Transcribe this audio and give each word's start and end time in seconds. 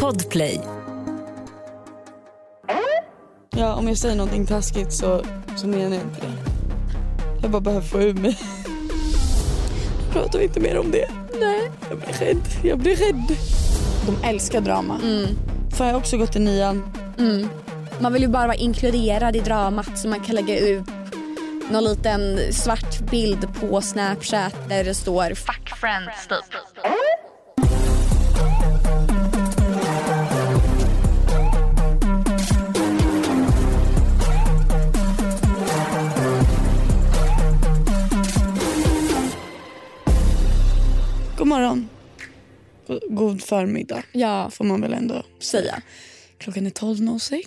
Podplay. 0.00 0.60
Ja, 3.56 3.74
om 3.74 3.88
jag 3.88 3.98
säger 3.98 4.16
någonting 4.16 4.46
taskigt 4.46 4.92
så, 4.92 5.24
så 5.56 5.66
menar 5.66 5.96
jag 5.96 6.02
inte 6.02 6.20
det. 6.20 6.32
Jag 7.42 7.50
bara 7.50 7.60
behöver 7.60 7.86
få 7.86 8.00
ur 8.00 8.14
mig. 8.14 8.38
Pratar 10.12 10.38
vi 10.38 10.44
inte 10.44 10.60
mer 10.60 10.78
om 10.78 10.90
det? 10.90 11.08
Nej. 11.40 11.70
Jag 11.88 11.98
blir 11.98 12.12
rädd. 12.12 12.42
Jag 12.62 12.78
blir 12.78 12.96
rädd. 12.96 13.36
De 14.06 14.28
älskar 14.28 14.60
drama. 14.60 15.00
Mm. 15.02 15.26
För 15.70 15.84
jag 15.84 15.92
har 15.92 15.98
också 15.98 16.16
gått 16.16 16.36
i 16.36 16.38
nian. 16.38 16.92
Mm. 17.18 17.48
Man 18.00 18.12
vill 18.12 18.22
ju 18.22 18.28
bara 18.28 18.46
vara 18.46 18.56
inkluderad 18.56 19.36
i 19.36 19.40
dramat 19.40 19.98
så 19.98 20.08
man 20.08 20.20
kan 20.20 20.34
lägga 20.34 20.58
ut 20.58 20.84
någon 21.70 21.84
liten 21.84 22.52
svart 22.52 23.00
bild 23.10 23.48
på 23.60 23.80
Snapchat 23.80 24.68
där 24.68 24.84
det 24.84 24.94
står 24.94 25.34
“fuck 25.34 25.68
friends” 25.80 26.26
typ. 26.28 26.63
Morgon. 41.54 41.88
God 43.10 43.42
förmiddag 43.42 44.02
Ja, 44.12 44.50
får 44.50 44.64
man 44.64 44.80
väl 44.80 44.92
ändå 44.92 45.22
säga. 45.40 45.82
Klockan 46.38 46.66
är 46.66 46.70
12.06. 46.70 47.40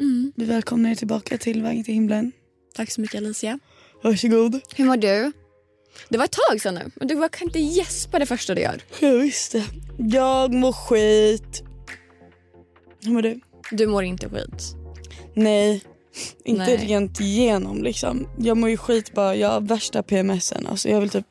Mm. 0.00 0.32
Vi 0.36 0.44
välkomnar 0.44 0.90
er 0.90 0.94
tillbaka 0.94 1.38
till 1.38 1.62
Vägen 1.62 1.84
till 1.84 1.94
himlen. 1.94 2.32
Tack 2.74 2.90
så 2.90 3.00
mycket 3.00 3.18
Alicia. 3.18 3.58
Varsågod. 4.02 4.60
Hur 4.76 4.84
mår 4.84 4.96
du? 4.96 5.32
Det 6.08 6.18
var 6.18 6.24
ett 6.24 6.38
tag 6.50 6.60
sedan 6.60 6.74
nu. 6.74 6.90
Men 6.94 7.08
du 7.08 7.28
kan 7.28 7.48
inte 7.48 7.58
gäspa 7.58 8.18
det 8.18 8.26
första 8.26 8.54
du 8.54 8.60
gör. 8.60 8.82
Ja, 9.00 9.10
visst 9.10 9.52
det. 9.52 9.64
Jag 9.98 10.54
mår 10.54 10.72
skit. 10.72 11.62
Hur 13.04 13.12
mår 13.12 13.22
du? 13.22 13.40
Du 13.70 13.86
mår 13.86 14.04
inte 14.04 14.28
skit. 14.28 14.74
Nej, 15.34 15.82
inte 16.44 16.64
Nej. 16.64 16.76
rent 16.76 17.20
igenom 17.20 17.82
liksom. 17.82 18.28
Jag 18.38 18.56
mår 18.56 18.70
ju 18.70 18.76
skit 18.76 19.12
bara. 19.14 19.36
Jag 19.36 19.48
har 19.48 19.60
värsta 19.60 20.02
PMSen. 20.02 20.66
Alltså 20.66 20.88
jag 20.88 21.00
vill 21.00 21.10
typ 21.10 21.26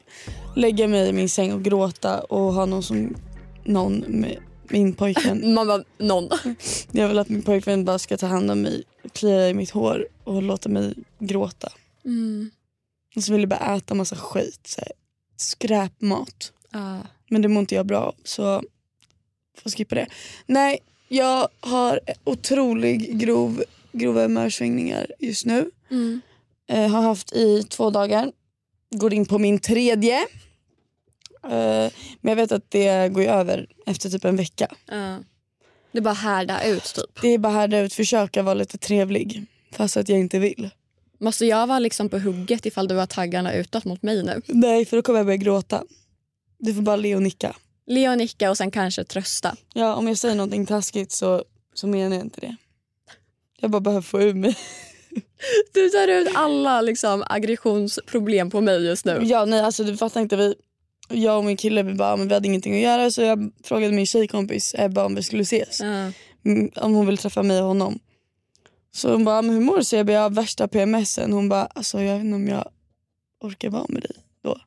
lägga 0.58 0.88
mig 0.88 1.10
i 1.10 1.14
min 1.14 1.30
säng 1.30 1.54
och 1.54 1.64
gråta 1.64 2.20
och 2.20 2.54
ha 2.54 2.66
någon 2.66 2.84
som 2.84 3.16
någon 3.64 3.98
med 4.08 4.38
min 4.70 4.94
pojkvän. 4.94 5.54
Man 5.54 5.68
bara, 5.68 5.84
någon. 5.98 6.30
Jag 6.92 7.08
vill 7.08 7.20
att 7.20 7.30
min 7.30 7.42
pojkvän 7.42 7.86
bara 7.86 8.00
ska 8.00 8.18
ta 8.18 8.28
hand 8.28 8.52
om 8.52 8.62
mig, 8.62 8.84
klia 9.14 9.50
i 9.50 9.54
mitt 9.54 9.70
hår 9.70 10.08
och 10.24 10.44
låta 10.44 10.70
mig 10.70 10.94
gråta. 11.20 11.72
Mm. 12.06 12.52
Och 13.16 13.24
så 13.24 13.32
vill 13.32 13.42
jag 13.42 13.50
bara 13.50 13.76
äta 13.76 13.94
massa 13.94 14.16
skit. 14.16 14.68
Så 14.68 14.82
här, 14.82 14.92
skräpmat. 15.38 16.52
Ah. 16.72 17.00
Men 17.30 17.42
det 17.42 17.48
mår 17.48 17.60
inte 17.60 17.76
jag 17.76 17.86
bra 17.86 18.00
av 18.00 18.16
så 18.24 18.64
får 19.58 19.70
skippa 19.70 19.96
det. 19.96 20.08
Nej, 20.46 20.80
jag 21.08 21.48
har 21.60 22.00
otrolig 22.24 23.20
grov, 23.20 23.64
grova 23.92 24.22
humörsvängningar 24.22 25.12
just 25.20 25.46
nu. 25.46 25.72
Mm. 25.92 26.22
Eh, 26.70 26.88
har 26.88 27.02
haft 27.02 27.34
i 27.34 27.64
två 27.64 27.90
dagar. 27.90 28.32
Går 28.96 29.14
in 29.14 29.26
på 29.26 29.40
min 29.40 29.60
tredje. 29.60 30.28
Eh, 31.44 31.92
men 32.22 32.32
jag 32.32 32.36
vet 32.36 32.52
att 32.52 32.72
det 32.72 33.10
går 33.14 33.24
ju 33.24 33.30
över 33.30 33.68
efter 33.86 34.10
typ 34.10 34.26
en 34.26 34.36
vecka. 34.36 34.76
Ja. 34.86 35.18
Det 35.92 35.98
är 35.98 36.02
bara 36.02 36.14
härda 36.14 36.64
ut 36.64 36.84
typ. 36.84 37.22
Det 37.22 37.28
är 37.28 37.38
bara 37.38 37.54
här 37.54 37.74
ut, 37.74 37.94
försöka 37.94 38.44
vara 38.44 38.54
lite 38.54 38.78
trevlig. 38.78 39.46
Fast 39.72 39.98
att 39.98 40.10
jag 40.10 40.20
inte 40.20 40.40
vill. 40.40 40.70
Måste 41.20 41.46
jag 41.46 41.68
vara 41.68 41.80
liksom 41.80 42.10
på 42.10 42.20
hugget 42.20 42.66
ifall 42.66 42.88
du 42.88 42.96
har 42.96 43.06
taggarna 43.06 43.54
utåt 43.54 43.86
mot 43.86 44.04
mig 44.04 44.24
nu? 44.24 44.42
Nej, 44.48 44.86
för 44.86 44.98
då 44.98 45.04
kommer 45.04 45.20
jag 45.20 45.26
börja 45.26 45.38
gråta. 45.38 45.84
Du 46.60 46.74
får 46.74 46.82
bara 46.82 46.96
le 46.96 47.16
och 47.16 47.22
nicka. 47.22 47.56
Le 47.88 48.10
och 48.10 48.18
nicka 48.18 48.50
och 48.50 48.58
sen 48.58 48.72
kanske 48.72 49.04
trösta. 49.04 49.56
Ja, 49.74 49.96
om 49.96 50.08
jag 50.08 50.18
säger 50.18 50.36
någonting 50.36 50.66
taskigt 50.66 51.12
så, 51.12 51.44
så 51.74 51.88
menar 51.88 52.16
jag 52.16 52.26
inte 52.26 52.42
det. 52.42 52.56
Jag 53.60 53.72
bara 53.72 53.80
behöver 53.80 54.02
få 54.02 54.22
ur 54.22 54.34
mig. 54.34 54.58
Du 55.74 55.90
tar 55.90 56.08
ut 56.08 56.28
alla 56.36 56.82
liksom, 56.82 57.24
aggressionsproblem 57.30 58.50
på 58.50 58.62
mig 58.62 58.86
just 58.86 59.06
nu. 59.06 59.20
Ja, 59.24 59.46
nej, 59.46 59.62
alltså 59.62 59.84
du 59.84 59.98
fattar 59.98 60.22
inte. 60.22 60.36
Vi, 60.36 60.56
jag 61.10 61.38
och 61.38 61.46
min 61.46 61.58
kille 61.58 61.84
vi 61.84 61.94
bara, 61.94 62.16
men 62.18 62.28
vi 62.28 62.34
hade 62.34 62.48
ingenting 62.48 62.74
att 62.76 62.82
göra 62.82 63.12
så 63.12 63.22
jag 63.22 63.52
frågade 63.64 63.94
min 63.94 64.06
tjejkompis 64.06 64.76
Ebba 64.78 65.06
om 65.06 65.16
vi 65.16 65.24
skulle 65.24 65.42
ses. 65.42 65.82
Mm, 66.46 66.72
Om 66.76 66.94
hon 66.94 67.06
ville 67.06 67.18
träffa 67.18 67.44
mig 67.44 67.62
och 67.62 67.68
honom. 67.68 68.00
Så 68.92 69.12
hon 69.12 69.26
bara, 69.26 69.42
men 69.42 69.56
hur 69.56 69.62
mår 69.62 69.78
du? 69.78 69.84
Så 69.84 69.96
jag 69.96 70.06
bara, 70.06 70.14
jag 70.14 70.22
har 70.22 70.30
värsta 70.30 70.68
PMSen. 70.68 71.34
Hon 71.34 71.50
bara, 71.50 71.66
alltså 71.66 72.02
jag 72.02 72.16
vet 72.16 72.24
inte 72.26 72.36
om 72.36 72.48
jag 72.48 72.70
orkar 73.42 73.70
vara 73.70 73.86
med 73.90 74.02
dig 74.02 74.12
då. 74.44 74.60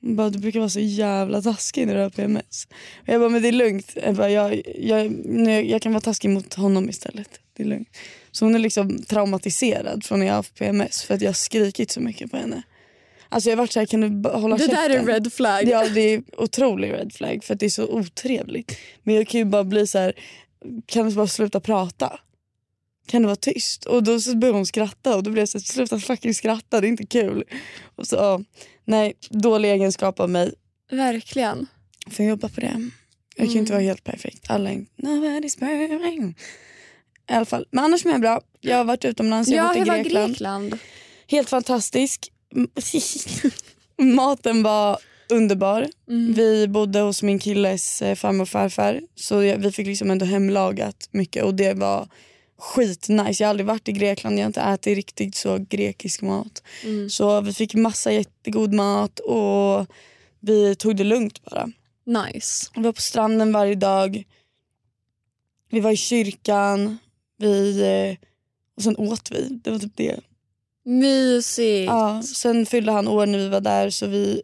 Hon 0.00 0.16
bara, 0.16 0.30
du 0.30 0.38
brukar 0.38 0.58
vara 0.60 0.70
så 0.70 0.80
jävla 0.80 1.42
taskig 1.42 1.86
när 1.86 1.94
du 1.94 2.00
har 2.00 2.10
PMS. 2.10 2.68
Och 3.02 3.08
jag 3.08 3.20
bara, 3.20 3.30
men 3.30 3.42
det 3.42 3.48
är 3.48 3.52
lugnt. 3.52 3.92
Jag, 3.94 4.14
bara, 4.14 4.30
jag, 4.30 4.62
jag, 4.78 5.12
jag, 5.46 5.64
jag 5.64 5.82
kan 5.82 5.92
vara 5.92 6.00
taskig 6.00 6.30
mot 6.30 6.54
honom 6.54 6.88
istället. 6.88 7.40
Det 7.56 7.62
är 7.62 7.66
lugnt. 7.66 7.88
Så 8.30 8.44
hon 8.44 8.54
är 8.54 8.58
liksom 8.58 9.02
traumatiserad 9.02 10.04
från 10.04 10.18
när 10.18 10.26
jag 10.26 10.32
har 10.32 10.38
haft 10.38 10.54
PMS 10.58 11.02
för 11.02 11.14
att 11.14 11.20
jag 11.20 11.28
har 11.28 11.34
skrikit 11.34 11.90
så 11.90 12.00
mycket 12.00 12.30
på 12.30 12.36
henne. 12.36 12.62
Alltså 13.28 13.50
jag 13.50 13.56
har 13.56 13.62
varit 13.62 13.72
såhär, 13.72 13.86
kan 13.86 14.00
du 14.22 14.28
hålla 14.28 14.56
Det 14.56 14.66
där 14.66 14.74
käften? 14.88 15.08
är 15.08 15.12
red 15.12 15.32
flag. 15.32 15.68
Ja 15.68 15.88
det 15.88 16.00
är 16.00 16.22
otrolig 16.36 16.92
red 16.92 17.12
flag 17.12 17.44
för 17.44 17.54
att 17.54 17.60
det 17.60 17.66
är 17.66 17.70
så 17.70 17.86
otrevligt. 17.88 18.78
Men 19.02 19.14
jag 19.14 19.28
kan 19.28 19.38
ju 19.38 19.44
bara 19.44 19.64
bli 19.64 19.86
så 19.86 19.98
här, 19.98 20.12
kan 20.86 21.08
du 21.08 21.14
bara 21.14 21.26
sluta 21.26 21.60
prata? 21.60 22.20
Kan 23.06 23.22
du 23.22 23.26
vara 23.26 23.36
tyst? 23.36 23.84
Och 23.84 24.02
då 24.02 24.20
så 24.20 24.36
börjar 24.36 24.54
hon 24.54 24.66
skratta 24.66 25.16
och 25.16 25.22
då 25.22 25.30
blir 25.30 25.42
jag 25.42 25.48
så 25.48 25.58
här, 25.58 25.62
sluta 25.64 25.98
fucking 26.00 26.34
skratta, 26.34 26.80
det 26.80 26.86
är 26.86 26.88
inte 26.88 27.06
kul. 27.06 27.44
Och 27.96 28.06
så, 28.06 28.16
ja, 28.16 28.40
nej, 28.84 29.14
dålig 29.30 29.70
egenskap 29.70 30.20
av 30.20 30.30
mig. 30.30 30.52
Verkligen. 30.90 31.66
Får 32.10 32.24
jobba 32.24 32.48
på 32.48 32.60
det? 32.60 32.90
Jag 33.36 33.46
kan 33.46 33.54
ju 33.54 33.60
inte 33.60 33.72
vara 33.72 33.82
helt 33.82 34.04
perfekt. 34.04 34.50
Alla 34.50 34.70
är 34.70 34.74
inte, 34.74 34.92
nobody's 35.02 35.58
perfect. 35.58 36.40
I 37.30 37.32
alla 37.32 37.44
fall, 37.46 37.66
men 37.70 37.84
annars 37.84 38.04
mår 38.04 38.12
jag 38.12 38.20
bra. 38.20 38.40
Jag 38.60 38.76
har 38.76 38.84
varit 38.84 39.04
utomlands, 39.04 39.50
jag 39.50 39.62
har 39.62 39.74
Ja, 39.74 39.84
varit 39.84 39.98
i 39.98 40.02
Grekland. 40.02 40.28
Grekland? 40.32 40.78
Helt 41.28 41.48
fantastisk. 41.50 42.32
Maten 43.98 44.62
var 44.62 44.98
underbar. 45.28 45.88
Mm. 46.08 46.32
Vi 46.32 46.68
bodde 46.68 47.00
hos 47.00 47.22
min 47.22 47.38
killes 47.38 48.02
eh, 48.02 48.14
farmor 48.14 48.42
och 48.42 48.48
farfar 48.48 49.00
så 49.14 49.38
vi 49.38 49.72
fick 49.72 49.86
liksom 49.86 50.10
ändå 50.10 50.26
hemlagat 50.26 51.08
mycket 51.10 51.44
och 51.44 51.54
det 51.54 51.74
var 51.74 52.08
skitnice. 52.58 53.42
Jag 53.42 53.46
har 53.46 53.50
aldrig 53.50 53.66
varit 53.66 53.88
i 53.88 53.92
Grekland, 53.92 54.38
jag 54.38 54.42
har 54.42 54.46
inte 54.46 54.60
ätit 54.60 54.96
riktigt 54.96 55.34
så 55.34 55.66
grekisk 55.68 56.22
mat. 56.22 56.62
Mm. 56.84 57.10
Så 57.10 57.40
vi 57.40 57.52
fick 57.52 57.74
massa 57.74 58.12
jättegod 58.12 58.74
mat 58.74 59.18
och 59.18 59.86
vi 60.40 60.74
tog 60.74 60.96
det 60.96 61.04
lugnt 61.04 61.44
bara. 61.44 61.68
Nice. 62.06 62.70
Vi 62.74 62.82
var 62.82 62.92
på 62.92 63.00
stranden 63.00 63.52
varje 63.52 63.74
dag. 63.74 64.24
Vi 65.70 65.80
var 65.80 65.90
i 65.90 65.96
kyrkan. 65.96 66.98
Vi, 67.38 67.80
eh, 67.80 68.28
och 68.76 68.82
sen 68.82 68.96
åt 68.96 69.30
vi. 69.30 69.48
Det 69.64 69.70
var 69.70 69.78
typ 69.78 69.96
det. 69.96 70.20
Mysigt. 70.86 71.86
Ja, 71.86 72.22
sen 72.22 72.66
fyllde 72.66 72.92
han 72.92 73.08
år 73.08 73.26
när 73.26 73.38
vi 73.38 73.48
var 73.48 73.60
där 73.60 73.90
så 73.90 74.06
vi, 74.06 74.42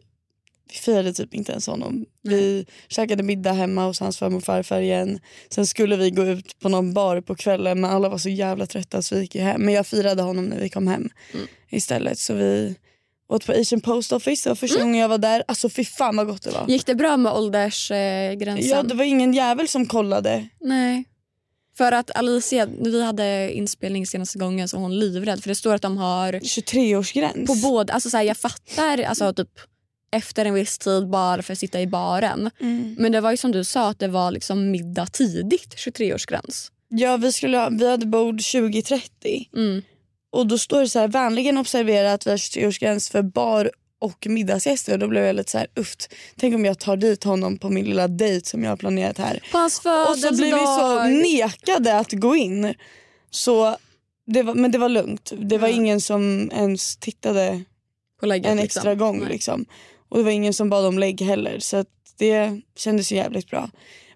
vi 0.69 0.75
firade 0.75 1.13
typ 1.13 1.33
inte 1.33 1.51
ens 1.51 1.67
honom. 1.67 2.05
Vi 2.21 2.65
käkade 2.87 3.23
middag 3.23 3.51
hemma 3.51 3.85
hos 3.85 3.99
hans 3.99 4.17
farmor 4.17 4.37
och 4.37 4.43
farfar 4.43 4.81
igen. 4.81 5.19
Sen 5.49 5.67
skulle 5.67 5.95
vi 5.95 6.09
gå 6.11 6.23
ut 6.25 6.59
på 6.59 6.69
någon 6.69 6.93
bar 6.93 7.21
på 7.21 7.35
kvällen 7.35 7.81
men 7.81 7.91
alla 7.91 8.09
var 8.09 8.17
så 8.17 8.29
jävla 8.29 8.65
trötta 8.65 9.01
så 9.01 9.15
vi 9.15 9.21
gick 9.21 9.35
hem. 9.35 9.61
Men 9.61 9.73
jag 9.73 9.87
firade 9.87 10.21
honom 10.21 10.45
när 10.45 10.59
vi 10.59 10.69
kom 10.69 10.87
hem 10.87 11.09
Mm. 11.33 11.47
istället. 11.69 12.19
Så 12.19 12.33
vi 12.33 12.75
åt 13.27 13.45
på 13.45 13.51
Asian 13.51 13.81
Post 13.81 14.11
Office. 14.11 14.49
Det 14.49 14.49
var 14.49 14.55
första 14.55 14.79
gången 14.79 15.01
jag 15.01 15.09
var 15.09 15.17
där. 15.17 15.43
Alltså 15.47 15.69
fy 15.69 15.85
fan 15.85 16.15
vad 16.17 16.27
gott 16.27 16.41
det 16.43 16.51
var. 16.51 16.65
Gick 16.67 16.85
det 16.85 16.95
bra 16.95 17.17
med 17.17 17.33
åldersgränsen? 17.33 18.69
Ja, 18.69 18.83
det 18.83 18.93
var 18.95 19.03
ingen 19.05 19.33
jävel 19.33 19.67
som 19.67 19.85
kollade. 19.85 20.47
Nej. 20.61 21.03
För 21.77 21.91
att 21.91 22.11
Alicia, 22.15 22.65
vi 22.65 23.03
hade 23.03 23.51
inspelning 23.53 24.07
senaste 24.07 24.39
gången 24.39 24.67
så 24.67 24.77
var 24.77 24.81
hon 24.81 24.99
livrädd 24.99 25.41
för 25.43 25.49
det 25.49 25.55
står 25.55 25.75
att 25.75 25.81
de 25.81 25.97
har 25.97 26.33
23-årsgräns. 26.33 27.47
på 27.47 27.55
båda, 27.55 27.93
alltså 27.93 28.09
så 28.09 28.17
här, 28.17 28.23
jag 28.23 28.37
fattar 28.37 29.03
alltså 29.03 29.33
typ 29.33 29.49
efter 30.11 30.45
en 30.45 30.53
viss 30.53 30.77
tid 30.77 31.09
bara 31.09 31.41
för 31.41 31.53
att 31.53 31.59
sitta 31.59 31.81
i 31.81 31.87
baren. 31.87 32.49
Mm. 32.59 32.95
Men 32.99 33.11
det 33.11 33.21
var 33.21 33.31
ju 33.31 33.37
som 33.37 33.51
du 33.51 33.63
sa 33.63 33.89
att 33.89 33.99
det 33.99 34.07
var 34.07 34.31
liksom 34.31 34.71
middag 34.71 35.05
tidigt, 35.05 35.75
23-årsgräns. 35.75 36.71
Ja, 36.89 37.17
vi, 37.17 37.31
skulle 37.31 37.57
ha, 37.57 37.69
vi 37.69 37.89
hade 37.89 38.05
bord 38.05 38.39
20.30 38.39 39.47
Mm. 39.55 39.81
och 40.31 40.47
då 40.47 40.57
står 40.57 40.81
det 40.81 40.89
så 40.89 40.99
här 40.99 41.07
vänligen 41.07 41.57
observera 41.57 42.13
att 42.13 42.27
vi 42.27 42.29
har 42.31 42.37
23-årsgräns 42.37 43.11
för 43.11 43.21
bar 43.21 43.71
och 44.03 44.27
middagsgäster 44.29 44.93
och 44.93 44.99
då 44.99 45.07
blev 45.07 45.23
jag 45.23 45.35
lite 45.35 45.51
så 45.51 45.57
här 45.57 45.67
uft. 45.75 46.13
Tänk 46.35 46.55
om 46.55 46.65
jag 46.65 46.79
tar 46.79 46.97
dit 46.97 47.23
honom 47.23 47.57
på 47.57 47.69
min 47.69 47.85
lilla 47.85 48.07
dejt 48.07 48.45
som 48.49 48.63
jag 48.63 48.71
har 48.71 48.77
planerat 48.77 49.17
här. 49.17 49.43
På 49.51 49.57
hans 49.57 49.77
Och 50.09 50.17
så 50.17 50.35
blir 50.35 50.53
vi 50.53 50.65
så 50.65 51.03
nekade 51.03 51.99
att 51.99 52.11
gå 52.11 52.35
in. 52.35 52.73
Så 53.29 53.77
det 54.25 54.43
var, 54.43 54.55
men 54.55 54.71
det 54.71 54.77
var 54.77 54.89
lugnt. 54.89 55.31
Det 55.37 55.57
var 55.57 55.67
Ja. 55.67 55.73
ingen 55.75 56.01
som 56.01 56.51
ens 56.53 56.97
tittade 56.97 57.63
på 58.19 58.25
lägget, 58.25 58.51
en 58.51 58.57
liksom. 58.57 58.79
extra 58.79 58.95
gång. 58.95 59.19
Nej. 59.19 59.29
Liksom. 59.29 59.65
Och 60.09 60.17
det 60.17 60.23
var 60.23 60.31
ingen 60.31 60.53
som 60.53 60.69
bad 60.69 60.85
om 60.85 60.99
lägg 60.99 61.21
heller. 61.21 61.59
Så 61.59 61.85
det 62.17 62.61
kändes 62.75 63.11
ju 63.11 63.15
jävligt 63.15 63.49
bra. 63.49 63.69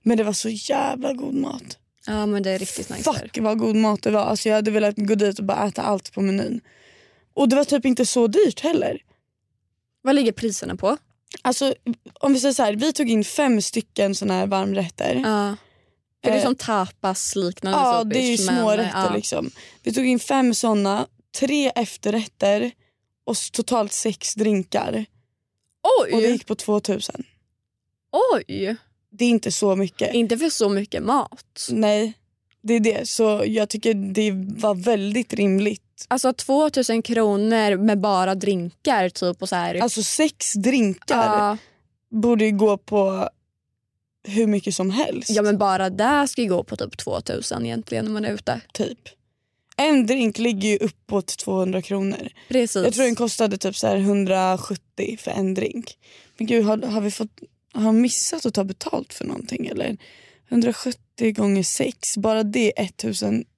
Men 0.03 0.17
det 0.17 0.23
var 0.23 0.33
så 0.33 0.49
jävla 0.49 1.13
god 1.13 1.33
mat. 1.33 1.77
Ja 2.05 2.25
men 2.25 2.43
det 2.43 2.51
är 2.51 2.59
riktigt 2.59 2.89
nice. 2.89 3.11
där. 3.11 3.19
Fuck 3.19 3.37
vad 3.41 3.57
god 3.59 3.75
mat 3.75 4.03
det 4.03 4.11
var. 4.11 4.21
Alltså 4.21 4.49
jag 4.49 4.55
hade 4.55 4.71
velat 4.71 4.95
gå 4.97 5.15
dit 5.15 5.39
och 5.39 5.45
bara 5.45 5.67
äta 5.67 5.81
allt 5.81 6.13
på 6.13 6.21
menyn. 6.21 6.61
Och 7.33 7.49
det 7.49 7.55
var 7.55 7.63
typ 7.63 7.85
inte 7.85 8.05
så 8.05 8.27
dyrt 8.27 8.59
heller. 8.59 8.97
Vad 10.07 10.15
ligger 10.15 10.31
priserna 10.31 10.75
på? 10.75 10.97
Alltså 11.41 11.75
om 12.13 12.33
vi 12.33 12.39
säger 12.39 12.53
så 12.53 12.63
här, 12.63 12.73
vi 12.73 12.93
tog 12.93 13.09
in 13.09 13.23
fem 13.23 13.61
stycken 13.61 14.15
såna 14.15 14.33
här 14.33 14.47
varmrätter. 14.47 15.15
Ja. 15.15 15.55
För 16.23 16.31
det 16.31 16.37
är 16.37 16.39
Eh, 16.39 16.43
som 16.43 16.55
tapas 16.55 17.35
liknande. 17.35 17.79
Ja, 17.79 18.03
det 18.03 18.19
är 18.19 18.37
ju 18.37 18.45
men, 18.45 18.57
små 18.57 18.71
rätter 18.71 19.05
ja. 19.05 19.13
liksom. 19.15 19.51
Vi 19.83 19.93
tog 19.93 20.05
in 20.05 20.19
fem 20.19 20.53
såna, 20.53 21.07
tre 21.39 21.71
efterrätter 21.75 22.71
och 23.25 23.35
totalt 23.51 23.93
sex 23.93 24.35
drinkar. 24.35 25.05
Oj! 26.01 26.13
Och 26.13 26.21
det 26.21 26.27
gick 26.27 26.45
på 26.45 26.55
2000. 26.55 27.23
Oj! 28.33 28.75
Det 29.09 29.25
är 29.25 29.29
inte 29.29 29.51
så 29.51 29.75
mycket. 29.75 30.13
Inte 30.13 30.37
för 30.37 30.49
så 30.49 30.69
mycket 30.69 31.03
mat. 31.03 31.67
Nej, 31.71 32.13
det 32.61 32.73
är 32.73 32.79
det. 32.79 33.09
Så 33.09 33.43
jag 33.45 33.69
tycker 33.69 33.93
det 33.93 34.31
var 34.61 34.75
väldigt 34.75 35.33
rimligt. 35.33 35.86
Alltså 36.07 36.33
2000 36.33 37.01
kronor 37.01 37.77
med 37.77 37.99
bara 37.99 38.35
drinkar 38.35 39.09
typ 39.09 39.41
och 39.41 39.49
så 39.49 39.55
här. 39.55 39.75
Alltså 39.75 40.03
sex 40.03 40.53
drinkar 40.53 41.37
ja, 41.37 41.57
borde 42.09 42.45
ju 42.45 42.51
gå 42.51 42.77
på 42.77 43.29
hur 44.27 44.47
mycket 44.47 44.75
som 44.75 44.89
helst. 44.89 45.29
ja 45.29 45.41
men 45.41 45.57
bara 45.57 45.89
där 45.89 46.27
ska 46.27 46.41
ju 46.41 46.49
gå 46.49 46.63
på 46.63 46.75
typ 46.75 46.97
2000 46.97 47.65
egentligen 47.65 48.05
när 48.05 48.11
man 48.11 48.25
är 48.25 48.33
ute. 48.33 48.61
typ. 48.73 48.99
En 49.77 50.05
drink 50.05 50.37
ligger 50.37 50.69
ju 50.69 50.77
uppåt 50.77 51.37
200 51.37 51.81
kronor. 51.81 52.29
Precis. 52.47 52.83
Jag 52.83 52.93
tror 52.93 53.05
den 53.05 53.15
kostade 53.15 53.57
typ 53.57 53.75
så 53.75 53.87
här 53.87 53.97
170 53.97 55.17
för 55.19 55.31
en 55.31 55.53
drink. 55.53 55.97
Men 56.37 56.47
gud, 56.47 56.65
har, 56.65 56.77
har 56.77 57.01
vi 57.01 57.11
fått 57.11 57.39
har 57.73 57.91
missat 57.91 58.45
att 58.45 58.53
ta 58.53 58.63
betalt 58.63 59.13
för 59.13 59.25
någonting 59.25 59.67
eller? 59.67 59.97
170 60.49 61.33
gånger 61.33 61.63
6, 61.63 62.17
bara 62.17 62.43
det 62.43 62.79
är 62.79 62.83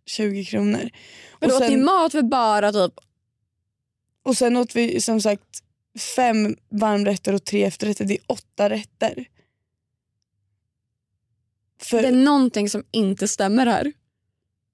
1020 0.10 0.44
kronor. 0.46 0.90
men 1.40 1.52
Och 1.52 1.58
åt 1.58 1.70
ni 1.70 1.78
mat 1.78 2.12
för 2.12 2.22
bara 2.22 2.72
typ 2.72 2.94
och 4.24 4.38
sen 4.38 4.58
åt 4.58 4.76
vi 4.76 5.02
som 5.02 5.22
sagt 5.22 5.64
fem 6.16 6.56
varmrätter 6.70 7.34
och 7.34 7.44
tre 7.46 7.64
efterrätter. 7.64 8.06
Det 8.06 8.14
är 8.14 8.24
åtta 8.28 8.70
rätter. 8.70 9.26
För, 11.82 12.02
det 12.02 12.08
är 12.08 12.12
någonting 12.12 12.70
som 12.70 12.84
inte 12.92 13.28
stämmer 13.28 13.66
här. 13.66 13.94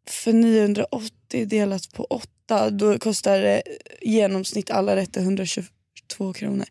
för 0.10 0.34
980 0.34 1.46
delat 1.46 1.94
på 1.94 2.04
8 2.04 2.70
då 2.70 3.00
kostar 3.00 3.40
det 3.40 3.62
genomsnitt 4.02 4.72
alla 4.72 4.96
rätter 4.96 5.22
122 5.22 6.34
kronor. 6.34 6.66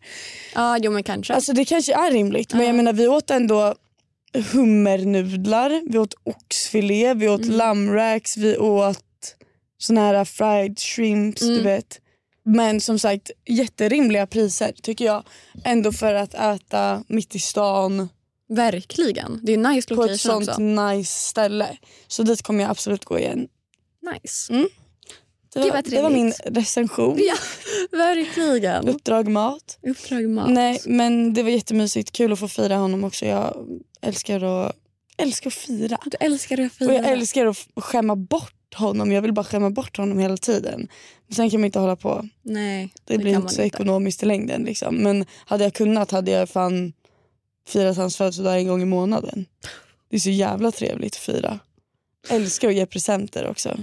Ja, 0.55 0.77
jo 0.77 0.91
men 0.91 1.03
kanske. 1.03 1.33
Alltså 1.33 1.53
det 1.53 1.65
kanske 1.65 1.93
är 1.93 2.11
rimligt 2.11 2.53
men 2.53 2.61
Ja. 2.61 2.67
jag 2.67 2.75
menar 2.75 2.93
vi 2.93 3.07
åt 3.07 3.29
ändå 3.31 3.75
hummernudlar, 4.41 5.81
vi 5.91 5.97
åt 5.97 6.13
oxfilé, 6.23 7.13
vi 7.13 7.29
åt 7.29 7.41
Mm. 7.43 7.55
lammracks, 7.57 8.37
vi 8.37 8.57
åt 8.57 9.01
såna 9.77 10.01
här 10.01 10.25
fried 10.25 10.79
shrimps 10.79 11.41
du 11.41 11.51
Mm. 11.51 11.63
vet. 11.63 11.99
Men 12.45 12.81
som 12.81 12.99
sagt 12.99 13.31
jätterimliga 13.49 14.27
priser 14.27 14.73
tycker 14.83 15.05
jag. 15.05 15.23
Ändå 15.63 15.91
för 15.91 16.13
att 16.13 16.33
äta 16.33 17.03
mitt 17.07 17.35
i 17.35 17.39
stan 17.39 18.09
Verkligen. 18.49 19.39
Det 19.43 19.51
är 19.51 19.57
en 19.57 19.73
nice 19.73 19.87
på 19.87 19.93
location 19.95 20.13
ett 20.15 20.21
sånt 20.21 20.49
också. 20.49 20.61
nice 20.61 21.11
ställe. 21.29 21.77
Så 22.07 22.23
dit 22.23 22.41
kommer 22.41 22.61
jag 22.63 22.71
absolut 22.71 23.05
gå 23.05 23.19
igen. 23.19 23.47
Nice. 24.13 24.53
Det 24.53 25.61
Gud, 25.61 25.63
var, 25.63 25.71
vad 25.73 25.83
det 25.83 26.01
var 26.01 26.09
min 26.09 26.33
recension. 26.45 27.19
Ja, 27.21 27.35
verkligen. 27.97 28.87
Uppdrag 28.87 29.27
mat. 29.27 29.77
Uppdrag 29.87 30.29
mat. 30.29 30.49
Nej 30.49 30.81
men 30.85 31.33
det 31.33 31.43
var 31.43 31.49
jättemysigt. 31.49 32.11
Kul 32.11 32.33
att 32.33 32.39
få 32.39 32.47
fira 32.47 32.75
honom 32.75 33.03
också. 33.03 33.25
Jag 33.25 33.65
älskar 34.05 34.43
att, 34.43 34.75
älskar 35.17 35.47
att 35.47 35.53
fira. 35.53 35.97
Du 36.05 36.17
älskar 36.19 36.59
att 36.59 36.73
fira. 36.73 36.89
Och 36.89 36.95
jag 36.95 37.11
älskar 37.11 37.45
att 37.45 37.57
skämma 37.75 38.15
bort 38.15 38.73
honom. 38.75 39.11
Jag 39.11 39.21
vill 39.21 39.33
bara 39.33 39.45
skämma 39.45 39.69
bort 39.69 39.97
honom 39.97 40.19
hela 40.19 40.37
tiden. 40.37 40.87
Men 41.27 41.35
sen 41.35 41.49
kan 41.49 41.59
man 41.59 41.65
inte 41.65 41.79
hålla 41.79 41.95
på. 41.95 42.29
Nej, 42.41 42.89
Det, 43.03 43.17
blir 43.17 43.33
kan 43.33 43.41
inte 43.41 43.53
så 43.53 43.61
ekonomiskt 43.61 44.23
i 44.23 44.25
längden. 44.25 44.63
Liksom. 44.63 44.95
Men 44.95 45.25
hade 45.45 45.63
jag 45.63 45.73
kunnat 45.73 46.11
hade 46.11 46.31
jag 46.31 46.49
fan 46.49 46.93
firat 47.67 47.97
hans 47.97 48.17
födelsedag 48.17 48.57
en 48.57 48.67
gång 48.67 48.81
i 48.81 48.85
månaden. 48.85 49.45
Det 50.09 50.15
är 50.15 50.19
så 50.19 50.29
jävla 50.29 50.71
trevligt 50.71 51.13
att 51.13 51.19
fira. 51.19 51.59
Älskar 52.29 52.67
att 52.67 52.75
ge 52.75 52.85
presenter 52.85 53.47
också. 53.47 53.77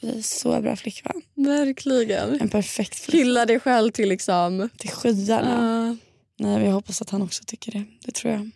Jag 0.00 0.16
är 0.16 0.22
så 0.22 0.60
bra 0.60 0.76
flickvän. 0.76 1.22
Verkligen. 1.34 2.40
En 2.40 2.48
perfekt 2.48 2.94
flickvän. 2.98 3.26
Hylla 3.26 3.46
dig 3.46 3.60
själv 3.60 3.90
till 3.90 4.08
liksom... 4.08 4.68
Till 4.78 4.90
skyarna. 4.90 5.86
Ja. 5.88 5.96
Nej, 6.44 6.56
men 6.58 6.64
jag 6.64 6.72
hoppas 6.72 7.02
att 7.02 7.10
han 7.10 7.22
också 7.22 7.44
tycker 7.46 7.72
det. 7.72 7.84
Det 8.04 8.12
tror 8.12 8.32
jag. 8.32 8.50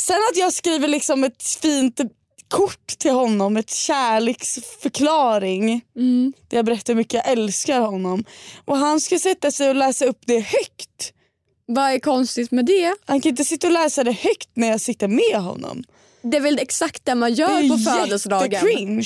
Sen 0.00 0.16
att 0.32 0.36
jag 0.36 0.52
skriver 0.52 0.88
liksom 0.88 1.24
ett 1.24 1.42
fint 1.42 2.00
kort 2.48 2.86
till 2.98 3.10
honom, 3.10 3.56
ett 3.56 3.70
kärleksförklaring. 3.70 5.80
Mm. 5.96 6.32
Där 6.48 6.56
jag 6.58 6.64
berättar 6.66 6.92
hur 6.92 6.96
mycket 6.98 7.14
jag 7.14 7.28
älskar 7.28 7.80
honom. 7.80 8.24
Och 8.64 8.76
han 8.76 9.00
ska 9.00 9.18
sätta 9.18 9.50
sig 9.50 9.68
och 9.68 9.74
läsa 9.74 10.04
upp 10.04 10.18
det 10.26 10.40
högt. 10.40 11.12
Vad 11.66 11.90
är 11.92 11.98
konstigt 11.98 12.50
med 12.50 12.66
det? 12.66 12.94
Han 13.06 13.20
kan 13.20 13.30
inte 13.30 13.44
sitta 13.44 13.66
och 13.66 13.72
läsa 13.72 14.04
det 14.04 14.12
högt 14.12 14.48
när 14.54 14.68
jag 14.68 14.80
sitter 14.80 15.08
med 15.08 15.42
honom. 15.42 15.84
Det 16.22 16.36
är 16.36 16.40
väl 16.40 16.58
exakt 16.58 17.04
det 17.04 17.14
man 17.14 17.30
Det 17.30 17.36
gör 17.36 17.68
på 17.68 17.74
är 17.74 17.96
födelsedagen. 17.96 18.50
jättecringe. 18.50 19.02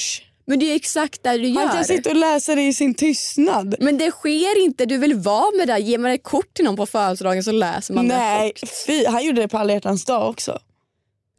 Men 0.47 0.59
det 0.59 0.67
är 0.73 0.77
exakt 0.77 1.23
det 1.23 1.39
du 1.39 1.55
Han 1.55 1.69
kan 1.69 1.77
gör. 1.77 1.85
sitta 1.85 2.11
och 2.11 2.17
läsa 2.17 2.55
det 2.55 2.63
i 2.63 2.75
sin 2.75 2.95
tystnad. 2.95 3.75
Men 3.81 3.99
det 3.99 4.11
sker 4.11 4.63
inte. 4.65 4.87
Du 4.87 4.99
vill 4.99 5.15
vara 5.15 5.51
med 5.59 5.69
det. 5.69 5.79
Ger 5.79 5.99
man 5.99 6.11
ett 6.11 6.23
kort 6.23 6.55
till 6.55 6.65
någon 6.65 6.77
på 6.77 6.87
födelsedagen 6.87 7.45
så 7.45 7.53
läser 7.53 7.95
man 7.95 8.07
Nej, 8.07 8.53
det 8.61 8.67
fy, 8.87 9.07
han 9.07 9.25
gjorde 9.25 9.41
det 9.41 9.49
på 9.49 9.59
alla 9.59 9.73
hjärtans 9.73 10.05
dag 10.05 10.31
också. 10.31 10.59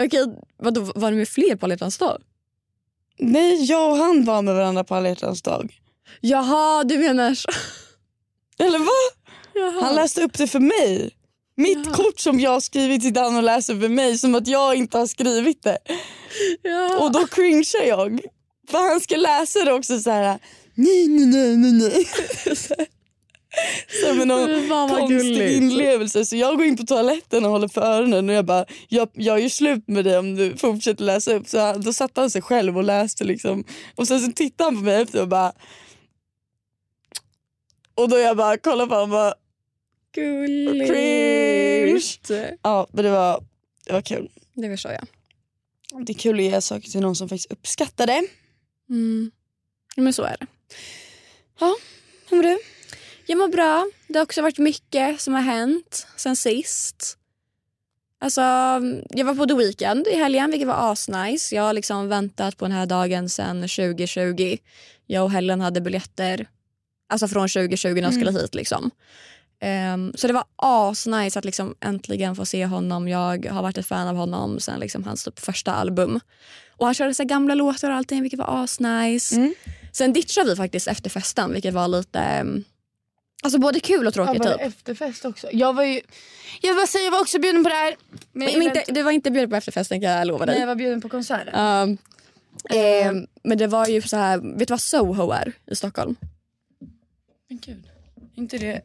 Okej, 0.04 0.26
vadå, 0.58 0.92
var 0.96 1.12
det 1.12 1.18
med 1.18 1.30
fler 1.30 1.56
på 1.56 1.66
alla 1.66 1.76
dag? 1.76 2.22
Nej, 3.20 3.64
jag 3.66 3.92
och 3.92 3.98
han 3.98 4.26
var 4.26 4.42
med 4.42 4.56
varandra 4.56 4.84
på 4.84 4.96
alla 4.96 5.16
dag. 5.44 5.80
Jaha, 6.22 6.84
du 6.84 6.98
menar 6.98 7.34
så. 7.34 7.50
Eller 8.60 8.80
vad? 8.80 9.34
Jaha. 9.54 9.82
Han 9.82 9.96
läste 9.96 10.24
upp 10.24 10.38
det 10.38 10.48
för 10.48 10.60
mig. 10.60 11.16
Mitt 11.58 11.86
Jaha. 11.86 11.94
kort 11.96 12.20
som 12.20 12.40
jag 12.40 12.52
har 12.52 12.60
skrivit 12.60 13.02
till 13.02 13.18
han 13.18 13.36
och 13.36 13.44
läser 13.44 13.80
för 13.80 13.90
mig 13.90 14.18
som 14.18 14.36
att 14.36 14.48
jag 14.48 14.76
inte 14.76 14.98
har 14.98 15.08
skrivit 15.08 15.64
det. 15.64 15.78
Ja. 16.62 17.00
Och 17.00 17.12
då 17.12 17.28
cringear 17.28 17.86
jag. 17.88 18.20
För 18.70 18.90
han 18.90 19.02
ska 19.02 19.16
läsa 19.16 19.66
det 19.66 19.74
också 19.74 20.00
så 20.00 20.10
här. 20.10 20.40
Nej, 20.76 21.08
nej, 21.08 21.26
nej, 21.26 21.58
nej, 21.58 21.72
nej. 21.72 22.88
Som 24.04 24.18
med 24.18 24.28
någon 24.28 24.68
fan 24.68 24.90
konstig 24.90 25.18
gulligt. 25.18 25.62
inlevelse. 25.62 26.25
Så 26.25 26.36
jag 26.36 26.57
går 26.57 26.66
in 26.66 26.78
på 26.78 26.84
toaletten 26.84 27.46
och 27.46 27.52
håller 27.52 27.68
för 27.68 27.81
öronen 27.81 28.30
och 28.30 28.36
jag 28.36 28.46
bara, 28.46 28.66
jag, 28.88 29.10
jag 29.13 29.38
är 29.38 29.42
ju 29.42 29.50
slut 29.50 29.88
med 29.88 30.06
dig 30.06 30.18
om 30.18 30.36
du 30.36 30.57
fortsätter 30.57 31.04
läsa 31.04 31.34
upp. 31.34 31.48
Så 31.48 31.74
då 31.74 31.94
satte 31.94 32.22
han 32.22 32.30
sig 32.30 32.42
själv 32.42 32.78
och 32.78 32.84
läste 32.84 33.24
liksom. 33.24 33.63
Och 33.96 34.07
sen 34.07 34.19
så 34.19 34.31
tittade 34.31 34.68
han 34.68 34.75
på 34.75 34.81
mig 34.81 35.02
efter 35.02 35.22
och 35.22 35.28
bara 35.28 35.54
och 37.96 38.10
då 38.10 38.18
jag 38.18 38.38
bara 38.38 38.57
kollade 38.57 38.90
på 38.90 38.96
honom 38.96 39.10
och 39.12 39.16
bara, 39.18 39.34
Gulligt. 40.16 40.92
Cringe. 40.92 42.58
ja 42.62 42.88
men 42.92 43.06
det 43.06 43.12
var, 43.12 43.44
det 43.86 43.94
var 43.94 44.01
kul. 44.01 44.30
Det 44.54 44.69
förstår 44.69 44.92
jag. 44.92 45.08
Det 46.06 46.12
är 46.12 46.18
kul 46.18 46.40
att 46.40 46.46
ge 46.46 46.62
saker 46.62 46.90
till 46.90 47.01
någon 47.01 47.16
som 47.16 47.30
faktiskt 47.30 47.51
uppskattar 47.51 48.08
det. 48.08 48.22
Mm. 48.89 49.32
Men 49.96 50.13
så 50.13 50.24
är 50.24 50.38
det. 50.39 50.48
Hur 52.30 52.38
mår 52.38 52.44
du? 52.44 52.58
Jag 53.25 53.38
mår 53.38 53.48
bra. 53.48 53.86
Det 54.08 54.20
har 54.20 54.24
också 54.24 54.41
varit 54.41 54.58
mycket 54.58 55.22
som 55.22 55.34
har 55.34 55.41
hänt 55.41 56.08
sen 56.15 56.36
sist. 56.36 57.17
Alltså, 58.20 58.41
jag 59.10 59.25
var 59.25 59.36
på 59.36 59.46
The 59.46 59.53
Weeknd 59.53 60.08
i 60.08 60.15
helgen, 60.15 60.51
vilket 60.51 60.67
var 60.67 60.91
asnice. 60.91 61.55
Jag 61.55 61.63
har 61.63 61.74
liksom 61.74 62.10
väntat 62.10 62.58
på 62.58 62.65
den 62.65 62.72
här 62.72 62.86
dagen 62.86 63.29
sen 63.29 63.62
2020. 63.62 64.58
Jag 65.05 65.24
och 65.24 65.32
Helen 65.32 65.62
hade 65.62 65.82
biljetter 65.82 66.48
alltså 67.10 67.27
från 67.27 67.48
2020 67.50 67.94
när 67.94 68.01
jag 68.01 68.13
skulle 68.13 68.32
hit. 68.32 68.55
Liksom. 68.55 68.91
Ehm, 69.60 70.13
så 70.15 70.27
det 70.27 70.34
var 70.34 70.44
asnice 70.55 71.39
att 71.39 71.46
liksom 71.46 71.75
äntligen 71.82 72.36
få 72.36 72.46
se 72.46 72.65
honom. 72.65 73.08
Jag 73.08 73.46
har 73.46 73.62
varit 73.62 73.77
ett 73.77 73.86
fan 73.86 74.08
av 74.08 74.15
honom 74.15 74.60
sen 74.60 74.79
liksom 74.79 75.03
hans 75.03 75.24
typ 75.24 75.39
första 75.39 75.74
album. 75.74 76.20
Och 76.77 76.86
Han 76.86 76.96
körde 76.96 77.13
så 77.13 77.24
gamla 77.24 77.55
låtar 77.55 77.89
och 77.89 77.96
allting, 77.96 78.22
vilket 78.22 78.39
var 78.39 78.63
asnice. 78.63 79.36
Mm. 79.36 79.53
Sen 79.91 80.13
ditchade 80.13 80.50
vi 80.50 80.55
faktiskt 80.55 80.88
efter 80.88 81.10
festen, 81.10 81.53
vilket 81.53 81.74
var 81.74 81.88
lite... 81.88 82.20
ehm, 82.20 82.63
Alltså 83.46 83.60
både 83.60 83.80
kul 83.80 84.08
och 84.08 84.14
tråkigt 84.14 84.44
typ. 84.44 84.56
efterfest 84.60 85.25
också? 85.25 85.48
Jag 85.52 85.74
var 85.74 85.84
ju, 85.84 86.02
jag 86.62 86.90
säga 86.90 87.04
jag 87.04 87.12
var 87.12 87.22
också 87.22 87.40
bjuden 87.40 87.64
på 87.64 87.70
det 87.70 87.75
här. 87.75 87.96
Men, 88.32 88.46
Men 88.46 88.62
inte, 88.62 88.84
du 88.88 89.04
var 89.04 89.12
inte 89.12 89.32
bjuden 89.32 89.50
på 89.50 89.56
efterfesten 89.56 90.02
kan 90.02 90.12
jag 90.12 90.28
lova 90.28 90.46
dig. 90.46 90.56
Nej, 90.56 90.60
jag 90.60 90.68
var 90.68 90.75
bjuden 90.75 91.02
på 91.02 91.10
konserten. 91.10 91.56
Um, 91.56 91.98
ehm, 92.70 93.28
men 93.44 93.58
det 93.58 93.68
var 93.68 93.88
ju 93.88 94.02
så 94.02 94.18
här, 94.18 94.58
vet 94.58 94.68
du 94.68 94.72
vad 94.72 94.82
Soho 94.82 95.32
är 95.32 95.54
i 95.72 95.75
Stockholm? 95.75 96.16
Men 97.50 97.60
gud, 97.60 97.88
är 98.36 98.42
inte 98.42 98.58
det 98.58 98.82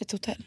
ett 0.00 0.12
hotell? 0.12 0.44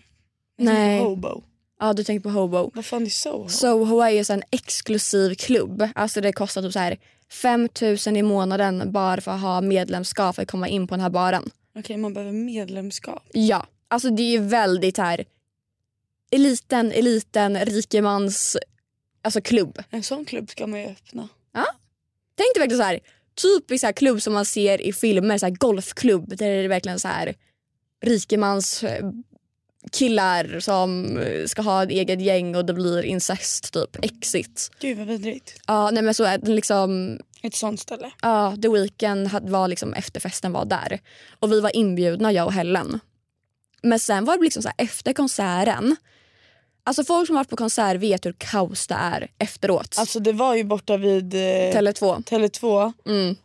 Nej. 0.57 0.99
Hobo. 0.99 1.43
Ja 1.79 1.93
du 1.93 2.03
tänker 2.03 2.23
på 2.23 2.29
Hobo. 2.29 2.71
Vad 2.73 2.85
fan 2.85 3.05
är 3.05 3.09
Soho? 3.09 3.49
Soho 3.49 4.01
är 4.01 4.09
ju 4.09 4.23
så 4.23 4.33
en 4.33 4.43
exklusiv 4.51 5.35
klubb. 5.35 5.89
Alltså 5.95 6.21
det 6.21 6.33
kostar 6.33 6.61
typ 6.61 6.73
så 6.73 6.79
här 6.79 6.97
5 7.31 7.69
000 7.81 8.17
i 8.17 8.21
månaden 8.21 8.91
bara 8.91 9.21
för 9.21 9.31
att 9.31 9.41
ha 9.41 9.61
medlemskap 9.61 10.35
för 10.35 10.41
att 10.41 10.51
komma 10.51 10.67
in 10.67 10.87
på 10.87 10.95
den 10.95 11.01
här 11.01 11.09
baren. 11.09 11.49
Okej, 11.75 11.97
man 11.97 12.13
behöver 12.13 12.31
medlemskap. 12.33 13.23
Ja, 13.33 13.67
alltså 13.87 14.09
det 14.09 14.23
är 14.23 14.31
ju 14.31 14.39
väldigt 14.39 14.97
här 14.97 15.25
eliten, 16.31 16.91
eliten, 16.91 17.65
rikemans 17.65 18.57
alltså 19.21 19.41
klubb. 19.41 19.83
En 19.89 20.03
sån 20.03 20.25
klubb 20.25 20.49
ska 20.49 20.67
man 20.67 20.79
ju 20.79 20.85
öppna. 20.85 21.29
Tänk 22.35 22.55
dig 22.55 22.59
verkligen 22.59 22.77
så 22.77 22.83
här 22.83 22.99
typisk 23.35 23.81
så 23.81 23.87
här 23.87 23.93
klubb 23.93 24.21
som 24.21 24.33
man 24.33 24.45
ser 24.45 24.81
i 24.81 24.93
filmer, 24.93 25.37
så 25.37 25.45
här 25.45 25.53
golfklubb 25.53 26.29
där 26.29 26.49
det 26.49 26.63
är 26.63 26.67
verkligen 26.67 26.99
så 26.99 27.07
här 27.07 27.35
rikemans 28.01 28.83
eh, 28.83 29.11
killar 29.91 30.59
som 30.59 31.17
eh, 31.17 31.45
ska 31.45 31.61
ha 31.61 31.83
ett 31.83 31.89
eget 31.89 32.21
gäng 32.21 32.55
och 32.55 32.65
det 32.65 32.73
blir 32.73 33.03
incest 33.05 33.73
typ. 33.73 34.05
Exit. 34.05 34.71
Gud 34.79 34.97
vad 34.97 35.07
vidrigt. 35.07 35.59
Ja 35.67 35.91
nej 35.91 36.03
men 36.03 36.13
så 36.13 36.23
är 36.23 36.37
det 36.37 36.51
liksom 36.51 37.19
Ett 37.43 37.55
sånt 37.55 37.79
ställe. 37.79 38.11
Ja, 38.21 38.55
The 38.61 38.69
Weeknd 38.69 39.31
var 39.49 39.67
liksom 39.67 39.93
efterfesten 39.93 40.51
var 40.53 40.65
där. 40.65 40.99
Och 41.39 41.51
vi 41.51 41.61
var 41.61 41.75
inbjudna 41.75 42.31
jag 42.31 42.45
och 42.45 42.53
Helen. 42.53 42.99
Men 43.81 43.99
sen 43.99 44.25
var 44.25 44.37
det 44.37 44.43
liksom 44.43 44.63
så 44.63 44.69
här, 44.77 44.85
efter 44.85 45.13
konserten. 45.13 45.95
Alltså 46.83 47.03
folk 47.03 47.27
som 47.27 47.35
varit 47.35 47.49
på 47.49 47.55
konsert 47.55 47.97
vet 47.97 48.25
hur 48.25 48.35
kaos 48.37 48.87
det 48.87 48.95
är 48.95 49.31
efteråt. 49.37 49.95
Alltså 49.99 50.19
det 50.19 50.33
var 50.33 50.55
ju 50.55 50.63
borta 50.63 50.97
vid 50.97 51.33
eh, 51.33 51.37
Tele2. 51.39 52.23
Tele2 52.23 52.93
Mm. 53.05 53.35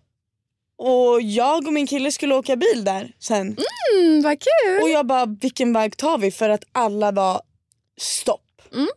och 0.78 1.22
jag 1.22 1.66
och 1.66 1.72
min 1.72 1.86
kille 1.86 2.12
skulle 2.12 2.34
åka 2.34 2.56
bil 2.56 2.84
där 2.84 3.12
sen. 3.18 3.46
Mm, 3.46 4.22
vad 4.22 4.38
kul! 4.40 4.82
Och 4.82 4.88
jag 4.90 5.06
bara 5.06 5.26
vilken 5.26 5.72
väg 5.72 5.96
tar 5.96 6.18
vi 6.18 6.30
för 6.30 6.48
att 6.48 6.64
alla 6.72 7.12
var 7.12 7.40
stopp. 8.00 8.62
Mm. 8.72 8.88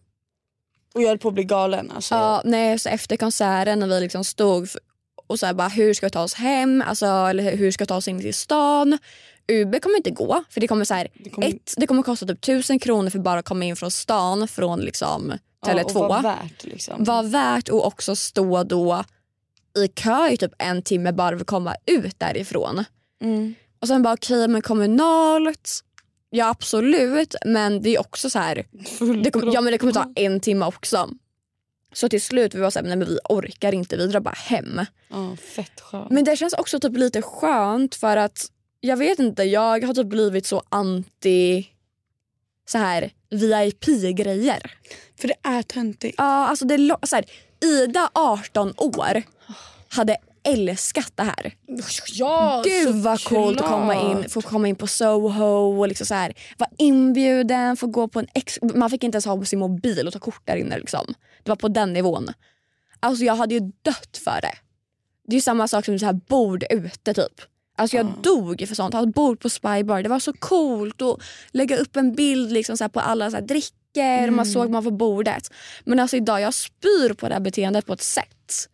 Och 0.93 1.01
jag 1.01 1.07
höll 1.07 1.17
på 1.17 1.27
att 1.27 1.33
bli 1.33 1.43
galen. 1.43 1.91
Alltså, 1.91 2.15
Ja, 2.15 2.41
nej, 2.45 2.79
så 2.79 2.89
efter 2.89 3.17
konserten 3.17 3.79
när 3.79 3.87
vi 3.87 3.99
liksom 3.99 4.23
stod 4.23 4.69
och 5.31 5.39
så 5.39 5.45
här 5.45 5.53
bara 5.53 5.67
hur 5.67 5.93
ska 5.93 6.05
vi 6.05 6.09
ta 6.09 6.23
oss 6.23 6.33
hem? 6.33 6.83
Alltså, 6.87 7.05
eller 7.05 7.57
hur 7.57 7.71
ska 7.71 7.83
vi 7.83 7.87
ta 7.87 7.95
oss 7.95 8.07
in 8.07 8.21
till 8.21 8.33
stan? 8.33 8.97
Uber 9.47 9.79
kommer 9.79 9.97
inte 9.97 10.11
gå 10.11 10.43
för 10.49 10.61
det 10.61 10.67
kommer 10.67 10.85
så 10.85 10.93
här, 10.93 11.07
Det 11.13 11.29
kommer- 11.29 11.47
ett, 11.47 11.73
det 11.77 11.87
kommer 11.87 12.03
kosta 12.03 12.25
typ 12.25 12.41
tusen 12.41 12.79
kronor 12.79 13.09
för 13.09 13.19
bara 13.19 13.39
att 13.39 13.45
komma 13.45 13.65
in 13.65 13.75
från 13.75 13.91
stan 13.91 14.47
från 14.47 14.79
liksom 14.79 15.33
ja, 15.65 15.73
Tele2. 15.73 15.83
och 15.83 16.09
var 16.09 16.21
värt 16.21 16.63
liksom. 16.63 17.03
var 17.03 17.23
värt 17.23 17.69
att 17.69 17.75
också 17.75 18.15
stå 18.15 18.63
då 18.63 19.03
i 19.77 19.87
kö 19.87 20.29
i 20.29 20.37
typ 20.37 20.51
en 20.57 20.81
timme 20.81 21.11
bara 21.11 21.35
för 21.35 21.41
att 21.41 21.47
komma 21.47 21.75
ut 21.85 22.19
därifrån. 22.19 22.83
Mm. 23.23 23.55
Och 23.81 23.87
sen 23.87 24.03
bara 24.03 24.13
okej 24.13 24.47
men 24.47 24.61
kommunalt, 24.61 25.79
ja 26.29 26.49
absolut 26.49 27.35
men 27.45 27.81
det 27.81 27.95
är 27.95 27.99
också 27.99 28.29
så 28.29 28.39
här, 28.39 28.65
det 29.23 29.31
kommer, 29.31 29.53
ja 29.53 29.61
men 29.61 29.71
det 29.71 29.77
kommer 29.77 29.93
ta 29.93 30.11
en 30.15 30.39
timme 30.39 30.65
också. 30.65 31.09
Så 31.93 32.09
till 32.09 32.21
slut 32.21 32.55
vi 32.55 32.59
var 32.59 32.69
såhär, 32.69 32.87
nej 32.87 32.95
men 32.95 33.07
vi 33.07 33.19
orkar 33.29 33.73
inte, 33.73 33.97
vi 33.97 34.07
drar 34.07 34.19
bara 34.19 34.35
hem. 34.37 34.81
Ja, 35.09 35.35
fett 35.55 35.79
skönt. 35.79 36.11
Men 36.11 36.23
det 36.23 36.35
känns 36.35 36.53
också 36.53 36.79
typ 36.79 36.97
lite 36.97 37.21
skönt 37.21 37.95
för 37.95 38.17
att 38.17 38.51
jag 38.79 38.97
vet 38.97 39.19
inte, 39.19 39.43
jag 39.43 39.85
har 39.85 39.93
typ 39.93 40.07
blivit 40.07 40.45
så 40.45 40.63
anti 40.69 41.67
så 42.65 42.77
här 42.77 43.11
VIP-grejer. 43.29 44.71
För 45.19 45.27
det 45.27 45.35
är 45.43 45.61
töntigt. 45.61 46.15
Ja, 46.17 46.47
alltså 46.47 46.65
det, 46.65 46.73
är 46.73 47.05
så 47.05 47.15
här, 47.15 47.25
Ida 47.61 48.09
18 48.13 48.73
år 48.77 49.23
hade 49.89 50.17
älskat 50.43 51.11
det 51.15 51.23
här. 51.23 51.53
Ja, 52.07 52.63
Gud 52.65 52.95
vad 52.95 53.23
coolt 53.23 53.61
att 53.61 53.67
komma 53.67 54.11
in, 54.11 54.29
få 54.29 54.41
komma 54.41 54.67
in 54.67 54.75
på 54.75 54.87
Soho 54.87 55.79
och 55.79 55.87
liksom 55.87 56.05
så 56.07 56.13
här, 56.13 56.33
vara 56.57 56.69
inbjuden, 56.77 57.77
få 57.77 57.87
gå 57.87 58.07
på 58.07 58.19
en 58.19 58.27
ex- 58.33 58.59
Man 58.75 58.89
fick 58.89 59.03
inte 59.03 59.15
ens 59.15 59.25
ha 59.25 59.37
på 59.37 59.45
sin 59.45 59.59
mobil 59.59 60.07
och 60.07 60.13
ta 60.13 60.19
kort 60.19 60.41
där 60.45 60.55
inne. 60.55 60.79
Liksom. 60.79 61.05
Det 61.43 61.51
var 61.51 61.55
på 61.55 61.67
den 61.67 61.93
nivån. 61.93 62.27
Alltså 62.99 63.23
jag 63.23 63.35
hade 63.35 63.55
ju 63.55 63.59
dött 63.59 64.19
för 64.23 64.41
det. 64.41 64.53
Det 65.27 65.35
är 65.35 65.41
samma 65.41 65.67
sak 65.67 65.85
som 65.85 65.99
så 65.99 66.05
här 66.05 66.13
bord 66.13 66.63
ute 66.69 67.13
typ. 67.13 67.41
Alltså 67.77 67.97
jag 67.97 68.05
dog 68.23 68.65
för 68.67 68.75
sånt. 68.75 68.93
Ha 68.93 69.03
ett 69.03 69.15
bord 69.15 69.39
på 69.39 69.49
Spybar. 69.49 70.03
Det 70.03 70.09
var 70.09 70.19
så 70.19 70.33
coolt 70.33 71.01
att 71.01 71.17
lägga 71.51 71.77
upp 71.77 71.95
en 71.95 72.15
bild 72.15 72.51
liksom 72.51 72.77
så 72.77 72.89
på 72.89 72.99
alla 72.99 73.29
så 73.29 73.35
här 73.37 73.43
drickor. 73.43 74.29
Man 74.31 74.45
såg 74.45 74.69
man 74.69 74.83
på 74.83 74.91
bordet. 74.91 75.49
Men 75.83 75.99
alltså 75.99 76.17
idag 76.17 76.41
jag 76.41 76.53
spyr 76.53 77.13
på 77.13 77.27
det 77.27 77.33
här 77.33 77.41
beteendet 77.41 77.85
på 77.85 77.93
ett 77.93 78.01
sätt. 78.01 78.67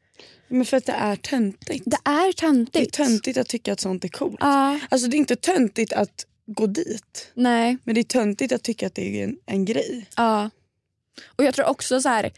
Men 0.48 0.66
för 0.66 0.77
att 0.77 0.86
det 0.86 0.92
är 0.92 1.16
töntigt. 1.16 1.84
Det 1.86 1.98
är 2.10 2.34
töntigt. 2.34 2.74
Det 2.74 2.80
är 3.01 3.06
töntigt 3.06 3.38
att 3.38 3.48
tycka 3.48 3.74
att 3.74 3.80
sånt 3.80 4.04
är 4.04 4.10
coolt. 4.10 4.38
Ja, 4.39 4.80
Alltså 4.89 5.08
det 5.08 5.16
är 5.18 5.20
inte 5.20 5.36
töntigt 5.36 5.94
att 5.94 6.25
gå 6.46 6.68
dit. 6.68 7.32
nej. 7.34 7.77
Men 7.84 7.96
det 7.96 8.01
är 8.01 8.04
töntigt 8.04 8.51
att 8.54 8.63
tycka 8.63 8.88
att 8.88 8.96
det 8.96 9.20
är 9.20 9.24
en, 9.24 9.38
en 9.46 9.66
grej. 9.66 10.06
Ja. 10.18 10.50
Och 11.38 11.44
jag 11.44 11.54
tror 11.56 11.66
också 11.66 12.01
så 12.01 12.10
här 12.10 12.32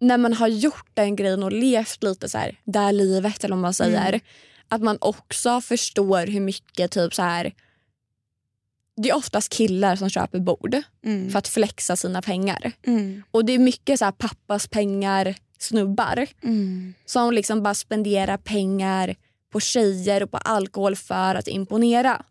när 0.00 0.18
man 0.18 0.32
har 0.32 0.48
gjort 0.48 0.90
den 0.94 1.16
grejen 1.16 1.42
och 1.42 1.52
levt 1.52 2.02
lite 2.02 2.28
så 2.28 2.38
här 2.38 2.60
det 2.64 2.78
här 2.78 2.92
livet 2.92 3.44
eller 3.44 3.54
vad 3.56 3.62
man 3.62 3.74
säger. 3.74 4.20
Att 4.68 4.82
man 4.82 4.98
också 5.00 5.60
förstår 5.60 6.26
hur 6.26 6.40
mycket 6.40 6.90
typ 6.90 7.14
så 7.14 7.22
här 7.22 7.54
det 8.96 9.10
är 9.10 9.16
oftast 9.16 9.52
killar 9.52 9.96
som 9.96 10.10
köper 10.10 10.38
bord 10.40 10.76
Mm. 11.04 11.30
för 11.30 11.38
att 11.38 11.48
flexa 11.48 11.96
sina 11.96 12.22
pengar. 12.22 12.72
Mm. 12.86 13.22
Och 13.30 13.44
det 13.44 13.52
är 13.52 13.58
mycket 13.58 13.98
så 13.98 14.04
här 14.04 14.12
pappas 14.12 14.66
pengar 14.68 15.34
snubbar 15.62 16.26
Mm. 16.42 16.94
som 17.06 17.32
liksom 17.32 17.62
bara 17.62 17.74
spenderar 17.74 18.36
pengar 18.36 19.16
på 19.52 19.60
tjejer 19.60 20.22
och 20.22 20.30
på 20.30 20.36
alkohol 20.36 20.96
för 20.96 21.34
att 21.34 21.48
imponera. 21.48 22.22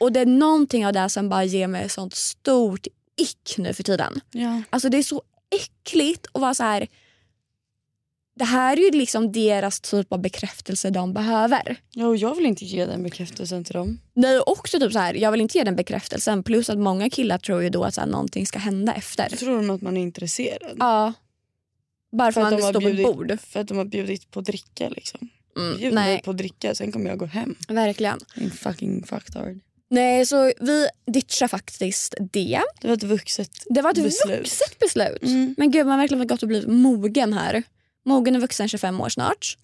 Och 0.00 0.12
det 0.12 0.20
är 0.20 0.26
någonting 0.26 0.86
av 0.86 0.92
det 0.92 1.08
som 1.08 1.28
bara 1.28 1.44
ger 1.44 1.66
mig 1.66 1.88
sånt 1.88 2.14
stort 2.14 2.86
ick 3.16 3.54
nu 3.58 3.72
för 3.74 3.82
tiden. 3.82 4.20
Ja. 4.30 4.62
Alltså 4.70 4.88
det 4.88 4.98
är 4.98 5.02
så 5.02 5.22
äckligt 5.50 6.26
att 6.32 6.40
vara 6.40 6.54
så 6.54 6.62
här. 6.62 6.86
Det 8.36 8.44
här 8.44 8.76
är 8.76 8.80
ju 8.80 8.90
liksom 8.90 9.32
deras 9.32 9.80
typ 9.80 10.12
av 10.12 10.20
bekräftelse 10.20 10.90
de 10.90 11.12
behöver. 11.12 11.76
ja, 11.92 12.06
och 12.06 12.16
jag 12.16 12.34
vill 12.34 12.46
inte 12.46 12.64
ge 12.64 12.86
den 12.86 13.02
bekräftelsen 13.02 13.64
till 13.64 13.74
dem. 13.74 13.98
Nej, 14.14 14.40
också 14.40 14.80
typ 14.80 14.92
så 14.92 14.98
här, 14.98 15.14
jag 15.14 15.32
vill 15.32 15.40
inte 15.40 15.58
ge 15.58 15.64
den 15.64 15.76
bekräftelsen. 15.76 16.42
Plus 16.42 16.70
att 16.70 16.78
många 16.78 17.10
killar 17.10 17.38
tror 17.38 17.62
ju 17.62 17.70
då 17.70 17.84
att 17.84 17.94
så 17.94 18.00
här, 18.00 18.08
någonting 18.08 18.46
ska 18.46 18.58
hända 18.58 18.92
efter. 18.92 19.28
Så 19.28 19.36
tror 19.36 19.56
de 19.56 19.70
att 19.70 19.82
man 19.82 19.96
är 19.96 20.00
intresserad. 20.02 20.76
Ja. 20.78 21.12
Bara 22.18 22.32
för 22.32 22.40
För 22.40 22.46
att 22.56 22.62
har 22.62 22.70
står 22.72 22.80
bjudit- 22.80 23.06
bord. 23.06 23.38
För 23.40 23.60
att 23.60 23.68
de 23.68 23.76
har 23.78 23.84
bjudit 23.84 24.30
på 24.30 24.40
dricka 24.40 24.88
liksom. 24.88 25.28
Mm, 25.56 25.76
Bjud 25.78 25.94
mig 25.94 26.12
nej, 26.12 26.22
på 26.24 26.32
dricka 26.32 26.74
sen 26.74 26.92
kommer 26.92 27.10
jag 27.10 27.18
gå 27.18 27.26
hem. 27.26 27.54
verkligen. 27.68 28.18
In 28.36 28.50
fucking 28.50 29.06
fucktard. 29.06 29.58
Nej, 29.90 30.26
så 30.26 30.52
vi 30.60 30.88
ditchar 31.06 31.48
faktiskt 31.48 32.14
det. 32.32 32.60
Det 32.80 32.88
var 32.88 32.94
ett 32.94 33.02
vuxet 33.02 33.50
Det 33.66 33.82
var 33.82 33.90
ett 33.90 34.02
beslut. 34.02 34.38
vuxet 34.38 34.78
beslut. 34.78 35.22
Mm. 35.22 35.54
Men 35.58 35.70
gud, 35.70 35.86
man 35.86 35.90
har 35.92 35.98
verkligen 35.98 36.26
gått 36.26 36.42
och 36.42 36.48
blivit 36.48 36.68
mogen 36.68 37.32
här. 37.32 37.62
Mogen 38.04 38.36
är 38.36 38.40
vuxen 38.40 38.68
25 38.68 39.00
år 39.00 39.08
snart. 39.08 39.56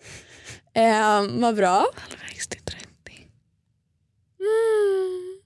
Eh, 0.75 1.23
vad 1.41 1.57
bra. 1.57 1.87
Halvvägs 1.97 2.49
till 2.49 2.61
30. 2.61 2.87
Mm. 4.41 5.41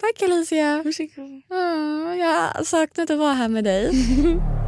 Tack 0.00 0.22
Alicia. 0.22 0.82
Varsågod. 0.82 1.42
Ja, 1.48 2.14
jag 2.14 2.48
har 2.48 2.64
saknat 2.64 3.10
att 3.10 3.18
vara 3.18 3.34
här 3.34 3.48
med 3.48 3.64
dig. 3.64 3.90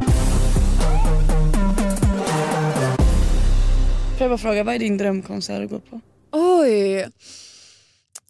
Får 4.21 4.25
jag 4.25 4.31
bara 4.31 4.37
fråga, 4.37 4.63
vad 4.63 4.75
är 4.75 4.79
din 4.79 4.97
drömkonsert 4.97 5.63
att 5.63 5.69
gå 5.69 5.79
på? 5.79 6.01
Oj, 6.31 7.09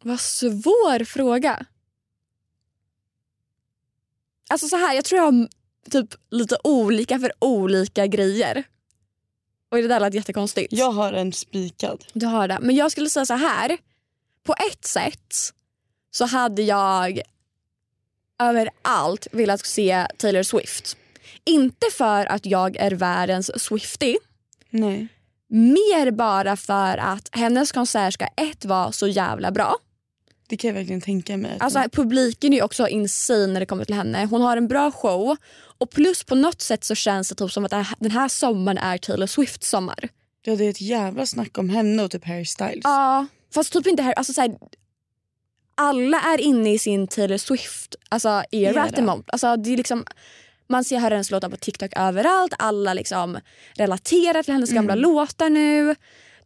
vad 0.04 0.20
svår 0.20 1.04
fråga. 1.04 1.66
Alltså 4.50 4.68
så 4.68 4.76
här, 4.76 4.96
jag 4.96 5.06
tror 5.06 5.18
jag 5.18 5.32
har 5.32 5.48
typ 5.90 6.10
lite 6.30 6.58
olika 6.64 7.20
för 7.20 7.32
olika 7.40 8.08
grejer. 8.08 8.64
Och 9.72 9.78
det 9.78 9.88
där 9.88 10.00
lät 10.00 10.14
jättekonstigt. 10.14 10.74
Jag 10.74 10.92
har 10.92 11.14
en 11.14 11.34
spikad. 11.34 12.06
Du 12.14 12.26
har 12.26 12.48
det. 12.48 12.58
Men 12.62 12.76
jag 12.76 12.92
skulle 12.92 13.10
säga 13.10 13.26
så 13.26 13.34
här. 13.34 13.78
På 14.44 14.54
ett 14.54 14.86
sätt 14.86 15.34
så 16.12 16.26
hade 16.26 16.62
jag 16.62 17.22
överallt 18.40 19.28
velat 19.32 19.66
se 19.66 20.08
Taylor 20.18 20.44
Swift. 20.44 20.98
Inte 21.46 21.88
för 21.98 22.26
att 22.26 22.46
jag 22.46 22.76
är 22.78 22.92
världens 22.92 23.64
Swiftie. 23.64 24.18
Nej. 24.70 25.08
Mer 25.54 26.12
bara 26.12 26.58
för 26.58 26.98
att 26.98 27.30
hennes 27.32 27.72
konsert 27.72 28.14
ska 28.14 28.26
ett 28.26 28.66
vara 28.66 28.92
så 28.92 29.08
jävla 29.08 29.52
bra. 29.52 29.76
Det 30.48 30.58
kan 30.58 30.68
jag 30.68 30.76
verkligen 30.76 31.02
tänka 31.02 31.38
mig. 31.38 31.58
Alltså 31.60 31.84
publiken 31.92 32.54
är 32.54 32.64
också 32.64 32.88
insane 32.88 33.48
när 33.48 33.60
det 33.60 33.66
kommer 33.66 33.86
till 33.86 33.96
henne. 33.96 34.26
Hon 34.26 34.42
har 34.42 34.58
en 34.58 34.68
bra 34.68 34.92
show 34.92 35.38
och 35.78 35.90
plus 35.90 36.24
på 36.24 36.36
något 36.36 36.62
sätt 36.62 36.84
så 36.84 36.96
känns 36.96 37.30
det 37.30 37.36
typ 37.36 37.52
som 37.52 37.66
att 37.66 37.74
den 38.00 38.12
här 38.12 38.28
sommaren 38.28 38.78
är 38.78 38.98
Taylor 38.98 39.28
Swift 39.28 39.64
sommar. 39.64 40.10
Ja, 40.44 40.56
det 40.56 40.66
är 40.66 40.70
ett 40.70 40.82
jävla 40.82 41.26
snack 41.26 41.58
om 41.58 41.70
henne 41.70 42.04
och 42.04 42.12
typ 42.12 42.26
Harry 42.26 42.46
Styles. 42.46 42.82
Ja, 42.84 43.28
fast 43.54 43.74
typ 43.74 43.88
inte 43.88 44.04
här. 44.04 44.14
Alltså 44.14 44.34
så 44.34 44.42
här, 44.42 44.58
alla 45.76 46.22
är 46.22 46.42
inne 46.42 46.74
i 46.74 46.80
sin 46.80 47.08
Taylor 47.08 47.38
Swift 47.38 47.96
alltså, 48.10 48.44
era 48.52 48.88
Era. 48.88 49.24
Alltså, 49.28 49.56
det 49.58 49.74
är 49.74 49.78
liksom, 49.78 50.06
man 50.72 50.84
ser 50.84 50.98
hennes 51.00 51.32
låtar 51.32 51.50
på 51.50 51.58
TikTok 51.58 51.92
överallt. 51.96 52.54
Alla 52.60 52.94
liksom 52.94 53.40
relaterar 53.76 54.44
till 54.44 54.54
hennes 54.54 54.72
gamla 54.72 54.96
låtar 54.96 55.50
nu. 55.50 55.96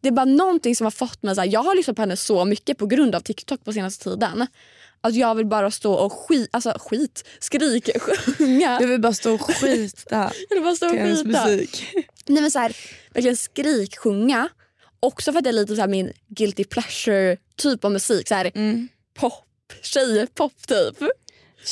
Det 0.00 0.08
är 0.08 0.12
bara 0.12 0.24
någonting 0.24 0.76
som 0.76 0.84
har 0.84 0.90
fått 0.90 1.22
mig... 1.22 1.34
Så 1.34 1.40
här, 1.40 1.48
jag 1.48 1.62
har 1.62 1.74
lyssnat 1.74 1.96
på 1.96 2.02
henne 2.02 2.16
så 2.16 2.44
mycket 2.44 2.78
på 2.78 2.86
grund 2.86 3.14
av 3.14 3.20
TikTok 3.20 3.64
på 3.64 3.72
senaste 3.72 4.04
tiden. 4.04 4.46
Att 5.00 5.14
jag 5.14 5.34
vill 5.34 5.46
bara 5.46 5.70
stå 5.70 5.92
och 5.94 6.12
skit, 6.12 6.48
alltså 6.52 6.76
skit, 6.80 7.24
skrik, 7.40 7.90
sjunga. 8.00 8.78
Jag 8.80 8.88
vill 8.88 9.00
bara 9.00 9.12
stå 9.12 9.34
och 9.34 9.40
skita 9.56 10.32
Jag 10.48 10.56
vill 10.56 10.64
bara 10.64 10.74
stå 10.76 10.86
och 10.86 10.92
till 10.92 11.16
skita. 11.16 11.44
musik. 11.46 11.84
Nej 12.26 12.42
men 12.42 12.50
så 12.50 12.58
här, 12.58 12.76
verkligen 13.14 13.36
skriksjunga. 13.36 14.48
Också 15.00 15.32
för 15.32 15.38
att 15.38 15.44
det 15.44 15.50
är 15.50 15.52
lite 15.52 15.74
så 15.74 15.80
här 15.80 15.88
min 15.88 16.12
guilty 16.28 16.64
pleasure 16.64 17.36
typ 17.56 17.84
av 17.84 17.92
musik. 17.92 18.28
Så 18.28 18.34
här, 18.34 18.50
Mm. 18.54 18.88
pop, 19.18 19.44
tjejpop 19.82 20.66
typ. 20.66 20.96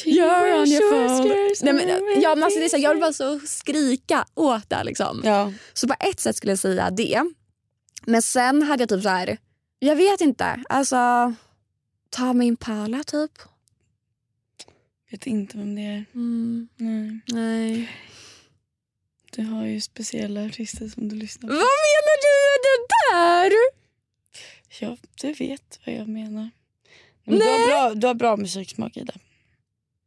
You're 0.04 0.60
on 0.60 0.68
your 0.68 0.90
phone. 0.90 1.72
Nej, 1.72 1.72
men, 1.86 2.22
ja, 2.22 2.34
men 2.34 2.44
alltså, 2.44 2.58
det 2.58 2.64
är 2.64 2.68
så, 2.68 2.76
jag 2.76 2.90
vill 2.90 3.00
bara 3.00 3.12
så 3.12 3.40
skrika 3.40 4.26
åt 4.34 4.70
det. 4.70 4.84
Liksom. 4.84 5.22
Ja. 5.24 5.52
Så 5.72 5.88
på 5.88 5.94
ett 6.00 6.20
sätt 6.20 6.36
skulle 6.36 6.52
jag 6.52 6.58
säga 6.58 6.90
det. 6.90 7.22
Men 8.06 8.22
sen 8.22 8.62
hade 8.62 8.82
jag 8.82 8.88
typ 8.88 9.02
så 9.02 9.08
här, 9.08 9.38
jag 9.78 9.96
vet 9.96 10.20
inte. 10.20 10.64
Alltså, 10.68 11.34
ta 12.10 12.32
min 12.32 12.56
pala 12.56 13.04
typ. 13.04 13.30
Vet 15.10 15.26
inte 15.26 15.58
vem 15.58 15.74
det 15.74 15.82
är. 15.82 16.04
Mm, 16.14 16.68
Nej. 16.76 17.20
nej. 17.26 17.90
Du 19.30 19.42
har 19.44 19.64
ju 19.66 19.80
speciella 19.80 20.44
artister 20.46 20.88
som 20.88 21.08
du 21.08 21.16
lyssnar 21.16 21.48
Vad 21.48 21.58
på. 21.58 21.64
menar 21.64 22.16
du 22.24 22.34
med 22.50 22.60
det 22.64 23.50
där? 23.50 23.52
Ja, 24.80 24.96
du 25.20 25.32
vet 25.32 25.80
vad 25.86 25.94
jag 25.94 26.08
menar. 26.08 26.50
Men 27.24 27.38
du, 27.38 27.44
har 27.44 27.66
bra, 27.68 27.94
du 27.94 28.06
har 28.06 28.14
bra 28.14 28.36
musiksmak 28.36 28.96
Ida. 28.96 29.14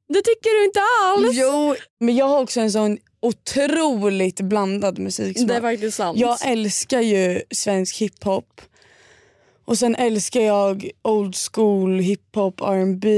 Det 0.09 0.21
tycker 0.21 0.59
du 0.59 0.65
inte 0.65 0.79
alls. 1.03 1.37
Jo, 1.37 1.75
men 1.99 2.15
jag 2.15 2.27
har 2.27 2.39
också 2.39 2.59
en 2.59 2.71
sån 2.71 2.97
otroligt 3.19 4.41
blandad 4.41 4.99
musiksmak. 4.99 5.47
Det 5.47 5.55
är 5.55 5.61
faktiskt 5.61 5.97
sant. 5.97 6.19
Jag 6.19 6.37
älskar 6.51 7.01
ju 7.01 7.41
svensk 7.51 7.97
hiphop. 7.97 8.61
Och 9.65 9.77
sen 9.77 9.95
älskar 9.95 10.41
jag 10.41 10.89
old 11.01 11.35
school 11.51 11.99
hiphop, 11.99 12.61
R&B 12.61 13.09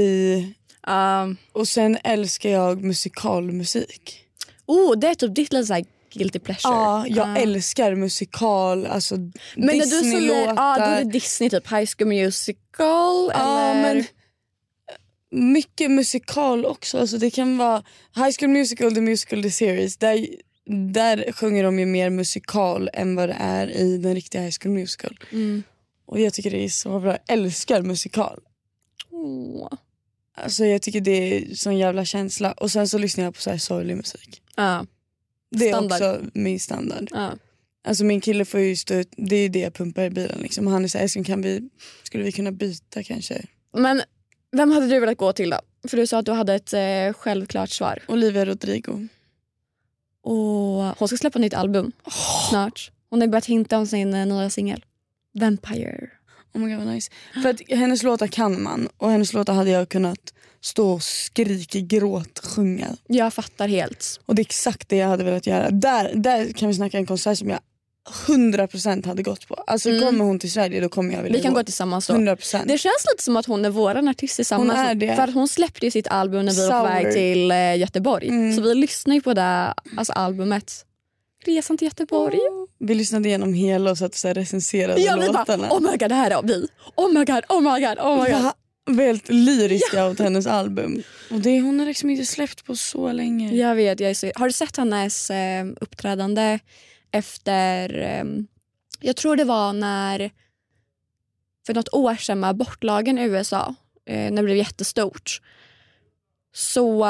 Um, 0.88 1.36
och 1.52 1.68
sen 1.68 1.98
älskar 2.04 2.50
jag 2.50 2.82
musikalmusik. 2.84 4.24
oh, 4.66 4.98
det 4.98 5.06
är 5.08 5.14
typ 5.14 5.34
ditt 5.34 5.52
lilla 5.52 5.80
guilty 6.14 6.38
pleasure. 6.38 6.74
Ja, 6.74 7.04
jag 7.08 7.28
Ah. 7.28 7.36
älskar 7.36 7.94
musikal, 7.94 8.86
alltså 8.86 9.16
Men 9.16 9.32
när 9.56 9.74
du 9.74 9.80
säger 9.80 10.02
Disney-låtar. 10.02 10.54
ja, 10.56 10.76
då 10.78 10.82
är 10.84 11.04
det 11.04 11.10
Disney, 11.10 11.50
typ 11.50 11.72
High 11.72 11.90
School 11.96 12.08
Musical 12.08 12.66
Ja, 12.78 13.32
eller... 13.72 13.82
men 13.94 14.04
mycket 15.30 15.90
musikal 15.90 16.64
också. 16.66 16.98
Alltså 16.98 17.18
det 17.18 17.30
kan 17.30 17.56
vara 17.58 17.84
High 18.16 18.30
School 18.38 18.50
Musical, 18.50 18.94
The 18.94 19.00
Musical, 19.00 19.42
The 19.42 19.50
Series. 19.50 19.96
Där, 19.96 20.26
där 20.92 21.32
sjunger 21.32 21.64
de 21.64 21.78
ju 21.78 21.86
mer 21.86 22.10
musikal 22.10 22.90
än 22.92 23.14
vad 23.16 23.28
det 23.28 23.36
är 23.38 23.70
i 23.70 23.98
den 23.98 24.14
riktiga 24.14 24.42
High 24.42 24.54
School 24.60 24.74
Musical. 24.74 25.18
Mm. 25.32 25.62
Och 26.06 26.20
jag 26.20 26.34
tycker 26.34 26.50
det 26.50 26.64
är 26.64 26.68
så 26.68 27.00
bra. 27.00 27.10
Jag 27.10 27.20
älskar 27.38 27.82
musikal. 27.82 28.40
Åh. 29.10 29.72
Alltså 30.36 30.64
jag 30.64 30.82
tycker 30.82 31.00
det 31.00 31.10
är 31.36 31.54
sån 31.54 31.78
jävla 31.78 32.04
känsla. 32.04 32.52
Och 32.52 32.70
sen 32.70 32.88
så 32.88 32.98
lyssnar 32.98 33.24
jag 33.24 33.34
på 33.34 33.40
så 33.40 33.50
här 33.50 33.58
sorglig 33.58 33.96
musik. 33.96 34.42
Ja, 34.56 34.86
Det 35.50 35.68
är 35.68 35.72
Standard. 35.72 36.02
också 36.02 36.30
min 36.34 36.60
standard. 36.60 37.08
ja. 37.10 37.32
Alltså 37.84 38.04
min 38.04 38.20
kille 38.20 38.44
får 38.44 38.60
ju 38.60 38.76
stå 38.76 38.94
ut, 38.94 39.12
det 39.16 39.36
är 39.36 39.48
det 39.48 39.58
jag 39.58 39.74
pumpar 39.74 40.04
i 40.04 40.10
bilen 40.10 40.38
liksom. 40.40 40.66
Han 40.66 40.84
är 40.84 40.88
såhär, 40.88 41.24
kan 41.24 41.42
vi, 41.42 41.68
skulle 42.02 42.24
vi 42.24 42.32
kunna 42.32 42.52
byta 42.52 43.02
kanske? 43.02 43.42
Men 43.76 44.02
vem 44.52 44.70
hade 44.70 44.86
du 44.86 45.00
velat 45.00 45.18
gå 45.18 45.32
till 45.32 45.50
då? 45.50 45.60
För 45.88 45.96
du 45.96 46.06
sa 46.06 46.18
att 46.18 46.26
du 46.26 46.32
hade 46.32 46.54
ett 46.54 46.72
eh, 46.72 47.12
självklart 47.12 47.70
svar. 47.70 47.98
Olivia 48.08 48.44
Rodrigo. 48.44 49.08
Och 50.22 50.98
hon 50.98 51.08
ska 51.08 51.16
släppa 51.16 51.38
nytt 51.38 51.54
album 51.54 51.92
snart. 52.48 52.90
Hon 53.10 53.20
har 53.20 53.28
börjat 53.28 53.46
hinta 53.46 53.78
om 53.78 53.86
sin 53.86 54.14
eh, 54.14 54.26
nya 54.26 54.50
singel. 54.50 54.84
Vampire. 55.34 56.10
Oh 56.54 56.60
my 56.60 56.74
God, 56.74 56.84
vad 56.84 56.94
nice. 56.94 57.10
För 57.42 57.50
att 57.50 57.60
hennes 57.68 58.02
låtar 58.02 58.26
kan 58.26 58.62
man 58.62 58.88
och 58.96 59.10
hennes 59.10 59.32
låtar 59.32 59.54
hade 59.54 59.70
jag 59.70 59.88
kunnat 59.88 60.34
stå 60.60 60.92
och 60.92 61.02
skrika, 61.02 61.78
gråt, 61.80 62.38
sjunga. 62.38 62.96
Jag 63.06 63.34
fattar 63.34 63.68
helt. 63.68 64.20
Och 64.26 64.34
det 64.34 64.40
är 64.40 64.44
exakt 64.44 64.88
det 64.88 64.96
jag 64.96 65.08
hade 65.08 65.24
velat 65.24 65.46
göra. 65.46 65.70
Där, 65.70 66.12
där 66.14 66.52
kan 66.52 66.68
vi 66.68 66.74
snacka 66.74 66.98
en 66.98 67.06
konsert 67.06 67.38
som 67.38 67.50
jag 67.50 67.60
100% 68.26 69.06
hade 69.06 69.22
gått 69.22 69.48
på. 69.48 69.54
Alltså 69.54 69.88
Mm. 69.90 70.00
kommer 70.02 70.24
hon 70.24 70.38
till 70.38 70.52
Sverige 70.52 70.80
då 70.80 70.88
kommer 70.88 71.14
jag 71.14 71.22
vilja 71.22 71.36
Vi 71.38 71.42
kan 71.42 71.54
gå 71.54 71.62
tillsammans 71.64 72.06
då. 72.06 72.14
100%. 72.14 72.62
Det 72.68 72.78
känns 72.78 73.06
lite 73.12 73.22
som 73.22 73.36
att 73.36 73.46
hon 73.46 73.64
är 73.64 73.70
våran 73.70 74.08
artist 74.08 74.36
tillsammans. 74.36 74.70
Hon 74.78 74.86
är 74.86 74.94
det. 74.94 75.16
För 75.16 75.22
att 75.22 75.34
hon 75.34 75.48
släppte 75.48 75.90
sitt 75.90 76.06
album 76.08 76.44
när 76.46 76.52
vi 76.52 76.66
var 76.68 76.80
på 76.80 76.86
Sour. 76.86 77.02
väg 77.04 77.12
till 77.12 77.50
eh, 77.50 77.76
Göteborg. 77.78 78.28
Mm. 78.28 78.56
Så 78.56 78.62
vi 78.62 78.74
lyssnade 78.74 79.14
ju 79.14 79.20
på 79.22 79.34
det 79.34 79.74
alltså 79.96 80.12
albumet. 80.12 80.84
Resan 81.46 81.78
till 81.78 81.86
Göteborg. 81.86 82.38
Vi 82.78 82.94
lyssnade 82.94 83.28
igenom 83.28 83.54
hela 83.54 83.90
och 83.90 83.98
satt 83.98 84.10
och 84.10 84.16
så 84.16 84.28
här 84.28 84.34
recenserade 84.34 85.00
Ja, 85.00 85.16
vi 85.20 85.26
bara 85.28 85.38
låtarna. 85.38 85.68
oh 85.70 85.80
my 85.80 85.96
god 85.96 86.08
det 86.08 86.14
här 86.14 86.30
är 86.30 86.42
vi. 86.42 86.66
Oh 86.96 87.12
my 87.12 87.24
god, 87.24 87.44
oh 87.48 87.60
my 87.60 87.86
god, 87.86 87.98
oh 87.98 88.22
my 88.24 88.30
god. 88.30 88.42
Va? 88.42 88.54
helt 88.96 89.28
lyriska 89.28 90.06
åt 90.06 90.18
hennes 90.18 90.46
album. 90.46 91.02
Och 91.30 91.40
det 91.40 91.60
hon 91.60 91.78
har 91.78 91.86
liksom 91.86 92.10
inte 92.10 92.26
släppt 92.26 92.64
på 92.64 92.76
så 92.76 93.12
länge. 93.12 93.54
Jag 93.54 93.74
vet, 93.74 94.00
jag 94.00 94.16
så... 94.16 94.30
Har 94.34 94.46
du 94.46 94.52
sett 94.52 94.76
hennes 94.76 95.30
eh, 95.30 95.66
uppträdande 95.80 96.58
efter... 97.10 97.98
Eh, 97.98 98.24
jag 99.00 99.16
tror 99.16 99.36
det 99.36 99.44
var 99.44 99.72
när... 99.72 100.30
För 101.66 101.74
något 101.74 101.94
år 101.94 102.14
sedan 102.14 102.40
med 102.40 102.50
abortlagen 102.50 103.18
i 103.18 103.22
USA, 103.22 103.74
eh, 104.06 104.30
när 104.30 104.36
det 104.36 104.42
blev 104.42 104.56
jättestort. 104.56 105.40
Så 106.52 107.06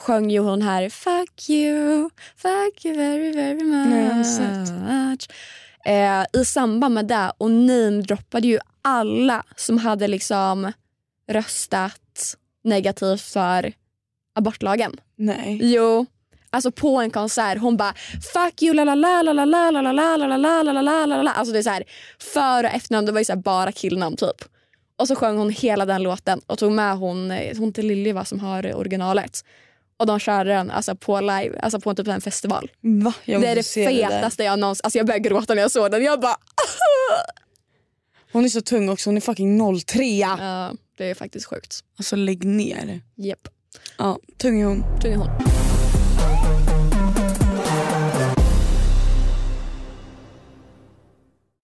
sjöng 0.00 0.30
ju 0.30 0.38
hon 0.38 0.62
här 0.62 0.88
Fuck 0.88 1.50
you, 1.50 2.10
fuck 2.36 2.84
you 2.84 2.96
very 2.96 3.32
very 3.32 3.64
much. 3.64 4.26
Sett. 4.26 5.32
Eh, 5.84 6.40
I 6.40 6.44
samband 6.44 6.94
med 6.94 7.06
det 7.06 7.32
och 7.38 7.50
namedroppade 7.50 8.46
ju 8.46 8.58
alla 8.82 9.44
som 9.56 9.78
hade 9.78 10.08
liksom 10.08 10.72
röstat 11.28 12.36
negativt 12.64 13.20
för 13.20 13.72
abortlagen. 14.34 15.00
Nej. 15.16 15.58
Jo. 15.62 16.06
Alltså 16.56 16.70
på 16.70 16.96
en 16.96 17.10
konsert, 17.10 17.58
hon 17.58 17.76
bara 17.76 17.94
fuck 18.32 18.62
you 18.62 18.74
la 18.74 18.84
la 18.84 18.94
la 18.94 19.22
la 19.22 19.32
la 19.32 19.44
la 19.44 19.70
la 19.82 19.92
la 19.92 19.92
la 19.92 20.26
la 20.26 20.36
la 20.36 20.62
la 20.62 20.82
la 20.82 21.06
la 21.06 21.22
la 21.22 21.30
Alltså 21.30 21.52
det 21.52 21.58
är 21.58 21.62
så 21.62 21.70
här 21.70 21.84
för 22.18 22.64
och 22.64 22.70
efternamn, 22.70 23.06
det 23.06 23.12
var 23.12 23.18
ju 23.20 23.24
så 23.24 23.32
här 23.32 23.40
bara 23.40 23.72
killnamn 23.72 24.16
typ. 24.16 24.44
Och 24.98 25.08
så 25.08 25.16
sjöng 25.16 25.38
hon 25.38 25.50
hela 25.50 25.84
den 25.86 26.02
låten 26.02 26.40
och 26.46 26.58
tog 26.58 26.72
med 26.72 26.96
hon, 26.96 27.30
eh, 27.30 27.56
hon 27.58 27.72
till 27.72 27.86
Lilly 27.86 28.12
va, 28.12 28.24
som 28.24 28.40
har 28.40 28.74
originalet. 28.74 29.44
Och 29.96 30.06
de 30.06 30.18
körde 30.18 30.50
den 30.50 30.70
alltså 30.70 30.96
på 30.96 31.20
live, 31.20 31.60
alltså 31.60 31.80
på 31.80 31.94
typ 31.94 32.08
en 32.08 32.20
festival. 32.20 32.70
Va? 32.80 33.14
Jag 33.24 33.40
det 33.40 33.48
är 33.48 33.56
det 33.56 33.62
fetaste 33.62 34.44
jag 34.44 34.58
någonsin... 34.58 34.80
Alltså 34.84 34.98
jag 34.98 35.06
började 35.06 35.28
gråta 35.28 35.54
när 35.54 35.62
jag 35.62 35.70
såg 35.70 35.90
den. 35.90 36.04
Jag 36.04 36.20
bara... 36.20 36.36
Hon 38.32 38.44
är 38.44 38.48
så 38.48 38.60
tung 38.60 38.88
också, 38.88 39.10
hon 39.10 39.16
är 39.16 39.20
fucking 39.20 39.80
03. 39.80 40.02
Ja, 40.04 40.72
det 40.98 41.10
är 41.10 41.14
faktiskt 41.14 41.46
sjukt. 41.46 41.80
Alltså 41.98 42.16
lägg 42.16 42.44
ner. 42.44 43.00
Japp. 43.14 43.48
Ja, 43.98 44.18
tung 44.38 44.60
är 44.60 44.66
hon. 44.66 45.00
Tung 45.00 45.12
är 45.12 45.16
hon. 45.16 45.65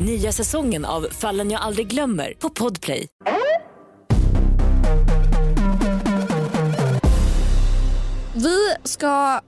Nya 0.00 0.32
säsongen 0.32 0.84
av 0.84 1.06
Fallen 1.10 1.50
jag 1.50 1.60
aldrig 1.60 1.86
glömmer 1.86 2.34
på 2.38 2.50
Podplay. 2.50 3.06
Vi 8.34 8.74
ska 8.84 9.40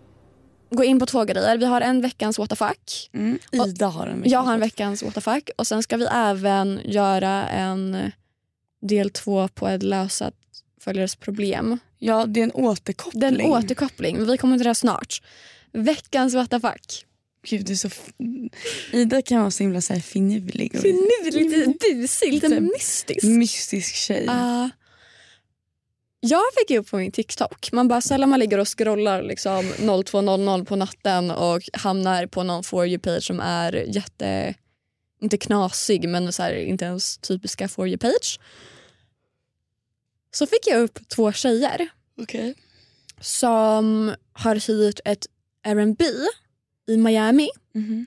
gå 0.71 0.85
in 0.85 0.99
på 0.99 1.07
två 1.07 1.25
grejer. 1.25 1.59
Vi 1.59 1.65
har 1.65 1.81
en 1.81 2.01
veckans 2.01 2.39
what 2.39 2.51
the 2.51 2.57
fuck. 2.57 3.11
Mm. 3.13 3.39
Ida 3.53 3.87
har 3.87 4.07
en 4.07 4.23
Jag 4.27 4.41
har 4.41 4.55
en 4.55 4.61
veckans 4.61 5.03
what 5.03 5.15
the 5.15 5.21
fuck. 5.21 5.51
Och 5.57 5.67
sen 5.67 5.83
ska 5.83 5.97
vi 5.97 6.07
även 6.13 6.81
göra 6.85 7.49
en 7.49 8.13
del 8.83 9.11
två 9.11 9.49
på 9.49 9.69
ett 9.69 9.83
lösa 9.83 10.31
följares 10.81 11.17
problem. 11.17 11.79
Ja, 11.99 12.27
det 12.27 12.41
är 12.41 12.45
en 12.45 12.53
återkoppling. 12.53 13.21
Det 13.21 13.27
är 13.27 13.47
en 13.47 13.53
återkoppling, 13.53 14.17
men 14.17 14.27
vi 14.27 14.37
kommer 14.39 14.57
till 14.57 14.67
det 14.67 14.75
snart. 14.75 15.23
Veckans 15.73 16.35
what 16.35 16.51
the 16.51 16.61
fuck. 16.61 17.07
Gud, 17.49 17.67
det 17.67 17.73
är 17.73 17.77
så 17.77 17.89
Ida 18.93 19.23
kan 19.23 19.41
vara 19.41 19.51
så 19.51 19.63
himla 19.63 19.81
så 19.81 19.93
här 19.93 20.01
finurlig 20.01 20.75
och 20.75 20.85
Lite 20.85 21.75
busig, 21.81 22.33
lite 22.33 22.61
mystisk. 22.61 23.23
mystisk 23.23 23.95
tjej. 23.95 24.27
Uh, 24.27 24.69
jag 26.21 26.43
fick 26.59 26.79
upp 26.79 26.91
på 26.91 26.97
min 26.97 27.13
TikTok. 27.13 27.73
Man 27.73 27.89
bara 27.89 28.01
sällan 28.01 28.29
man 28.29 28.41
ligger 28.41 28.59
och 28.59 28.79
scrollar 28.79 29.23
liksom 29.23 29.65
02.00 29.65 30.65
på 30.65 30.77
natten 30.77 31.31
och 31.31 31.63
hamnar 31.73 32.27
på 32.27 32.43
någon 32.43 32.65
for 32.65 32.87
you 32.87 32.99
page 32.99 33.23
som 33.23 33.41
är 33.41 33.73
jätte, 33.73 34.55
inte 35.21 35.39
knasig 35.39 36.09
men 36.09 36.33
så 36.33 36.43
här, 36.43 36.55
inte 36.55 36.85
ens 36.85 37.19
typiska 37.19 37.69
for 37.69 37.89
you 37.89 37.99
page. 37.99 38.41
Så 40.31 40.47
fick 40.47 40.67
jag 40.67 40.81
upp 40.81 41.09
två 41.09 41.33
tjejer 41.33 41.89
Okej. 42.19 42.55
som 43.21 44.15
har 44.33 44.55
hyrt 44.67 45.01
ett 45.05 45.27
R&B 45.63 46.05
i 46.87 46.96
Miami 46.96 47.49
Mhm. 47.72 48.07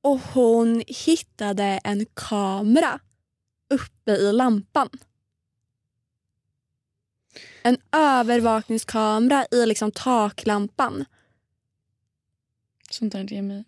och 0.00 0.18
hon 0.20 0.82
hittade 0.86 1.64
en 1.84 2.06
kamera 2.14 3.00
uppe 3.70 4.12
i 4.12 4.32
lampan. 4.32 4.88
En 7.62 7.76
övervakningskamera 7.92 9.46
i 9.50 9.66
liksom 9.66 9.92
taklampan. 9.92 11.04
Sånt 12.90 13.12
där 13.12 13.24
ger 13.32 13.42
mig 13.42 13.64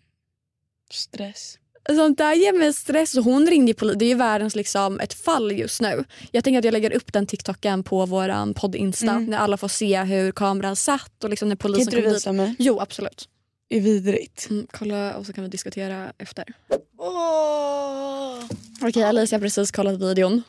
stress. 0.91 1.59
Sånt 1.89 2.17
där 2.17 2.33
ger 2.33 2.53
mig 2.53 2.73
stress. 2.73 3.15
Hon 3.17 3.47
ringde 3.47 3.73
polisen. 3.73 3.99
Det 3.99 4.05
är 4.05 4.09
ju 4.09 4.15
världens 4.15 4.55
liksom, 4.55 4.99
ett 4.99 5.13
fall 5.13 5.51
just 5.51 5.81
nu. 5.81 6.03
Jag 6.31 6.43
tänker 6.43 6.59
att 6.59 6.65
jag 6.65 6.71
lägger 6.71 6.93
upp 6.95 7.13
den 7.13 7.27
TikToken 7.27 7.83
på 7.83 8.05
vår 8.05 8.53
podd 8.53 8.75
Insta 8.75 9.11
Mm. 9.11 9.25
när 9.25 9.37
alla 9.37 9.57
får 9.57 9.67
se 9.67 10.03
hur 10.03 10.31
kameran 10.31 10.75
satt 10.75 11.23
och 11.23 11.29
liksom 11.29 11.49
när 11.49 11.55
Kan 11.55 11.71
polisen 11.71 11.81
inte 11.81 11.95
du 11.95 12.01
dit. 12.01 12.15
visa 12.15 12.31
mig? 12.31 12.55
Jo 12.59 12.79
absolut. 12.79 13.29
Det 13.69 13.77
är 13.77 13.81
vidrigt. 13.81 14.47
Mm, 14.49 14.67
kolla 14.71 15.15
och 15.15 15.25
så 15.25 15.33
kan 15.33 15.43
vi 15.43 15.49
diskutera 15.49 16.13
efter. 16.17 16.45
Åh, 16.97 18.43
Okej 18.81 19.03
Alicia 19.03 19.37
har 19.37 19.41
precis 19.41 19.71
kollat 19.71 20.01
videon. 20.01 20.43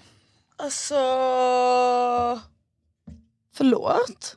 alltså... 0.56 0.94
Förlåt? 3.54 4.36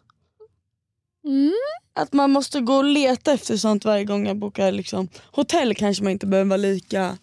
Mm. 1.26 1.52
Att 2.00 2.14
man 2.14 2.32
måste 2.32 2.62
gå 2.62 2.74
och 2.76 2.84
leta 2.84 3.34
efter 3.34 3.58
sånt 3.58 3.86
varje 3.86 4.04
gång 4.04 4.28
jag 4.28 4.38
bokar 4.38 4.72
liksom. 4.72 5.08
hotell 5.32 5.76
kanske 5.76 6.04
man 6.04 6.12
inte 6.12 6.26
behöver 6.28 6.50
vara 6.50 6.58
lika, 6.58 7.18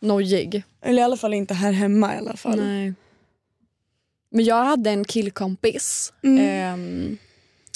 Nojig. 0.00 0.62
eller 0.82 1.02
i 1.02 1.04
alla 1.04 1.16
fall 1.16 1.34
inte 1.34 1.54
här 1.54 1.72
hemma 1.72 2.14
i 2.14 2.18
alla 2.18 2.36
fall. 2.36 2.56
Nej. 2.60 2.94
Men 4.30 4.44
jag 4.44 4.64
hade 4.64 4.90
en 4.90 5.04
killkompis. 5.04 6.12
Mm. 6.22 6.38
Ehm, 6.48 7.18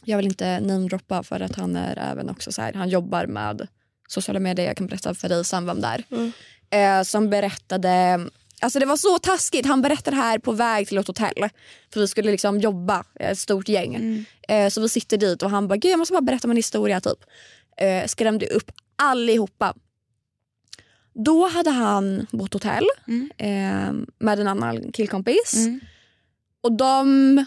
jag 0.05 0.17
vill 0.17 0.27
inte 0.27 0.61
namedroppa 0.61 1.23
för 1.23 1.41
att 1.41 1.57
han 1.57 1.77
är 1.77 2.11
även 2.13 2.31
också 2.31 2.53
så 2.53 2.63
här, 2.63 2.73
han 2.73 2.89
jobbar 2.89 3.27
med 3.27 3.69
sociala 4.09 4.41
medier. 4.41 4.67
Jag 4.67 4.77
kan 4.77 4.87
berätta 4.87 5.15
för 5.15 5.29
dig 5.29 5.45
sen 5.45 5.67
vem 5.67 5.81
det 5.81 5.87
är. 5.87 6.05
Mm. 6.11 6.33
Eh, 6.71 7.05
som 7.05 7.31
berättade, 7.31 8.21
alltså 8.61 8.79
det 8.79 8.87
var 8.87 8.97
så 8.97 9.19
taskigt. 9.19 9.67
Han 9.67 9.83
berättade 9.83 10.17
här 10.17 10.39
på 10.39 10.53
väg 10.53 10.89
till 10.89 10.99
ett 10.99 11.07
hotell. 11.07 11.49
För 11.93 12.01
vi 12.01 12.09
skulle 12.09 12.31
liksom 12.31 12.61
jobba, 12.61 13.05
ett 13.21 13.39
stort 13.39 13.69
gäng. 13.69 13.95
Mm. 13.95 14.25
Eh, 14.49 14.69
så 14.71 14.81
vi 14.81 14.89
sitter 14.89 15.17
dit 15.17 15.43
och 15.43 15.51
han 15.51 15.69
bara, 15.69 15.77
Gud, 15.77 15.93
jag 15.93 15.99
måste 15.99 16.13
bara 16.13 16.21
berätta 16.21 16.47
om 16.47 16.51
en 16.51 16.57
historia 16.57 17.01
typ. 17.01 17.19
Eh, 17.77 18.07
skrämde 18.07 18.47
upp 18.47 18.71
allihopa. 18.97 19.75
Då 21.15 21.49
hade 21.49 21.71
han 21.71 22.27
bott 22.31 22.53
hotell 22.53 22.85
Mm. 23.09 23.31
eh, 23.37 24.07
med 24.19 24.39
en 24.41 24.49
annan 24.49 24.93
killkompis. 24.93 25.55
Mm. 25.57 25.81
Och 26.61 26.73
de 26.73 27.45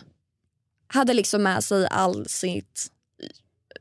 hade 0.88 1.14
liksom 1.14 1.44
med 1.44 1.64
sig 1.64 1.88
all 1.92 2.26
sitt 2.28 2.88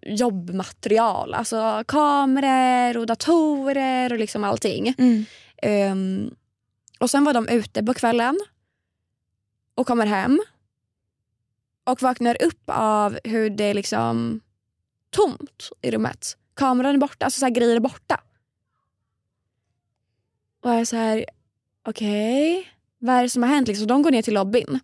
jobbmaterial. 0.02 1.34
Alltså 1.34 1.84
kameror 1.88 2.96
och 2.96 3.06
datorer 3.06 4.12
och 4.12 4.18
liksom 4.18 4.44
allting. 4.44 4.94
Mm. 4.98 6.30
Och 7.00 7.10
sen 7.10 7.24
var 7.24 7.34
de 7.34 7.48
ute 7.48 7.82
på 7.82 7.94
kvällen 7.94 8.38
och 9.74 9.86
kommer 9.86 10.06
hem 10.06 10.40
och 11.84 12.02
vaknar 12.02 12.42
upp 12.42 12.62
av 12.66 13.18
hur 13.24 13.50
det 13.50 13.64
är 13.64 13.74
liksom 13.74 14.40
tomt 15.10 15.70
i 15.82 15.90
rummet. 15.90 16.36
Kameran 16.54 16.94
är 16.94 16.98
borta, 16.98 17.24
alltså 17.24 17.38
så 17.38 17.46
här 17.46 17.52
grejer 17.52 17.76
är 17.76 17.80
borta. 17.80 18.20
Och 20.62 20.70
jag 20.70 20.80
är 20.80 20.84
så 20.84 20.96
här, 20.96 21.24
okej, 21.86 22.68
vad 22.98 23.14
är 23.16 23.22
det 23.22 23.28
som 23.28 23.42
har 23.42 23.50
hänt? 23.50 23.68
Liksom, 23.68 23.86
de 23.86 24.02
går 24.02 24.10
ner 24.10 24.22
till 24.22 24.34
lobbyn. 24.34 24.80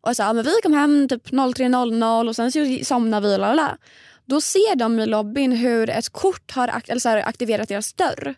Och 0.00 0.08
jag 0.08 0.16
sa, 0.16 0.22
ja, 0.22 0.32
men 0.32 0.44
vi 0.44 0.54
kom 0.62 0.72
hem 0.72 1.08
typ 1.08 1.30
03.00 1.30 2.28
och 2.28 2.36
sen 2.36 2.52
så 2.52 2.84
somnar 2.84 3.20
vi. 3.20 3.38
Lalala. 3.38 3.78
Då 4.24 4.40
ser 4.40 4.76
de 4.76 5.00
i 5.00 5.06
lobbyn 5.06 5.52
hur 5.52 5.90
ett 5.90 6.08
kort 6.08 6.50
har 6.50 6.68
akt- 6.68 6.90
eller 6.90 7.00
så 7.00 7.08
här, 7.08 7.28
aktiverat 7.28 7.68
deras 7.68 7.92
dörr 7.92 8.34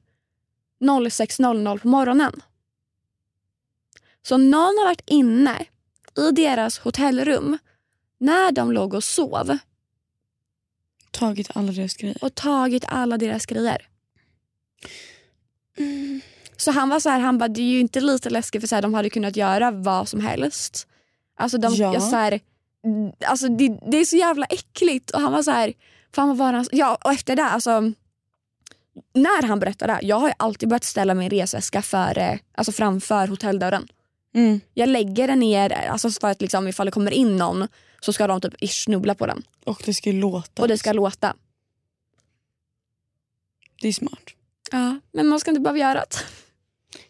06.00 0.80 1.78
på 1.78 1.88
morgonen. 1.88 2.32
Så 4.22 4.36
någon 4.36 4.78
har 4.78 4.84
varit 4.84 5.02
inne 5.06 5.64
i 6.18 6.30
deras 6.30 6.78
hotellrum 6.78 7.58
när 8.18 8.52
de 8.52 8.72
låg 8.72 8.94
och 8.94 9.04
sov 9.04 9.58
Tagit 11.10 11.50
alla 11.54 11.72
deras 11.72 11.94
grejer. 11.96 12.16
och 12.24 12.34
tagit 12.34 12.84
alla 12.88 13.18
deras 13.18 13.46
grejer. 13.46 13.88
Så 16.56 16.70
han 16.70 16.88
var 16.88 17.00
så 17.00 17.08
här, 17.08 17.20
han 17.20 17.38
bara, 17.38 17.48
det 17.48 17.60
är 17.60 17.70
ju 17.72 17.80
inte 17.80 18.00
lite 18.00 18.30
läskigt 18.30 18.62
för 18.62 18.68
så 18.68 18.74
här, 18.74 18.82
de 18.82 18.94
hade 18.94 19.10
kunnat 19.10 19.36
göra 19.36 19.70
vad 19.70 20.08
som 20.08 20.20
helst. 20.20 20.86
Alltså, 21.36 21.58
de, 21.58 21.74
Ja. 21.74 22.00
så 22.00 22.16
här, 22.16 22.40
mm, 22.84 23.12
alltså 23.26 23.48
det, 23.48 23.78
det 23.90 23.96
är 23.96 24.04
så 24.04 24.16
jävla 24.16 24.46
äckligt. 24.46 25.10
Och 25.10 25.20
han 25.20 25.32
var 25.32 25.42
så 25.42 25.50
här, 25.50 25.72
fan 26.14 26.28
vad 26.28 26.36
var 26.36 26.52
han? 26.52 26.66
Ja 26.72 26.98
och 27.04 27.12
efter 27.12 27.36
det, 27.36 27.44
alltså 27.44 27.92
när 29.14 29.46
han 29.46 29.60
berättade 29.60 29.92
det, 29.92 30.06
jag 30.06 30.16
har 30.16 30.32
alltid 30.36 30.68
börjat 30.68 30.84
ställa 30.84 31.14
min 31.14 31.30
resväska 31.30 31.82
före, 31.82 32.38
alltså 32.54 32.72
framför 32.72 33.26
hotelldörren. 33.26 33.88
Mm. 34.34 34.60
Jag 34.74 34.88
lägger 34.88 35.26
den 35.26 35.38
ner 35.38 35.72
alltså 35.72 36.10
för 36.10 36.28
att 36.28 36.40
liksom, 36.40 36.68
ifall 36.68 36.86
det 36.86 36.92
kommer 36.92 37.10
in 37.10 37.36
någon 37.36 37.68
så 38.00 38.12
ska 38.12 38.26
de 38.26 38.40
typ 38.40 38.70
snubbla 38.70 39.14
på 39.14 39.26
den. 39.26 39.42
Och 39.64 39.82
det 39.84 39.94
ska 39.94 40.12
låta. 40.12 40.62
Och 40.62 40.68
det 40.68 40.78
ska 40.78 40.92
låta. 40.92 41.34
Det 43.80 43.88
är 43.88 43.92
smart. 43.92 44.30
Ja, 44.72 45.00
men 45.12 45.26
man 45.26 45.40
ska 45.40 45.50
inte 45.50 45.60
behöva 45.60 45.78
göra 45.78 45.94
det. 45.94 46.16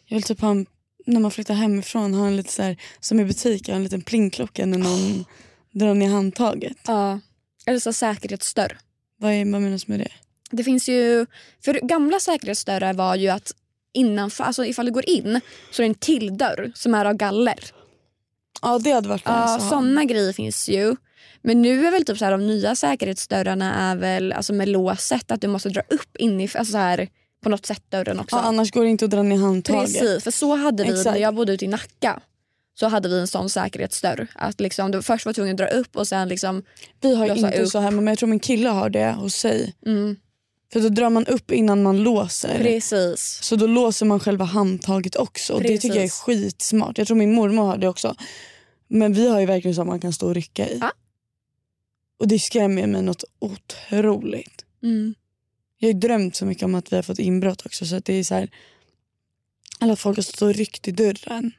Jag 0.05 0.15
vill 0.15 0.23
typ 0.23 0.41
ha 0.41 0.51
en, 0.51 0.65
när 1.05 1.19
man 1.19 1.31
flyttar 1.31 1.53
hemifrån 1.53 2.13
ha 2.13 2.27
en 2.27 2.37
lite 2.37 2.53
så 2.53 2.61
här, 2.61 2.77
som 2.99 3.19
i 3.19 3.25
butik, 3.25 3.67
ha 3.67 3.75
en 3.75 3.83
liten 3.83 4.01
plingklocka 4.01 4.65
när 4.65 4.77
någon 4.77 5.25
drar 5.71 5.93
ner 5.93 6.09
handtaget. 6.09 6.77
Ja. 6.87 7.19
Eller 7.65 7.79
så 7.79 7.93
säkerhetsdörr. 7.93 8.77
Vad, 9.17 9.31
är, 9.31 9.51
vad 9.51 9.61
menas 9.61 9.87
med 9.87 9.99
det? 9.99 10.11
Det 10.49 10.63
finns 10.63 10.89
ju, 10.89 11.25
för 11.65 11.73
gamla 11.73 12.19
säkerhetsdörrar 12.19 12.93
var 12.93 13.15
ju 13.15 13.29
att 13.29 13.51
innanför, 13.93 14.43
alltså 14.43 14.65
ifall 14.65 14.85
du 14.85 14.91
går 14.91 15.09
in 15.09 15.41
så 15.71 15.81
är 15.81 15.83
det 15.83 15.89
en 15.91 15.95
till 15.95 16.37
dörr 16.37 16.71
som 16.75 16.93
är 16.93 17.05
av 17.05 17.13
galler. 17.13 17.59
Ja 18.61 18.79
det 18.79 18.91
hade 18.91 19.09
varit 19.09 19.21
Ja, 19.25 19.53
nice 19.53 19.63
ha. 19.63 19.69
sådana 19.69 20.05
grejer 20.05 20.33
finns 20.33 20.69
ju. 20.69 20.95
Men 21.41 21.61
nu 21.61 21.87
är 21.87 21.91
väl 21.91 22.05
typ 22.05 22.17
så 22.17 22.25
här, 22.25 22.31
de 22.31 22.47
nya 22.47 22.75
säkerhetsdörrarna 22.75 23.91
är 23.91 23.95
väl 23.95 24.33
alltså 24.33 24.53
med 24.53 24.67
låset 24.69 25.31
att 25.31 25.41
du 25.41 25.47
måste 25.47 25.69
dra 25.69 25.81
upp 25.81 26.17
inifrån, 26.17 26.59
alltså 26.59 26.71
så 26.71 26.77
här, 26.77 27.07
på 27.43 27.49
något 27.49 27.65
sätt 27.65 27.83
dörren 27.89 28.19
också. 28.19 28.35
Ja, 28.35 28.41
annars 28.41 28.71
går 28.71 28.83
det 28.83 28.89
inte 28.89 29.05
att 29.05 29.11
dra 29.11 29.23
ner 29.23 29.37
handtaget. 29.37 29.93
Precis, 29.93 30.23
för 30.23 30.31
så 30.31 30.55
hade 30.55 30.83
vi 30.83 30.89
Exakt. 30.89 31.05
när 31.05 31.17
jag 31.17 31.35
bodde 31.35 31.53
ute 31.53 31.65
i 31.65 31.67
Nacka. 31.67 32.19
Så 32.79 32.87
hade 32.87 33.09
vi 33.09 33.19
en 33.19 33.27
sån 33.27 33.49
säkerhetsdörr. 33.49 34.27
Att 34.35 34.61
liksom, 34.61 34.91
du 34.91 35.01
först 35.01 35.25
var 35.25 35.33
tvungen 35.33 35.53
att 35.53 35.57
dra 35.57 35.67
upp 35.67 35.95
och 35.95 36.07
sen 36.07 36.29
liksom... 36.29 36.63
Vi 37.01 37.15
har 37.15 37.35
inte 37.35 37.61
upp. 37.61 37.69
så 37.69 37.79
hemma 37.79 38.01
men 38.01 38.07
jag 38.07 38.17
tror 38.17 38.29
min 38.29 38.39
kille 38.39 38.69
har 38.69 38.89
det 38.89 39.11
hos 39.11 39.35
sig. 39.35 39.73
Mm, 39.85 40.15
För 40.73 40.79
då 40.81 40.89
drar 40.89 41.09
man 41.09 41.25
upp 41.25 41.51
innan 41.51 41.83
man 41.83 41.97
låser. 42.03 42.57
precis. 42.57 43.39
Så 43.41 43.55
då 43.55 43.67
låser 43.67 44.05
man 44.05 44.19
själva 44.19 44.45
handtaget 44.45 45.15
också. 45.15 45.53
Och 45.53 45.61
det 45.61 45.77
tycker 45.77 45.95
jag 45.95 46.05
är 46.05 46.09
skitsmart. 46.09 46.97
Jag 46.97 47.07
tror 47.07 47.17
min 47.17 47.33
mormor 47.33 47.65
har 47.65 47.77
det 47.77 47.87
också. 47.87 48.15
Men 48.87 49.13
vi 49.13 49.29
har 49.29 49.39
ju 49.39 49.45
verkligen 49.45 49.75
så 49.75 49.81
att 49.81 49.87
man 49.87 49.99
kan 49.99 50.13
stå 50.13 50.27
och 50.27 50.35
rycka 50.35 50.69
i. 50.69 50.77
Ja. 50.81 50.91
Och 52.19 52.27
det 52.27 52.39
skrämmer 52.39 52.87
mig 52.87 53.01
något 53.01 53.23
otroligt. 53.39 54.65
Mm. 54.83 55.15
Jag 55.77 55.87
har 55.87 55.93
ju 55.93 55.99
drömt 55.99 56.35
så 56.35 56.45
mycket 56.45 56.63
om 56.63 56.75
att 56.75 56.91
vi 56.91 56.95
har 56.95 57.03
fått 57.03 57.19
inbrott 57.19 57.65
också. 57.65 57.85
Så 57.85 57.95
att 57.95 58.05
det 58.05 58.13
är 58.13 58.23
så 58.23 58.35
här, 58.35 58.49
alla 59.79 59.95
folk 59.95 60.17
har 60.17 60.23
stått 60.23 60.41
och 60.41 60.53
ryckt 60.53 60.87
i 60.87 60.91
dörren. 60.91 61.51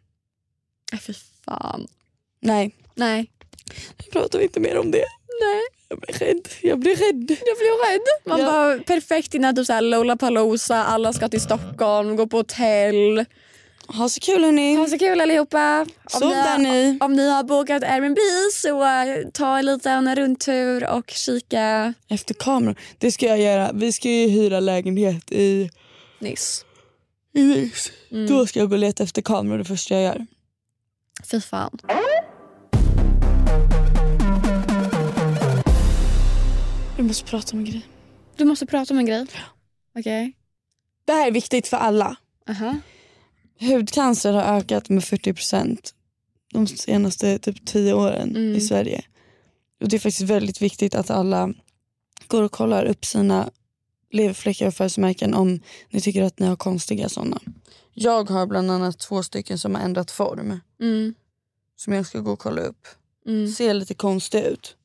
Äh, 0.92 0.98
fy 0.98 1.14
fan. 1.44 1.86
Nej, 2.40 2.74
Nej. 2.94 3.30
nu 3.98 4.10
pratar 4.12 4.38
vi 4.38 4.44
inte 4.44 4.60
mer 4.60 4.78
om 4.78 4.90
det. 4.90 5.04
Nej. 5.40 5.77
Jag 5.88 5.98
blir 6.01 6.12
rädd. 6.18 6.48
Jag 6.62 6.79
blir 6.79 6.96
rädd. 6.96 7.31
Jag 7.31 7.59
blev 7.59 7.90
rädd. 7.92 8.01
Man 8.27 8.40
Ja. 8.40 8.46
bara 8.46 8.79
perfekt 8.79 9.35
innan 9.35 9.57
typ 9.57 9.66
såhär 9.66 9.81
Lollapalooza, 9.81 10.85
alla 10.85 11.12
ska 11.12 11.29
till 11.29 11.40
Stockholm, 11.40 12.16
gå 12.16 12.27
på 12.27 12.37
hotell. 12.37 13.24
Ha 13.88 14.09
så 14.09 14.20
kul 14.20 14.44
hörni. 14.44 14.74
Ha 14.74 14.87
så 14.87 14.98
kul 14.98 15.20
allihopa. 15.20 15.81
Om 15.81 16.20
Sov 16.20 16.29
ni, 16.29 16.35
där 16.35 16.59
ni. 16.59 16.98
om 17.01 17.12
ni 17.16 17.31
har 17.31 17.42
bokat 17.42 17.83
Airbnb 17.83 18.18
så 18.53 18.85
eh, 18.85 19.31
ta 19.33 19.59
en 19.59 19.66
liten 19.66 20.16
rundtur 20.16 20.87
och 20.90 21.11
kika 21.11 21.94
Efter 22.09 22.35
kameror. 22.35 22.77
Det 22.98 23.12
ska 23.12 23.27
jag 23.27 23.40
göra. 23.40 23.70
Vi 23.74 23.92
ska 23.92 24.09
ju 24.09 24.29
hyra 24.29 24.61
lägenhet 24.61 25.33
i, 25.33 25.70
nyss. 26.18 26.64
i 27.35 27.42
Nice. 27.42 27.90
Mm. 28.12 28.27
Då 28.27 28.46
ska 28.46 28.59
jag 28.59 28.68
gå 28.68 28.74
och 28.74 28.79
leta 28.81 29.03
efter 29.03 29.22
kameror 29.22 29.59
det 29.59 29.64
första 29.64 29.94
jag 29.94 30.03
gör. 30.03 30.27
Fy 31.31 31.40
fan. 31.40 31.79
Jag 36.98 37.06
måste 37.06 37.24
prata 37.30 37.52
om 37.52 37.58
en 37.58 37.64
grej. 37.64 37.87
Du 38.37 38.44
måste 38.44 38.66
prata 38.66 38.94
om 38.94 38.98
en 38.98 39.06
grej. 39.06 39.26
Okej. 39.98 40.37
Det 41.04 41.12
här 41.12 41.26
är 41.26 41.30
viktigt 41.32 41.68
för 41.68 41.76
alla. 41.76 42.16
Aha. 42.48 42.76
Hudcancer 43.61 44.32
har 44.32 44.42
ökat 44.58 44.88
med 44.88 45.02
40% 45.02 45.94
de 46.52 46.66
senaste 46.66 47.38
typ 47.38 47.66
10 47.66 47.92
åren 47.94 48.30
Mm. 48.37 48.54
i 48.56 48.61
Sverige. 48.61 49.02
Och 49.80 49.88
Det 49.88 49.96
är 49.96 50.00
faktiskt 50.00 50.30
väldigt 50.30 50.62
viktigt 50.62 50.94
att 50.94 51.11
alla 51.11 51.54
går 52.26 52.42
och 52.42 52.52
kollar 52.52 52.84
upp 52.84 53.04
sina 53.04 53.50
leverfläckar 54.11 54.66
och 54.66 54.74
födelsemärken 54.74 55.34
om 55.34 55.61
ni 55.90 56.00
tycker 56.00 56.22
att 56.22 56.38
ni 56.38 56.46
har 56.46 56.56
konstiga 56.56 57.08
sådana. 57.08 57.40
Jag 57.94 58.30
har 58.30 58.46
bland 58.46 58.70
annat 58.70 58.98
två 58.98 59.22
stycken 59.22 59.58
som 59.58 59.74
har 59.74 59.82
ändrat 59.82 60.11
form 60.11 60.61
Mm. 60.80 61.14
som 61.76 61.92
jag 61.92 62.06
ska 62.06 62.18
gå 62.20 62.32
och 62.32 62.38
kolla 62.38 62.61
upp. 62.62 62.87
Mm. 63.26 63.48
Ser 63.52 63.74
lite 63.74 63.94
konstig 63.94 64.40
ut. 64.44 64.76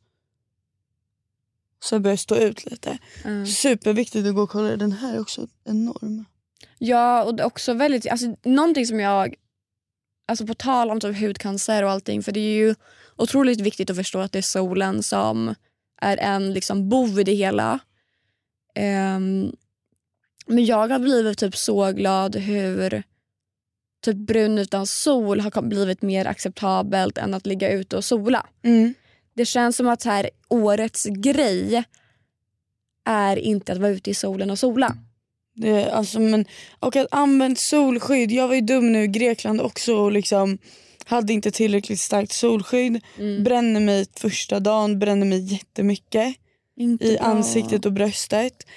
Så 1.84 1.96
jag 1.96 2.02
börjar 2.02 2.18
stå 2.18 2.36
ut 2.36 2.66
lite. 2.66 2.98
Mm. 3.26 3.46
Superviktigt 3.46 4.28
att 4.28 4.36
gå 4.36 4.42
och 4.42 4.50
kolla. 4.50 4.78
Den 4.78 4.92
här 4.92 5.14
är 5.16 5.20
också 5.20 5.48
enorm. 5.64 6.26
Ja, 6.78 7.24
och 7.24 7.36
det 7.36 7.44
är 7.44 7.48
också 7.48 7.74
väldigt... 7.74 8.08
Alltså, 8.08 8.36
någonting 8.44 8.86
som 8.86 9.00
jag... 9.00 9.36
Alltså 10.28 10.48
på 10.48 10.54
tal 10.54 10.92
om 10.92 11.00
typ 11.00 11.20
hudcancer 11.20 11.84
och 11.84 11.92
allting, 11.92 12.24
för 12.24 12.32
det 12.32 12.40
är 12.40 12.54
ju 12.54 12.76
otroligt 13.16 13.62
viktigt 13.62 13.90
att 13.90 13.96
förstå 13.96 14.20
att 14.20 14.32
det 14.32 14.38
är 14.38 14.42
solen 14.42 15.04
som 15.04 15.56
är 16.02 16.18
en 16.18 16.54
liksom 16.54 16.90
bov 16.90 17.20
i 17.20 17.24
det 17.24 17.34
hela. 17.36 17.80
Ehm, 18.76 19.52
Men 20.46 20.66
jag 20.66 20.88
har 20.88 21.00
blivit 21.00 21.38
typ 21.38 21.58
så 21.58 21.92
glad 21.92 22.36
hur 22.36 23.04
typ 24.04 24.16
brun 24.16 24.58
utan 24.58 24.88
sol 24.88 25.40
har 25.40 25.62
blivit 25.62 26.02
mer 26.02 26.26
acceptabelt 26.26 27.18
än 27.18 27.34
att 27.34 27.46
ligga 27.46 27.72
ute 27.72 27.98
och 27.98 28.06
sola. 28.06 28.46
Mm. 28.64 28.94
Det 29.34 29.46
känns 29.46 29.78
som 29.78 29.88
att 29.88 30.04
här, 30.04 30.30
årets 30.50 31.06
grej 31.06 31.84
är 33.06 33.38
inte 33.38 33.72
att 33.72 33.78
vara 33.78 33.92
ute 33.92 34.10
i 34.10 34.14
solen 34.14 34.50
och 34.50 34.60
sola. 34.60 34.98
Det, 35.56 35.92
alltså, 35.92 36.20
men, 36.20 36.46
och 36.80 36.96
att 36.96 37.08
använda 37.12 37.56
solskydd. 37.56 38.32
Jag 38.32 38.48
var 38.48 38.56
ju 38.56 38.62
dum 38.62 38.94
nu 38.94 39.04
i 39.04 39.08
Grekland 39.08 39.62
också 39.62 39.96
och 39.96 40.12
liksom 40.12 40.58
hade 41.06 41.34
inte 41.34 41.52
tillräckligt 41.52 42.00
starkt 42.00 42.32
solskydd. 42.32 43.02
Mm. 43.18 43.44
Brände 43.44 43.80
mig 43.80 44.06
första 44.16 44.60
dagen, 44.60 45.00
brände 45.00 45.26
mig 45.26 45.54
jättemycket 45.54 46.36
Inte 46.78 47.06
i 47.06 47.18
bra. 47.18 47.26
ansiktet 47.26 47.86
och 47.86 47.94
bröstet. 47.94 48.68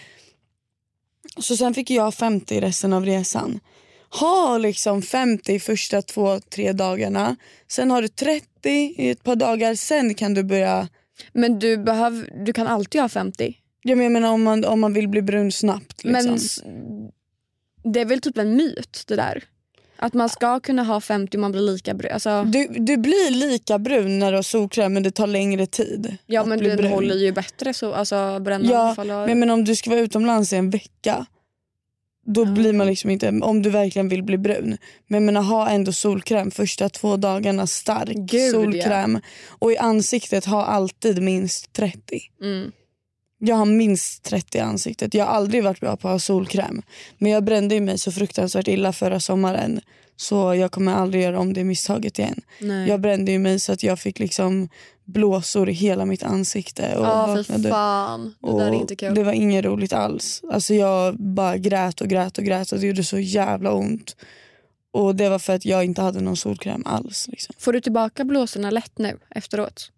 Så 1.39 1.57
sen 1.57 1.75
fick 1.75 1.91
jag 1.91 2.15
50 2.15 2.61
resten 2.61 2.93
av 2.93 3.05
resan. 3.05 3.61
Ha 4.21 4.59
liksom 4.59 5.03
50 5.03 5.59
första 5.61 6.03
två, 6.03 6.41
tre 6.41 6.73
dagarna. 6.73 7.37
Sen 7.69 7.91
har 7.91 8.03
du 8.03 8.09
30 8.09 8.47
i 8.71 9.11
ett 9.11 9.23
par 9.25 9.37
dagar. 9.37 9.75
Sen 9.75 10.15
kan 10.15 10.35
du 10.35 10.43
börja... 10.43 10.89
Men 11.33 11.59
du, 11.59 11.77
behöv, 11.79 12.29
du 12.45 12.53
kan 12.53 12.67
alltid 12.67 13.01
ha 13.01 13.09
50. 13.09 13.55
Jag 13.83 13.99
menar 13.99 14.33
om 14.33 14.43
man, 14.43 14.65
om 14.65 14.81
man 14.81 14.93
vill 14.93 15.09
bli 15.09 15.23
brun 15.23 15.53
snabbt. 15.53 16.05
Liksom. 16.05 16.31
Men 16.31 17.93
det 17.93 18.01
är 18.01 18.05
väl 18.05 18.21
typ 18.21 18.39
en 18.39 18.57
myt 18.57 19.05
det 19.07 19.17
där? 19.17 19.45
Att 19.99 20.15
man 20.15 20.29
ska 20.29 20.61
kunna 20.61 20.83
ha 20.83 21.01
50 21.01 21.37
om 21.37 21.41
man 21.41 21.53
blir 21.53 21.61
lika 21.63 21.95
brun. 21.95 22.13
Alltså, 22.13 22.45
Du, 22.45 22.67
du 22.69 22.97
blir 22.97 23.31
lika 23.31 23.79
brun 23.79 24.19
när 24.19 24.31
du 24.33 24.39
har 24.39 24.43
solkräm 24.43 24.93
men 24.93 25.03
det 25.03 25.11
tar 25.11 25.27
längre 25.27 25.67
tid. 25.67 26.17
ja 26.27 26.45
men 26.45 26.59
den 26.59 26.77
brun. 26.77 26.93
håller 26.93 27.15
ju 27.15 27.33
bättre 27.33 27.75
så 27.75 27.93
alltså 27.95 28.39
brännan 28.41 28.71
Ja, 28.71 28.95
Men, 29.27 29.39
men 29.41 29.51
om 29.51 29.65
du 29.65 29.77
ska 29.77 29.91
vara 29.91 30.01
utomlands 30.01 30.53
i 30.53 30.57
en 30.57 30.71
vecka 30.71 31.27
då 32.27 32.41
Ja. 32.41 32.45
blir 32.53 32.73
man 32.73 32.87
liksom 32.87 33.11
inte, 33.11 33.29
om 33.29 33.63
du 33.63 33.71
verkligen 33.71 34.09
vill 34.09 34.23
bli 34.23 34.39
brun. 34.39 34.77
Men 35.07 35.25
men 35.25 35.37
ha 35.37 35.69
ändå 35.69 35.93
solkräm 35.93 36.51
första 36.51 36.89
två 36.89 37.17
dagarna, 37.17 37.67
stark 37.67 38.17
Gud, 38.17 38.51
solkräm. 38.51 39.21
Och 39.49 39.73
i 39.73 39.77
ansiktet 39.77 40.45
ha 40.45 40.65
alltid 40.65 41.23
minst 41.23 41.73
30. 41.73 42.21
Mm. 42.43 42.73
Jag 43.39 43.57
har 43.57 43.65
minst 43.67 44.23
30 44.23 44.59
i 44.59 44.61
ansiktet. 44.61 45.15
Jag 45.15 45.25
har 45.25 45.33
aldrig 45.33 45.65
varit 45.65 45.81
bra 45.81 45.97
på 45.97 46.09
att 46.09 46.13
ha 46.13 46.19
solkräm. 46.19 46.83
Men 47.19 47.33
jag 47.33 47.45
brände 47.45 47.81
mig 47.81 47.99
så 47.99 48.13
fruktansvärt 48.13 48.69
illa 48.69 48.93
förra 48.93 49.21
sommaren. 49.21 49.81
Så 50.17 50.55
jag 50.55 50.73
kommer 50.73 50.93
aldrig 50.93 51.23
göra 51.23 51.39
om 51.39 51.53
det 51.53 51.65
misstaget 51.65 52.19
igen. 52.19 52.41
Nej. 52.61 52.89
Jag 52.89 53.01
brände 53.01 53.33
ju 53.33 53.39
mig 53.39 53.59
så 53.59 53.73
att 53.73 53.83
jag 53.83 53.99
fick 53.99 54.19
liksom 54.19 54.69
blåsor 55.05 55.69
i 55.69 55.73
hela 55.73 56.05
mitt 56.05 56.23
ansikte. 56.23 56.97
Och 56.97 57.05
fy 57.29 57.37
vaknade. 57.37 57.69
fan. 57.69 58.35
Det 58.41 58.47
Och 58.47 58.61
där 58.61 58.67
är 58.67 58.75
inte 58.75 58.97
kul. 58.97 59.15
Det 59.15 59.23
var 59.23 59.33
inget 59.33 59.65
roligt 59.65 59.93
alls. 59.93 60.43
Alltså 60.53 60.75
jag 60.75 61.17
bara 61.17 61.57
grät 61.57 62.01
och 62.01 62.09
grät 62.09 62.39
och 62.39 62.45
grät 62.45 62.73
och 62.73 62.79
det 62.79 62.87
gjorde 62.87 63.05
så 63.05 63.19
jävla 63.19 63.73
ont. 63.73 64.17
Och 64.93 65.17
det 65.17 65.29
var 65.29 65.39
för 65.39 65.55
att 65.55 65.65
jag 65.65 65.85
inte 65.85 66.03
hade 66.03 66.21
någon 66.21 66.37
solkräm 66.37 66.83
alls. 66.87 67.29
Liksom. 67.29 67.55
Får 67.59 67.73
du 67.73 67.81
tillbaka 67.81 68.25
blåsorna 68.25 68.71
lätt 68.71 68.99
nu 68.99 69.19
efteråt? 69.31 69.91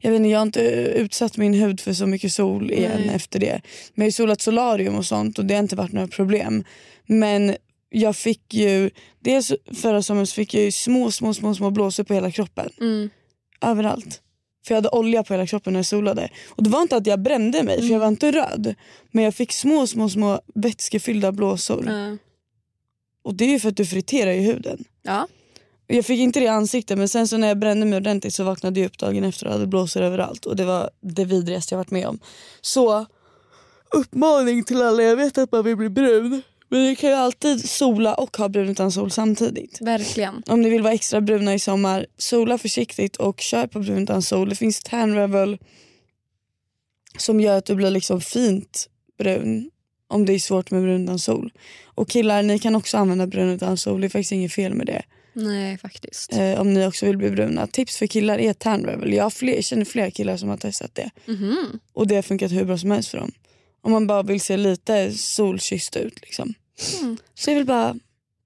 Jag, 0.00 0.10
vet 0.10 0.16
inte, 0.16 0.28
jag 0.28 0.38
har 0.38 0.46
inte 0.46 0.60
utsatt 0.94 1.36
min 1.36 1.54
hud 1.54 1.80
för 1.80 1.92
så 1.92 2.06
mycket 2.06 2.32
sol 2.32 2.70
igen 2.70 3.02
Nej. 3.06 3.14
efter 3.14 3.38
det. 3.38 3.60
Men 3.94 4.04
jag 4.04 4.06
har 4.06 4.10
solat 4.10 4.40
solarium 4.40 4.94
och 4.94 5.04
sånt 5.06 5.38
och 5.38 5.44
det 5.44 5.54
har 5.54 5.62
inte 5.62 5.76
varit 5.76 5.92
några 5.92 6.08
problem. 6.08 6.64
Men 7.06 7.56
jag 8.00 8.16
fick 8.16 8.54
ju, 8.54 8.90
dels 9.20 9.52
förra 9.74 10.02
sommaren 10.02 10.26
fick 10.26 10.54
jag 10.54 10.62
ju 10.62 10.72
små, 10.72 11.10
små, 11.10 11.34
små, 11.34 11.54
små 11.54 11.70
blåsor 11.70 12.04
på 12.04 12.14
hela 12.14 12.30
kroppen. 12.30 12.70
Mm. 12.80 13.10
Överallt. 13.60 14.22
För 14.66 14.74
jag 14.74 14.76
hade 14.76 14.88
olja 14.88 15.22
på 15.22 15.34
hela 15.34 15.46
kroppen 15.46 15.72
när 15.72 15.78
jag 15.78 15.86
solade. 15.86 16.28
Och 16.48 16.62
det 16.62 16.70
var 16.70 16.82
inte 16.82 16.96
att 16.96 17.06
jag 17.06 17.22
brände 17.22 17.62
mig 17.62 17.80
för 17.80 17.88
jag 17.88 18.00
var 18.00 18.08
inte 18.08 18.32
röd. 18.32 18.74
Men 19.10 19.24
jag 19.24 19.34
fick 19.34 19.52
små, 19.52 19.86
små, 19.86 20.08
små 20.08 20.40
vätskefyllda 20.54 21.32
blåsor. 21.32 21.84
Ja. 21.86 22.16
Och 23.22 23.34
det 23.34 23.44
är 23.44 23.48
ju 23.48 23.60
för 23.60 23.68
att 23.68 23.76
du 23.76 23.86
friterar 23.86 24.32
ju 24.32 24.40
huden. 24.40 24.84
ja. 25.02 25.28
Jag 25.88 26.04
fick 26.04 26.20
inte 26.20 26.40
det 26.40 26.44
i 26.44 26.48
ansiktet 26.48 26.98
men 26.98 27.08
sen 27.08 27.28
så 27.28 27.36
när 27.36 27.48
jag 27.48 27.58
brände 27.58 27.86
mig 27.86 27.96
ordentligt 27.96 28.34
så 28.34 28.44
vaknade 28.44 28.80
jag 28.80 28.86
upp 28.86 28.98
dagen 28.98 29.24
efter 29.24 29.46
och 29.46 29.52
hade 29.52 29.66
blåsor 29.66 30.02
överallt. 30.02 30.46
Och 30.46 30.56
det 30.56 30.64
var 30.64 30.90
det 31.00 31.24
vidrigaste 31.24 31.74
jag 31.74 31.78
varit 31.78 31.90
med 31.90 32.06
om. 32.06 32.18
Så 32.60 33.06
uppmaning 33.90 34.64
till 34.64 34.82
alla, 34.82 35.02
jag 35.02 35.16
vet 35.16 35.38
att 35.38 35.52
man 35.52 35.64
vill 35.64 35.76
bli 35.76 35.88
brun. 35.88 36.42
Men 36.68 36.84
ni 36.84 36.96
kan 36.96 37.10
ju 37.10 37.16
alltid 37.16 37.68
sola 37.68 38.14
och 38.14 38.36
ha 38.36 38.48
brun 38.48 38.68
utan 38.68 38.92
sol 38.92 39.10
samtidigt. 39.10 39.80
Verkligen. 39.80 40.42
Om 40.46 40.62
ni 40.62 40.70
vill 40.70 40.82
vara 40.82 40.92
extra 40.92 41.20
bruna 41.20 41.54
i 41.54 41.58
sommar, 41.58 42.06
sola 42.16 42.58
försiktigt 42.58 43.16
och 43.16 43.40
kör 43.40 43.66
på 43.66 43.80
brun 43.80 44.02
utan 44.02 44.22
sol. 44.22 44.48
Det 44.48 44.54
finns 44.54 44.80
tan 44.80 45.14
revel 45.14 45.58
som 47.18 47.40
gör 47.40 47.58
att 47.58 47.64
du 47.64 47.74
blir 47.74 47.90
liksom 47.90 48.20
fint 48.20 48.88
brun 49.18 49.70
om 50.08 50.26
det 50.26 50.32
är 50.32 50.38
svårt 50.38 50.70
med 50.70 50.82
brun 50.82 51.04
utan 51.04 51.18
sol. 51.18 51.52
Och 51.84 52.08
killar, 52.08 52.42
ni 52.42 52.58
kan 52.58 52.74
också 52.74 52.96
använda 52.96 53.26
brun 53.26 53.50
utan 53.50 53.76
sol. 53.76 54.00
Det 54.00 54.06
är 54.06 54.08
faktiskt 54.08 54.32
inget 54.32 54.52
fel 54.52 54.74
med 54.74 54.86
det. 54.86 55.02
Nej 55.32 55.78
faktiskt. 55.78 56.32
Eh, 56.32 56.60
om 56.60 56.74
ni 56.74 56.86
också 56.86 57.06
vill 57.06 57.16
bli 57.16 57.30
bruna. 57.30 57.66
Tips 57.66 57.96
för 57.96 58.06
killar 58.06 58.38
är 58.38 58.52
tan 58.52 58.84
revel. 58.84 59.12
Jag 59.12 59.32
fler, 59.32 59.62
känner 59.62 59.84
flera 59.84 60.10
killar 60.10 60.36
som 60.36 60.48
har 60.48 60.56
testat 60.56 60.94
det. 60.94 61.10
Mhm. 61.26 61.80
Och 61.92 62.06
det 62.06 62.14
har 62.14 62.22
funkat 62.22 62.52
hur 62.52 62.64
bra 62.64 62.78
som 62.78 62.90
helst 62.90 63.08
för 63.08 63.18
dem. 63.18 63.32
Om 63.86 63.92
man 63.92 64.06
bara 64.06 64.22
vill 64.22 64.40
se 64.40 64.56
lite 64.56 65.12
solkysst 65.12 65.96
ut. 65.96 66.20
Liksom. 66.22 66.54
Mm. 67.00 67.16
Så 67.34 67.50
jag 67.50 67.56
vill 67.56 67.66
bara 67.66 67.94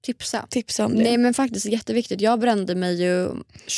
Tipsa. 0.01 0.47
tipsa 0.49 0.85
om 0.85 0.95
det. 0.95 1.03
Nej 1.03 1.17
men 1.17 1.33
faktiskt 1.33 1.65
jätteviktigt. 1.65 2.21
Jag 2.21 2.39
brände 2.39 2.75
mig 2.75 3.01
ju 3.01 3.29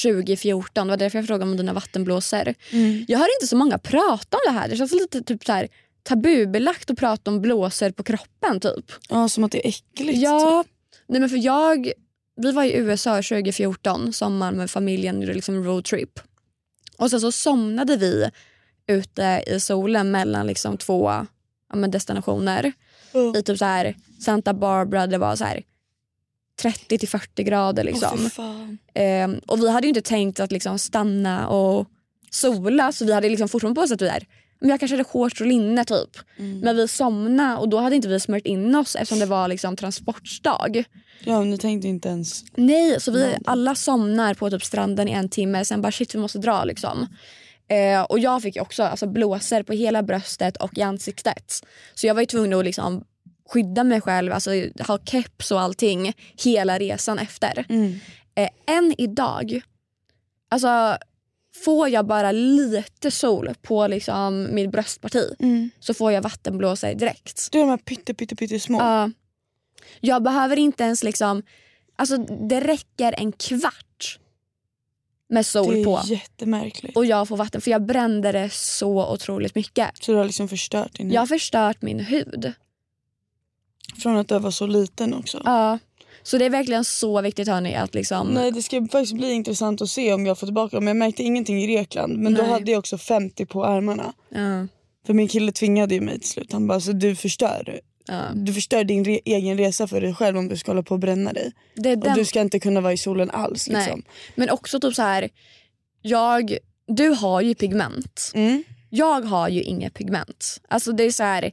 2014. 0.03 0.87
Det 0.87 0.91
var 0.91 0.97
därför 0.97 1.17
jag 1.17 1.27
frågade 1.27 1.51
om 1.51 1.57
dina 1.57 1.73
vattenblåsor. 1.73 2.53
Mm. 2.71 3.05
Jag 3.07 3.19
hör 3.19 3.27
inte 3.37 3.47
så 3.47 3.55
många 3.55 3.77
prata 3.77 4.37
om 4.37 4.53
det 4.53 4.59
här. 4.59 4.67
Det 4.67 4.77
känns 4.77 4.91
lite 4.91 5.23
typ 5.23 5.45
så 5.45 5.51
här, 5.51 5.67
tabubelagt 6.03 6.89
att 6.89 6.97
prata 6.97 7.31
om 7.31 7.41
blåsor 7.41 7.91
på 7.91 8.03
kroppen 8.03 8.59
typ. 8.59 8.91
Ja, 9.09 9.29
som 9.29 9.43
att 9.43 9.51
det 9.51 9.67
är 9.67 9.69
äckligt. 9.69 10.19
Ja, 10.19 10.63
nej 11.07 11.19
men 11.19 11.29
för 11.29 11.45
jag, 11.45 11.91
vi 12.35 12.51
var 12.51 12.63
i 12.63 12.73
USA 12.73 13.15
2014, 13.15 14.13
sommar 14.13 14.51
med 14.51 14.71
familjen, 14.71 15.21
gjorde 15.21 15.33
liksom 15.33 15.63
roadtrip. 15.63 16.19
Och 16.97 17.09
sen 17.09 17.21
så 17.21 17.31
somnade 17.31 17.97
vi 17.97 18.29
ute 18.87 19.43
i 19.47 19.59
solen 19.59 20.11
mellan 20.11 20.47
liksom 20.47 20.77
två 20.77 21.27
ja, 21.73 21.77
men 21.77 21.91
destinationer. 21.91 22.71
Ja. 23.11 23.37
I 23.37 23.43
typ 23.43 23.57
så 23.57 23.65
här 23.65 23.95
Santa 24.19 24.53
Barbara, 24.53 25.07
det 25.07 25.17
var 25.17 25.35
så 25.35 25.43
här 25.43 25.63
30 26.61 26.97
till 26.97 27.09
40 27.09 27.43
grader 27.43 27.83
liksom. 27.83 28.29
Fan. 28.29 28.77
Ehm, 28.93 29.39
och 29.47 29.59
vi 29.59 29.69
hade 29.69 29.87
ju 29.87 29.89
inte 29.89 30.01
tänkt 30.01 30.39
att 30.39 30.51
liksom 30.51 30.79
stanna 30.79 31.47
och 31.47 31.87
sola 32.29 32.91
så 32.91 33.05
vi 33.05 33.13
hade 33.13 33.29
liksom 33.29 33.49
fortfarande 33.49 33.79
på 33.79 33.83
oss 33.83 33.91
att 33.91 34.01
vi 34.01 34.07
är 34.07 34.27
men 34.59 34.69
jag 34.69 34.79
kanske 34.79 34.93
hade 34.95 35.03
shorts 35.03 35.41
och 35.41 35.47
linne 35.47 35.85
typ. 35.85 36.17
Mm. 36.37 36.59
Men 36.59 36.75
vi 36.75 36.87
somnade 36.87 37.57
och 37.57 37.69
då 37.69 37.79
hade 37.79 37.95
inte 37.95 38.07
vi 38.07 38.19
smört 38.19 38.45
in 38.45 38.75
oss 38.75 38.95
eftersom 38.95 39.19
det 39.19 39.25
var 39.25 39.47
liksom 39.47 39.75
transportdag. 39.75 40.83
Ja, 41.23 41.41
ni 41.41 41.57
tänkte 41.57 41.87
inte 41.87 42.09
ens... 42.09 42.43
Nej, 42.55 43.01
så 43.01 43.11
vi 43.11 43.35
alla 43.45 43.75
somnar 43.75 44.33
på 44.33 44.49
typ 44.49 44.63
stranden 44.63 45.07
i 45.07 45.11
en 45.11 45.29
timme 45.29 45.65
sen 45.65 45.81
bara 45.81 45.91
shit 45.91 46.15
vi 46.15 46.19
måste 46.19 46.39
dra 46.39 46.63
liksom. 46.63 47.07
Eh, 47.73 48.01
och 48.01 48.19
jag 48.19 48.41
fick 48.41 48.61
också 48.61 48.83
alltså, 48.83 49.07
blåsor 49.07 49.63
på 49.63 49.73
hela 49.73 50.03
bröstet 50.03 50.57
och 50.57 50.77
i 50.77 50.81
ansiktet. 50.81 51.61
Så 51.93 52.07
jag 52.07 52.13
var 52.13 52.21
ju 52.21 52.25
tvungen 52.25 52.59
att 52.59 52.65
liksom 52.65 53.03
skydda 53.49 53.83
mig 53.83 54.01
själv, 54.01 54.33
alltså 54.33 54.51
ha 54.87 54.99
keps 55.05 55.51
och 55.51 55.61
allting 55.61 56.13
hela 56.43 56.79
resan 56.79 57.19
efter. 57.19 57.65
Mm. 57.69 57.99
Eh, 58.35 58.49
än 58.67 58.95
idag, 58.97 59.61
alltså 60.49 60.97
får 61.65 61.89
jag 61.89 62.05
bara 62.05 62.31
lite 62.31 63.11
sol 63.11 63.49
på 63.61 63.87
liksom 63.87 64.47
mitt 64.51 64.71
bröstparti 64.71 65.35
Mm. 65.39 65.69
så 65.79 65.93
får 65.93 66.11
jag 66.11 66.21
vattenblåsor 66.21 66.93
direkt. 66.93 67.47
Du 67.51 67.57
är 67.57 67.63
de 67.63 67.69
här 67.69 67.77
pytte, 67.77 68.13
pytte, 68.13 68.35
pytte 68.35 68.59
små. 68.59 68.79
Ja. 68.79 69.09
jag 69.99 70.23
behöver 70.23 70.59
inte 70.59 70.83
ens 70.83 71.03
liksom, 71.03 71.43
alltså 71.95 72.17
det 72.17 72.59
räcker 72.59 73.15
en 73.17 73.31
kvart 73.31 73.92
med 75.33 75.45
sol 75.45 75.73
det 75.73 75.81
är 75.81 75.85
på 75.85 76.01
jättemärkligt. 76.05 76.97
och 76.97 77.05
jag 77.05 77.27
får 77.27 77.37
vatten 77.37 77.61
för 77.61 77.71
jag 77.71 77.85
brände 77.85 78.31
det 78.31 78.49
så 78.53 79.13
otroligt 79.13 79.55
mycket. 79.55 79.89
Så 80.01 80.11
du 80.11 80.17
har 80.17 80.25
liksom 80.25 80.47
förstört 80.49 80.97
din 80.97 81.11
Jag 81.11 81.21
har 81.21 81.25
hud. 81.27 81.29
förstört 81.29 81.81
min 81.81 81.99
hud. 81.99 82.53
Från 84.03 84.17
att 84.17 84.27
du 84.27 84.39
var 84.39 84.51
så 84.51 84.67
liten 84.67 85.13
också. 85.13 85.41
Ja. 85.45 85.79
Så 86.23 86.37
det 86.37 86.45
är 86.45 86.49
verkligen 86.49 86.83
så 86.85 87.21
viktigt 87.21 87.47
hörni 87.47 87.75
att 87.75 87.93
liksom... 87.95 88.27
Nej 88.27 88.51
det 88.51 88.61
ska 88.61 88.81
faktiskt 88.81 89.13
bli 89.13 89.31
intressant 89.31 89.81
att 89.81 89.89
se 89.89 90.13
om 90.13 90.25
jag 90.25 90.37
får 90.39 90.47
tillbaka 90.47 90.77
dem. 90.77 90.87
Jag 90.87 90.97
märkte 90.97 91.23
ingenting 91.23 91.63
i 91.63 91.67
Grekland 91.67 92.17
men 92.17 92.33
då 92.33 92.41
Nej. 92.41 92.51
hade 92.51 92.71
jag 92.71 92.79
också 92.79 92.97
50 92.97 93.45
på 93.45 93.65
armarna. 93.65 94.13
Ja, 94.29 94.67
För 95.05 95.13
min 95.13 95.27
kille 95.27 95.51
tvingade 95.51 95.95
ju 95.95 96.01
mig 96.01 96.19
till 96.19 96.29
slut. 96.29 96.53
Han 96.53 96.67
bara 96.67 96.79
så 96.79 96.91
du 96.91 97.15
förstör. 97.15 97.79
Du 98.33 98.53
förstör 98.53 98.83
din 98.83 99.05
re- 99.05 99.19
egen 99.25 99.57
resa 99.57 99.87
för 99.87 100.01
dig 100.01 100.13
själv 100.15 100.37
om 100.37 100.47
du 100.47 100.57
ska 100.57 100.71
hålla 100.71 100.83
på 100.83 100.93
och 100.93 100.99
bränna 100.99 101.33
dig. 101.33 101.51
Är 101.75 101.97
Och 101.97 102.03
den... 102.03 102.15
du 102.17 102.25
ska 102.25 102.41
inte 102.41 102.59
kunna 102.59 102.81
vara 102.81 102.93
i 102.93 102.97
solen 102.97 103.31
alls. 103.31 103.67
Liksom. 103.67 104.03
Men 104.35 104.49
också 104.49 104.79
typ 104.79 104.95
så 104.95 105.01
här, 105.01 105.29
jag, 106.01 106.57
du 106.87 107.09
har 107.09 107.41
ju 107.41 107.55
pigment. 107.55 108.31
Mm. 108.33 108.63
Jag 108.89 109.21
har 109.21 109.49
ju 109.49 109.61
inget 109.63 109.93
pigment. 109.93 110.61
Alltså 110.67 110.91
det 110.91 111.03
är 111.03 111.11
så 111.11 111.23
här, 111.23 111.51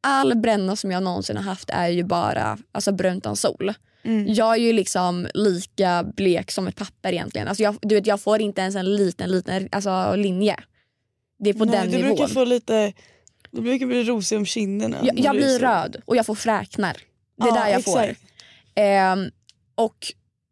all 0.00 0.36
bränna 0.36 0.76
som 0.76 0.90
jag 0.90 1.02
någonsin 1.02 1.36
har 1.36 1.44
haft 1.44 1.70
är 1.70 1.88
ju 1.88 2.04
bara 2.04 2.58
alltså 2.72 2.92
brunt 2.92 3.22
utan 3.22 3.36
sol. 3.36 3.74
Mm. 4.04 4.34
Jag 4.34 4.54
är 4.54 4.60
ju 4.60 4.72
liksom 4.72 5.28
lika 5.34 6.04
blek 6.16 6.50
som 6.50 6.66
ett 6.68 6.76
papper 6.76 7.12
egentligen. 7.12 7.48
Alltså 7.48 7.62
jag, 7.62 7.76
du 7.82 7.94
vet, 7.94 8.06
jag 8.06 8.20
får 8.20 8.40
inte 8.40 8.60
ens 8.60 8.76
en 8.76 8.96
liten 8.96 9.30
liten 9.30 9.68
alltså, 9.72 10.16
linje. 10.16 10.56
Det 11.38 11.50
är 11.50 11.54
på 11.54 11.64
Nej, 11.64 11.78
den 11.78 11.90
du 11.90 11.96
nivån. 11.96 12.16
brukar 12.16 12.34
få 12.34 12.44
lite 12.44 12.92
Du 13.54 13.60
brukar 13.60 13.86
bli 13.86 14.04
rosig 14.04 14.38
om 14.38 14.46
kinderna. 14.46 14.96
Jag, 15.02 15.18
jag 15.18 15.36
blir 15.36 15.58
röd 15.58 15.96
och 16.04 16.16
jag 16.16 16.26
får 16.26 16.34
fräknar. 16.34 16.96
Det 17.36 17.42
är 17.42 17.46
Ja, 17.46 17.54
där 17.54 17.68
jag 17.70 17.78
exakt. 17.78 17.94
får. 17.94 18.14
Ehm, 18.74 19.30
och 19.74 19.96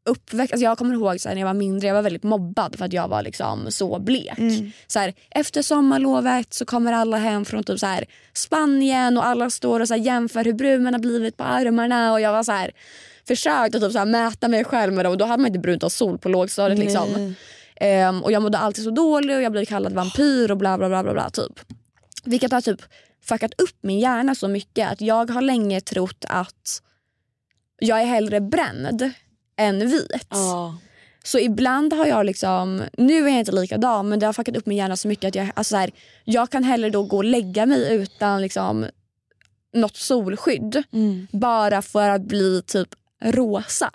uppväxt, 0.05 0.53
alltså 0.53 0.65
jag 0.65 0.79
kommer 0.79 0.95
ihåg 0.95 1.21
så 1.21 1.29
här, 1.29 1.35
när 1.35 1.43
jag 1.43 1.47
var 1.47 1.55
mindre, 1.55 1.87
jag 1.87 1.95
var 1.95 2.03
väldigt 2.03 2.23
mobbad 2.23 2.79
för 2.79 2.85
att 2.85 2.93
jag 2.93 3.09
var 3.09 3.23
liksom 3.23 3.67
så 3.71 3.99
blek. 3.99 4.39
Mm. 4.39 4.73
Så 4.87 4.99
här, 4.99 5.15
efter 5.31 5.63
sommarlovet 5.63 6.55
så 6.55 6.65
kommer 6.65 6.93
alla 6.93 7.17
hem 7.17 7.45
från 7.45 7.65
typ 7.65 7.79
så 7.79 7.87
här, 7.87 8.05
Spanien 8.33 9.19
och 9.19 9.27
alla 9.27 9.51
står 9.51 9.81
och 9.81 9.89
så 9.89 9.97
jämför 9.97 10.45
hur 10.45 10.53
brun 10.53 10.83
man 10.83 10.95
har 10.95 11.01
blivit 11.01 11.37
på 11.37 11.45
armarna. 11.45 12.13
Och 12.13 12.21
jag 12.21 12.33
var 12.33 12.43
så 12.43 12.53
här, 12.53 12.71
typ 13.71 13.93
så 13.93 14.05
mäta 14.05 14.49
mig 14.49 14.65
själv 14.65 14.93
med 14.93 15.05
dem 15.05 15.13
och 15.13 15.19
då 15.19 15.25
hade 15.25 15.43
man 15.43 15.47
inte 15.47 15.59
brunt 15.59 15.85
av 15.85 15.89
sol 15.89 16.19
på 16.19 16.29
lågstadiet. 16.29 16.79
Liksom. 16.79 17.35
Ehm, 17.77 18.23
och 18.23 18.33
jag 18.33 18.43
mådde 18.43 18.59
alltid 18.59 18.85
så 18.85 18.91
dålig 18.91 19.37
och 19.37 19.43
jag 19.43 19.53
blev 19.53 19.65
kallad 19.65 19.93
vampyr 19.93 20.51
och 20.51 20.57
bla 20.57 20.79
bla 20.79 20.89
bla. 20.89 21.03
bla, 21.03 21.13
bla 21.13 21.31
typ. 21.31 21.61
Vilket 22.25 22.53
har 22.53 22.61
typ 22.61 22.83
fuckat 23.25 23.61
upp 23.61 23.77
min 23.81 23.99
hjärna 24.01 24.35
så 24.35 24.49
mycket 24.49 24.93
att 24.93 25.01
jag 25.01 25.31
har 25.31 25.43
länge 25.43 25.81
trott 25.81 26.25
att 26.29 26.83
jag 27.79 28.01
är 28.01 28.07
hellre 28.07 28.41
bränd 28.41 29.11
än 29.57 29.79
vit. 29.89 30.27
Ja. 30.31 30.79
Så 31.25 31.39
ibland 31.39 31.93
har 31.93 32.07
jag 32.07 32.27
liksom, 32.27 32.83
nu 32.99 33.25
är 33.25 33.29
jag 33.29 33.39
inte 33.39 33.53
likadan 33.53 34.09
men 34.09 34.19
det 34.19 34.27
har 34.27 34.33
fuckat 34.33 34.57
upp 34.57 34.67
min 34.67 34.79
hjärna 34.79 34.97
så 34.97 35.09
mycket 35.09 35.29
att 35.29 35.35
jag, 35.35 35.51
alltså 35.55 35.71
så 35.73 35.77
här, 35.77 35.91
jag 36.25 36.51
kan 36.51 36.65
hellre 36.65 36.91
då 36.91 37.03
gå 37.03 37.17
och 37.17 37.25
lägga 37.25 37.67
mig 37.67 37.95
utan 37.95 38.43
liksom 38.43 38.87
något 39.75 39.97
solskydd 39.97 40.83
Mm. 40.93 41.27
bara 41.33 41.83
för 41.83 42.09
att 42.09 42.23
bli 42.23 42.63
typ 42.67 42.89
rosa. 43.25 43.91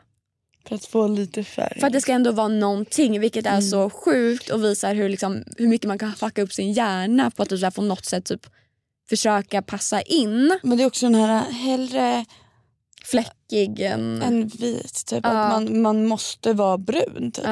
För 0.67 0.75
att 0.75 0.85
få 0.85 1.07
lite 1.07 1.43
färg. 1.43 1.79
För 1.79 1.87
att 1.87 1.93
det 1.93 2.01
ska 2.01 2.11
ändå 2.11 2.31
vara 2.31 2.47
någonting 2.47 3.19
vilket 3.19 3.45
är 3.45 3.61
så 3.61 3.89
sjukt 3.89 4.49
och 4.49 4.63
visar 4.63 4.95
hur, 4.95 5.09
liksom, 5.09 5.43
hur 5.57 5.67
mycket 5.67 5.87
man 5.87 5.99
kan 5.99 6.13
fucka 6.13 6.41
upp 6.41 6.53
sin 6.53 6.73
hjärna 6.73 7.31
på 7.31 7.43
att 7.43 7.49
typ 7.49 7.75
på 7.75 7.81
något 7.81 8.05
sätt 8.05 8.25
typ 8.25 8.47
försöka 9.09 9.61
passa 9.61 10.01
in. 10.01 10.59
Men 10.63 10.77
det 10.77 10.83
är 10.83 10.87
också 10.87 11.05
den 11.05 11.15
här 11.15 11.51
hellre 11.51 12.25
Fläckig 13.05 13.79
än... 13.79 14.21
än 14.21 14.47
vit. 14.47 15.05
Typ. 15.05 15.19
Ja. 15.23 15.29
Att 15.29 15.51
man, 15.51 15.81
man 15.81 16.05
måste 16.05 16.53
vara 16.53 16.77
brun. 16.77 17.31
Typ. 17.31 17.45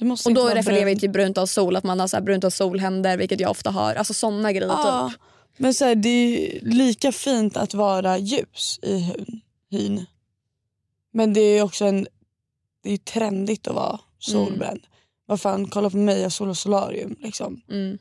Måste 0.00 0.28
och 0.28 0.34
då 0.34 0.48
refererar 0.48 0.84
vi 0.84 0.98
till 0.98 1.10
brunt 1.10 1.38
av 1.38 1.46
sol, 1.46 1.76
att 1.76 1.84
man 1.84 2.00
har 2.00 2.08
så 2.08 2.20
brunt 2.20 2.44
av 2.44 2.50
solhänder 2.50 3.16
vilket 3.16 3.40
jag 3.40 3.50
ofta 3.50 3.70
har. 3.70 3.94
Alltså 3.94 4.14
såna 4.14 4.52
grejer 4.52 4.66
Ja. 4.66 5.10
typ. 5.10 5.20
Men 5.56 5.74
så 5.74 5.84
här, 5.84 5.94
det 5.94 6.08
är 6.08 6.60
lika 6.60 7.12
fint 7.12 7.56
att 7.56 7.74
vara 7.74 8.18
ljus 8.18 8.78
i 8.82 8.98
hyn. 8.98 9.40
hyn. 9.70 10.06
Men 11.12 11.32
det 11.32 11.40
är 11.40 11.62
också 11.62 11.84
en, 11.84 12.06
det 12.84 12.92
är 12.92 12.96
trendigt 12.96 13.68
att 13.68 13.74
vara 13.74 14.00
solbränd. 14.18 14.80
Vad 15.26 15.40
fan, 15.40 15.66
kolla 15.66 15.90
på 15.90 15.96
mig, 15.96 16.20
jag 16.20 16.32
solar 16.32 16.54
solarium. 16.54 17.16
Liksom. 17.20 17.60
Mm. 17.70 17.98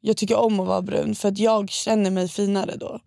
Jag 0.00 0.16
tycker 0.16 0.36
om 0.36 0.60
att 0.60 0.66
vara 0.66 0.82
brun 0.82 1.14
för 1.14 1.28
att 1.28 1.38
jag 1.38 1.70
känner 1.70 2.10
mig 2.10 2.28
finare 2.28 2.76
då. 2.76 3.00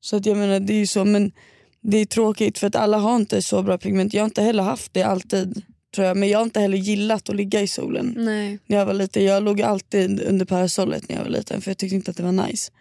Så 0.00 0.16
att 0.16 0.26
jag 0.26 0.36
menar 0.36 0.60
det 0.60 0.72
är 0.72 0.78
ju 0.78 0.86
så 0.86 1.04
men 1.04 1.32
det 1.80 1.98
är 1.98 2.04
tråkigt 2.04 2.58
för 2.58 2.66
att 2.66 2.76
alla 2.76 2.98
har 2.98 3.16
inte 3.16 3.42
så 3.42 3.62
bra 3.62 3.78
pigment. 3.78 4.14
Jag 4.14 4.22
har 4.22 4.28
inte 4.28 4.42
heller 4.42 4.62
haft 4.62 4.94
det 4.94 5.02
alltid 5.02 5.62
tror 5.94 6.06
jag. 6.06 6.16
Men 6.16 6.28
jag 6.28 6.38
har 6.38 6.44
inte 6.44 6.60
heller 6.60 6.78
gillat 6.78 7.28
att 7.28 7.36
ligga 7.36 7.60
i 7.60 7.66
solen 7.66 8.14
Nej. 8.16 8.58
när 8.66 8.76
jag 8.76 8.86
var 8.86 8.94
liten. 8.94 9.24
Jag 9.24 9.42
låg 9.42 9.62
alltid 9.62 10.20
under 10.20 10.46
parasollet 10.46 11.08
när 11.08 11.16
jag 11.16 11.22
var 11.22 11.30
liten 11.30 11.60
för 11.60 11.70
jag 11.70 11.78
tyckte 11.78 11.96
inte 11.96 12.10
att 12.10 12.16
det 12.16 12.22
var 12.22 12.46
nice. 12.46 12.72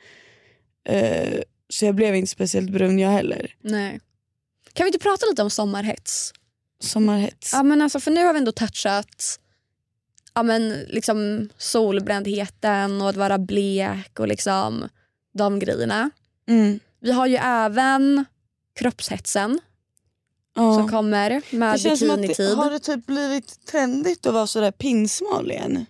Eh, 0.89 1.39
så 1.69 1.85
jag 1.85 1.95
blev 1.95 2.15
inte 2.15 2.31
speciellt 2.31 2.69
brun 2.69 2.99
jag 2.99 3.09
heller. 3.09 3.55
Nej. 3.61 3.99
Kan 4.73 4.83
vi 4.83 4.87
inte 4.87 4.99
prata 4.99 5.25
lite 5.25 5.43
om 5.43 5.49
sommarhets? 5.49 6.33
Sommarhets. 6.83 7.53
Ja, 7.53 7.63
men 7.63 7.81
alltså, 7.81 7.99
för 7.99 8.11
nu 8.11 8.25
har 8.25 8.33
vi 8.33 8.39
ändå 8.39 8.51
touchat 8.51 9.39
ja, 10.33 10.43
men, 10.43 10.69
liksom, 10.69 11.49
solbrändheten 11.57 13.01
och 13.01 13.09
att 13.09 13.15
vara 13.15 13.37
blek 13.37 14.19
och 14.19 14.27
liksom, 14.27 14.89
de 15.33 15.59
grejerna. 15.59 16.09
Mm. 16.47 16.79
Vi 16.99 17.11
har 17.11 17.27
ju 17.27 17.35
även 17.35 18.25
kroppshetsen 18.75 19.59
Ja. 20.55 20.73
som 20.73 20.89
kommer 20.89 21.41
med 21.49 21.73
det 21.75 21.79
känns 21.79 21.99
som 21.99 22.09
att 22.09 22.15
det, 22.15 22.21
bikinitid. 22.27 22.57
har 22.57 22.71
det 22.71 22.79
typ 22.79 23.05
blivit 23.05 23.65
trendigt 23.65 24.25
att 24.25 24.33
vara 24.33 24.47
sådär 24.47 24.71
pinsmal 24.71 25.51
igen? 25.51 25.85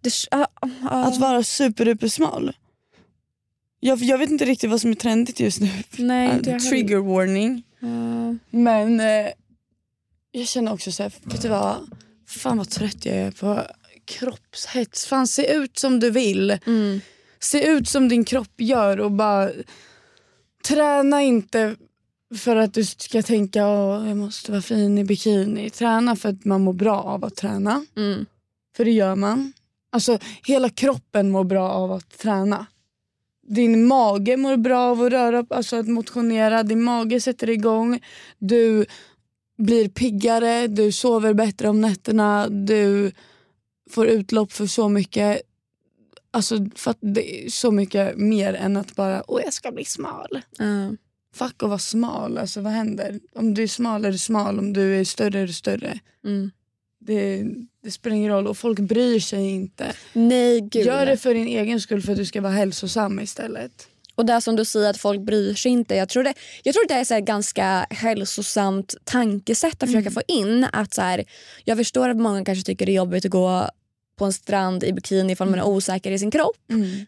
Det, 0.00 0.12
ja, 0.30 0.46
ja. 0.60 1.04
Att 1.04 1.16
vara 1.18 1.42
superdupersmal. 1.42 2.56
Jag, 3.80 3.98
jag 3.98 4.18
vet 4.18 4.30
inte 4.30 4.44
riktigt 4.44 4.70
vad 4.70 4.80
som 4.80 4.90
är 4.90 4.94
trendigt 4.94 5.40
just 5.40 5.60
nu. 5.60 5.70
Nej, 5.98 6.28
heller. 6.32 6.58
Trigger 6.58 6.98
warning. 6.98 7.62
Men 8.50 9.00
eh, 9.00 9.26
jag 10.32 10.48
känner 10.48 10.72
också 10.72 10.92
så 10.92 11.02
här, 11.02 11.12
vet 11.22 11.42
du 11.42 11.48
vad? 11.48 11.90
Fan 12.26 12.58
vad 12.58 12.70
trött 12.70 13.06
jag 13.06 13.16
är 13.16 13.30
på 13.30 13.62
kroppshets. 14.04 15.06
Fan 15.06 15.26
se 15.26 15.52
ut 15.52 15.78
som 15.78 16.00
du 16.00 16.10
vill. 16.10 16.58
Mm. 16.66 17.00
Se 17.40 17.66
ut 17.66 17.88
som 17.88 18.08
din 18.08 18.24
kropp 18.24 18.52
gör 18.56 19.00
och 19.00 19.12
bara 19.12 19.50
träna 20.64 21.22
inte 21.22 21.76
för 22.36 22.56
att 22.56 22.74
du 22.74 22.84
ska 22.84 23.22
tänka 23.22 23.66
att 23.66 24.06
jag 24.06 24.16
måste 24.16 24.50
vara 24.50 24.62
fin 24.62 24.98
i 24.98 25.04
bikini. 25.04 25.70
Träna 25.70 26.16
för 26.16 26.28
att 26.28 26.44
man 26.44 26.60
mår 26.60 26.72
bra 26.72 27.02
av 27.02 27.24
att 27.24 27.36
träna. 27.36 27.86
Mm. 27.96 28.26
För 28.76 28.84
det 28.84 28.90
gör 28.90 29.14
man. 29.14 29.52
Alltså 29.90 30.18
hela 30.46 30.70
kroppen 30.70 31.30
mår 31.30 31.44
bra 31.44 31.70
av 31.70 31.92
att 31.92 32.18
träna. 32.18 32.66
Din 33.48 33.86
mage 33.86 34.36
mår 34.36 34.56
bra 34.56 34.80
av 34.80 35.02
att 35.02 35.12
röra 35.12 35.46
alltså 35.50 35.76
att 35.76 35.88
motionera. 35.88 36.62
Din 36.62 36.82
mage 36.82 37.20
sätter 37.20 37.50
igång. 37.50 38.00
Du 38.38 38.86
blir 39.58 39.88
piggare, 39.88 40.66
du 40.66 40.92
sover 40.92 41.34
bättre 41.34 41.68
om 41.68 41.80
nätterna. 41.80 42.48
Du 42.48 43.12
får 43.90 44.06
utlopp 44.06 44.52
för 44.52 44.66
så 44.66 44.88
mycket. 44.88 45.42
Alltså 46.30 46.66
för 46.74 46.94
det 47.00 47.46
är 47.46 47.50
så 47.50 47.70
mycket 47.70 48.16
mer 48.16 48.54
än 48.54 48.76
att 48.76 48.96
bara 48.96 49.22
åh 49.30 49.40
jag 49.44 49.52
ska 49.52 49.72
bli 49.72 49.84
smal. 49.84 50.40
Ja. 50.58 50.90
Fuck 51.34 51.62
att 51.62 51.68
vara 51.68 51.78
smal, 51.78 52.38
alltså 52.38 52.60
vad 52.60 52.72
händer? 52.72 53.20
Om 53.34 53.54
du 53.54 53.62
är 53.62 53.66
smal 53.66 54.04
är 54.04 54.12
du 54.12 54.18
smal, 54.18 54.58
om 54.58 54.72
du 54.72 55.00
är 55.00 55.04
större 55.04 55.40
är 55.40 55.46
du 55.46 55.52
större. 55.52 56.00
Mm. 56.24 56.50
Det, 57.00 57.44
det 57.82 57.90
spelar 57.90 58.16
ingen 58.16 58.32
roll 58.32 58.46
och 58.46 58.58
folk 58.58 58.78
bryr 58.78 59.20
sig 59.20 59.50
inte. 59.50 59.92
Nej, 60.12 60.60
gud. 60.60 60.86
Gör 60.86 61.06
det 61.06 61.16
för 61.16 61.34
din 61.34 61.46
egen 61.46 61.80
skull 61.80 62.02
för 62.02 62.12
att 62.12 62.18
du 62.18 62.24
ska 62.24 62.40
vara 62.40 62.52
hälsosam 62.52 63.20
istället. 63.20 63.87
Och 64.18 64.26
det 64.26 64.40
som 64.40 64.56
du 64.56 64.64
säger 64.64 64.90
att 64.90 64.96
folk 64.96 65.20
bryr 65.20 65.54
sig 65.54 65.72
inte. 65.72 65.94
Jag 65.94 66.08
tror 66.08 66.24
det, 66.24 66.34
jag 66.62 66.74
tror 66.74 66.88
det 66.88 66.94
är 66.94 67.04
så 67.04 67.14
här 67.14 67.20
ganska 67.20 67.86
hälsosamt 67.90 68.94
tankesätt 69.04 69.82
att 69.82 69.88
försöka 69.88 70.10
få 70.10 70.22
in. 70.28 70.66
att 70.72 70.94
så 70.94 71.02
här, 71.02 71.24
Jag 71.64 71.78
förstår 71.78 72.08
att 72.08 72.16
många 72.16 72.44
kanske 72.44 72.64
tycker 72.64 72.86
det 72.86 72.92
är 72.92 72.96
jobbigt 72.96 73.24
att 73.24 73.30
gå 73.30 73.68
på 74.18 74.24
en 74.24 74.32
strand 74.32 74.84
i 74.84 74.92
bikini 74.92 75.32
ifall 75.32 75.50
man 75.50 75.58
är 75.58 75.66
osäker 75.66 76.10
i 76.10 76.18
sin 76.18 76.30
kropp. 76.30 76.56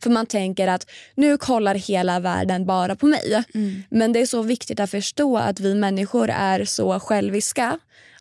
För 0.02 0.10
man 0.10 0.26
tänker 0.26 0.68
att 0.68 0.90
nu 1.14 1.36
kollar 1.38 1.74
hela 1.74 2.20
världen 2.20 2.66
bara 2.66 2.96
på 2.96 3.06
mig. 3.06 3.44
Men 3.90 4.12
det 4.12 4.20
är 4.20 4.26
så 4.26 4.42
viktigt 4.42 4.80
att 4.80 4.90
förstå 4.90 5.38
att 5.38 5.60
vi 5.60 5.74
människor 5.74 6.30
är 6.30 6.64
så 6.64 7.00
själviska 7.00 7.78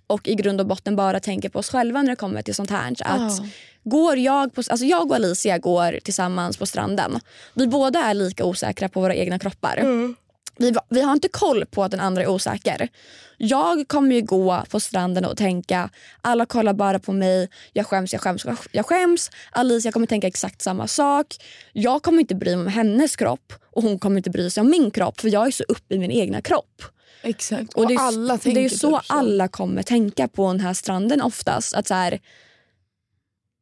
och 0.09 0.27
i 0.27 0.35
grund 0.35 0.61
och 0.61 0.67
botten 0.67 0.95
bara 0.95 1.19
tänker 1.19 1.49
på 1.49 1.59
oss 1.59 1.69
själva 1.69 2.01
när 2.01 2.09
det 2.09 2.15
kommer 2.15 2.41
till 2.41 2.55
sånt 2.55 2.69
här. 2.69 2.91
Att 2.91 3.37
Ja. 3.39 3.45
Går 3.83 4.17
jag, 4.17 4.53
på, 4.53 4.63
alltså 4.69 4.85
jag 4.85 5.09
och 5.09 5.15
Alicia 5.15 5.57
går 5.57 5.99
tillsammans 6.03 6.57
på 6.57 6.65
stranden. 6.65 7.19
Vi 7.53 7.67
båda 7.67 7.99
är 7.99 8.13
lika 8.13 8.45
osäkra 8.45 8.89
på 8.89 9.01
våra 9.01 9.15
egna 9.15 9.39
kroppar. 9.39 9.77
Vi, 10.57 10.73
vi 10.89 11.01
har 11.01 11.13
inte 11.13 11.27
koll 11.27 11.65
på 11.65 11.83
att 11.83 11.91
den 11.91 11.99
andra 11.99 12.21
är 12.21 12.27
osäker. 12.27 12.87
Jag 13.37 13.87
kommer 13.87 14.15
ju 14.15 14.21
gå 14.21 14.63
på 14.69 14.79
stranden 14.79 15.25
och 15.25 15.37
tänka 15.37 15.89
alla 16.21 16.45
kollar 16.45 16.73
bara 16.73 16.99
på 16.99 17.13
mig, 17.13 17.49
jag 17.73 17.85
skäms, 17.85 18.13
jag 18.13 18.21
skäms, 18.21 18.45
jag 18.71 18.85
skäms. 18.85 19.31
Alicia 19.51 19.91
kommer 19.91 20.07
tänka 20.07 20.27
exakt 20.27 20.61
samma 20.61 20.87
sak. 20.87 21.27
Jag 21.73 22.03
kommer 22.03 22.19
inte 22.19 22.35
bry 22.35 22.55
mig 22.55 22.65
om 22.65 22.71
hennes 22.71 23.15
kropp 23.15 23.53
och 23.75 23.83
hon 23.83 23.99
kommer 23.99 24.17
inte 24.17 24.29
bry 24.29 24.49
sig 24.49 24.61
om 24.61 24.69
min 24.69 24.91
kropp 24.91 25.19
för 25.19 25.29
jag 25.29 25.47
är 25.47 25.51
så 25.51 25.63
uppe 25.67 25.95
i 25.95 25.99
min 25.99 26.11
egna 26.11 26.41
kropp. 26.41 26.83
Exakt. 27.21 27.73
Och 27.73 27.87
det 27.87 27.93
är, 27.93 27.99
alla 27.99 28.37
det 28.37 28.49
är 28.49 28.53
tänker 28.53 28.77
så 28.77 28.99
typ 28.99 29.05
alla 29.11 29.47
kommer 29.47 29.83
tänka 29.83 30.27
på 30.27 30.47
den 30.47 30.59
här 30.59 30.73
stranden 30.73 31.21
oftast. 31.21 31.73
Att 31.73 31.87
så 31.87 31.93
här, 31.93 32.19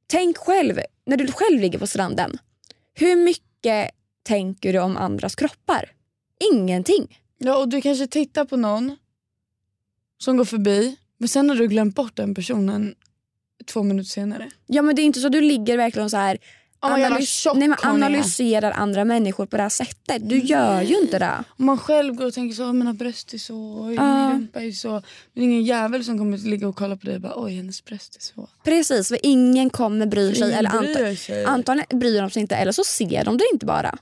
tänk 0.08 0.38
själv, 0.38 0.80
när 1.06 1.18
du 1.18 1.28
själv 1.28 1.60
ligger 1.60 1.80
på 1.80 1.88
stranden. 1.88 2.38
Hur 2.94 3.16
mycket 3.16 3.92
tänker 4.24 4.74
du 4.74 4.80
om 4.80 4.98
andras 4.98 5.36
kroppar? 5.36 5.92
Ingenting. 6.54 7.20
Ja, 7.38 7.58
och 7.58 7.70
du 7.70 7.82
kanske 7.82 8.08
tittar 8.08 8.46
på 8.46 8.58
någon 8.58 8.96
som 10.18 10.38
går 10.38 10.46
förbi 10.46 10.96
men 11.18 11.30
sen 11.30 11.50
har 11.50 11.56
du 11.56 11.68
glömt 11.68 11.96
bort 11.96 12.16
den 12.16 12.36
personen 12.36 12.96
två 13.66 13.84
minuter 13.84 14.10
senare. 14.10 14.52
Ja 14.66 14.82
men 14.82 14.96
det 14.96 15.02
är 15.02 15.04
inte 15.04 15.20
så 15.20 15.30
du 15.30 15.42
ligger 15.42 15.78
verkligen 15.78 16.10
så 16.10 16.18
här 16.18 16.38
analys- 16.82 17.52
nej, 17.56 17.68
men 17.68 17.78
analyserar 17.84 18.72
andra 18.72 19.06
människor 19.06 19.46
på 19.46 19.58
det 19.58 19.64
här 19.64 19.70
sättet. 19.70 20.30
Du 20.30 20.38
gör 20.40 20.82
ju 20.82 21.00
inte 21.02 21.20
det. 21.20 21.44
Om 21.58 21.66
man 21.66 21.78
själv 21.78 22.14
går 22.16 22.26
och 22.26 22.34
tänker 22.34 22.56
så, 22.56 22.64
"Åh, 22.66 22.74
mina 22.74 22.94
bröst 22.94 23.34
är 23.34 23.38
så, 23.38 23.56
oj, 23.82 23.90
min 24.00 24.32
rumpa 24.32 24.62
är 24.62 24.72
så. 24.72 24.90
Men 24.92 25.02
det 25.34 25.40
är 25.42 25.44
ingen 25.44 25.64
jävel 25.64 26.04
som 26.06 26.18
kommer 26.18 26.38
att 26.38 26.44
ligga 26.44 26.68
och 26.68 26.76
kolla 26.76 26.96
på 26.98 27.06
dig 27.06 27.16
och 27.16 27.22
bara 27.22 27.34
oj 27.44 27.56
hennes 27.56 27.86
bröst 27.86 28.16
är 28.16 28.22
så. 28.22 28.50
Precis, 28.64 29.08
för 29.08 29.18
ingen 29.24 29.70
kommer 29.70 30.06
bry 30.06 30.36
sig. 30.36 30.48
Ingen 30.48 30.60
eller 30.66 30.94
bryr 30.96 31.16
sig. 31.16 31.46
Antagligen 31.46 32.00
bryr 32.00 32.22
de 32.22 32.30
sig 32.30 32.42
inte 32.42 32.56
eller 32.56 32.72
så 32.72 32.84
ser 32.84 33.24
de 33.26 33.38
det 33.38 33.46
inte 33.54 33.66
bara. 33.66 33.98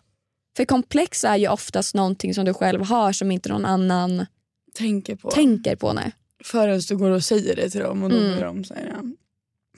För 0.57 0.65
komplex 0.65 1.23
är 1.23 1.35
ju 1.37 1.47
oftast 1.47 1.95
någonting 1.95 2.33
som 2.33 2.45
du 2.45 2.53
själv 2.53 2.81
har 2.85 3.11
som 3.13 3.31
inte 3.31 3.49
någon 3.49 3.65
annan 3.65 4.25
tänker 4.73 5.15
på. 5.15 5.31
tänker 5.31 5.75
på. 5.75 5.93
Nej. 5.93 6.11
Förrän 6.43 6.79
du 6.89 6.97
går 6.97 7.09
och 7.11 7.23
säger 7.23 7.55
det 7.55 7.69
till 7.69 7.79
dem 7.81 8.03
och 8.03 8.09
då 8.09 8.17
Mm. 8.17 8.31
börjar 8.31 8.45
de 8.45 8.63
säga 8.63 8.79
ja. 8.93 9.03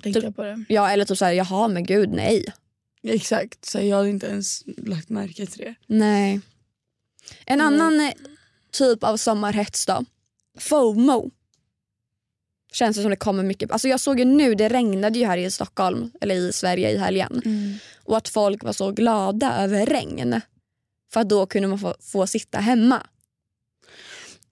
tänka 0.04 0.22
Typ- 0.22 0.36
på 0.36 0.44
det. 0.44 0.66
Ja, 0.70 0.90
eller 0.90 1.06
typ 1.06 1.18
såhär, 1.18 1.32
jaha 1.34 1.68
men 1.68 1.84
gud 1.86 2.10
nej. 2.10 2.46
Exakt, 3.04 3.66
så 3.66 3.80
jag 3.82 3.98
hade 3.98 4.10
inte 4.10 4.28
ens 4.28 4.64
lagt 4.78 5.10
märke 5.10 5.46
till 5.46 5.60
det. 5.60 5.76
Nej. 5.88 6.42
En 7.46 7.62
Mm. 7.62 7.74
annan 7.74 8.00
eh, 8.08 8.14
typ 8.72 9.04
av 9.04 9.18
sommarhets 9.18 9.86
då. 9.86 10.06
FOMO. 10.60 11.32
Känns 12.74 12.96
det 12.98 13.02
som 13.02 13.10
det 13.12 13.16
kommer 13.18 13.44
mycket. 13.44 13.72
Alltså 13.72 13.88
jag 13.88 14.00
såg 14.00 14.20
ju 14.20 14.26
nu, 14.26 14.56
det 14.56 14.70
regnade 14.70 15.20
ju 15.20 15.26
här 15.26 15.38
i 15.38 15.52
Stockholm, 15.52 16.12
eller 16.22 16.36
i 16.36 16.54
Sverige 16.54 16.92
i 16.92 16.98
helgen. 16.98 17.42
Och 18.04 18.18
att 18.18 18.30
folk 18.30 18.64
var 18.64 18.74
så 18.74 18.92
glada 18.92 19.58
över 19.64 19.86
regn. 19.86 20.42
För 21.14 21.20
att 21.22 21.30
då 21.30 21.46
kunde 21.46 21.68
man 21.68 21.80
få, 21.80 21.96
få 22.02 22.28
sitta 22.28 22.60
hemma. 22.60 23.08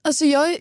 Alltså 0.06 0.26
jag, 0.26 0.58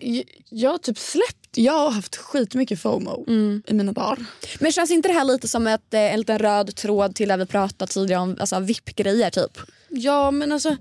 jag, 0.49 0.71
har 0.71 0.77
typ 0.77 0.97
släppt, 0.97 1.57
jag 1.57 1.73
har 1.73 1.91
haft 1.91 2.15
skitmycket 2.15 2.81
FOMO 2.81 3.25
i 3.67 3.73
mina 3.73 3.91
dagar. 3.91 4.25
Men 4.59 4.71
känns 4.71 4.91
inte 4.91 5.09
det 5.09 5.13
här 5.13 5.23
lite 5.23 5.47
som 5.47 5.67
ett, 5.67 5.93
eh, 5.93 6.13
en 6.13 6.19
liten 6.19 6.39
röd 6.39 6.75
tråd 6.75 7.15
till 7.15 7.29
det 7.29 7.37
vi 7.37 7.45
pratade 7.45 7.91
tidigare 7.91 8.21
om, 8.21 8.37
alltså 8.39 8.59
VIP-grejer 8.59 9.29
typ? 9.29 9.57
Ja 9.89 10.31
men 10.31 10.51
alltså 10.51 10.77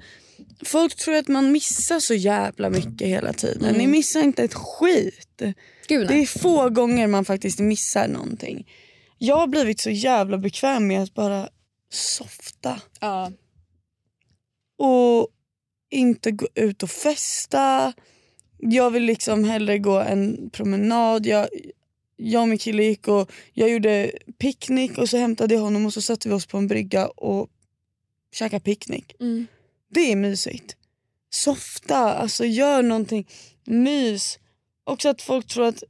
folk 0.64 0.94
tror 0.96 1.14
att 1.14 1.28
man 1.28 1.52
missar 1.52 2.00
så 2.00 2.14
jävla 2.14 2.70
mycket 2.70 3.08
hela 3.08 3.32
tiden. 3.32 3.74
Ni 3.74 3.86
missar 3.86 4.20
inte 4.20 4.44
ett 4.44 4.54
skit. 4.54 5.42
Gud 5.88 6.08
Det 6.08 6.14
är 6.14 6.38
få 6.38 6.68
gånger 6.68 7.06
man 7.06 7.24
faktiskt 7.24 7.58
missar 7.58 8.08
någonting. 8.08 8.66
Jag 9.18 9.36
har 9.36 9.46
blivit 9.46 9.80
så 9.80 9.90
jävla 9.90 10.38
bekväm 10.38 10.86
med 10.86 11.02
att 11.02 11.14
bara 11.14 11.48
softa. 11.92 12.80
Ja. 13.00 13.32
och 14.78 15.28
inte 15.90 16.30
gå 16.30 16.48
ut 16.54 16.82
och 16.82 16.90
festa. 16.90 17.92
Jag 18.70 18.90
vill 18.90 19.02
liksom 19.02 19.44
hellre 19.44 19.78
gå 19.78 19.98
en 20.00 20.50
promenad. 20.50 21.26
Jag, 21.26 21.48
jag 22.16 22.42
och 22.42 22.48
min 22.48 22.58
kille 22.58 22.82
gick 22.82 23.08
och 23.08 23.30
jag 23.52 23.70
gjorde 23.70 24.12
picknick 24.38 24.98
och 24.98 25.08
så 25.08 25.16
hämtade 25.16 25.54
jag 25.54 25.60
honom 25.60 25.86
och 25.86 25.92
så 25.92 26.02
satte 26.02 26.28
vi 26.28 26.34
oss 26.34 26.46
på 26.46 26.58
en 26.58 26.66
brygga 26.66 27.06
och 27.06 27.48
käkade 28.32 28.60
picknick. 28.64 29.14
Mm. 29.20 29.46
Det 29.90 30.12
är 30.12 30.16
mysigt. 30.16 30.76
Softa, 31.30 31.96
alltså 32.14 32.44
gör 32.44 32.82
någonting. 32.82 33.28
Mys. 33.64 34.38
Också 34.84 35.08
att 35.08 35.22
folk 35.22 35.46
tror 35.46 35.66
att 35.66 35.82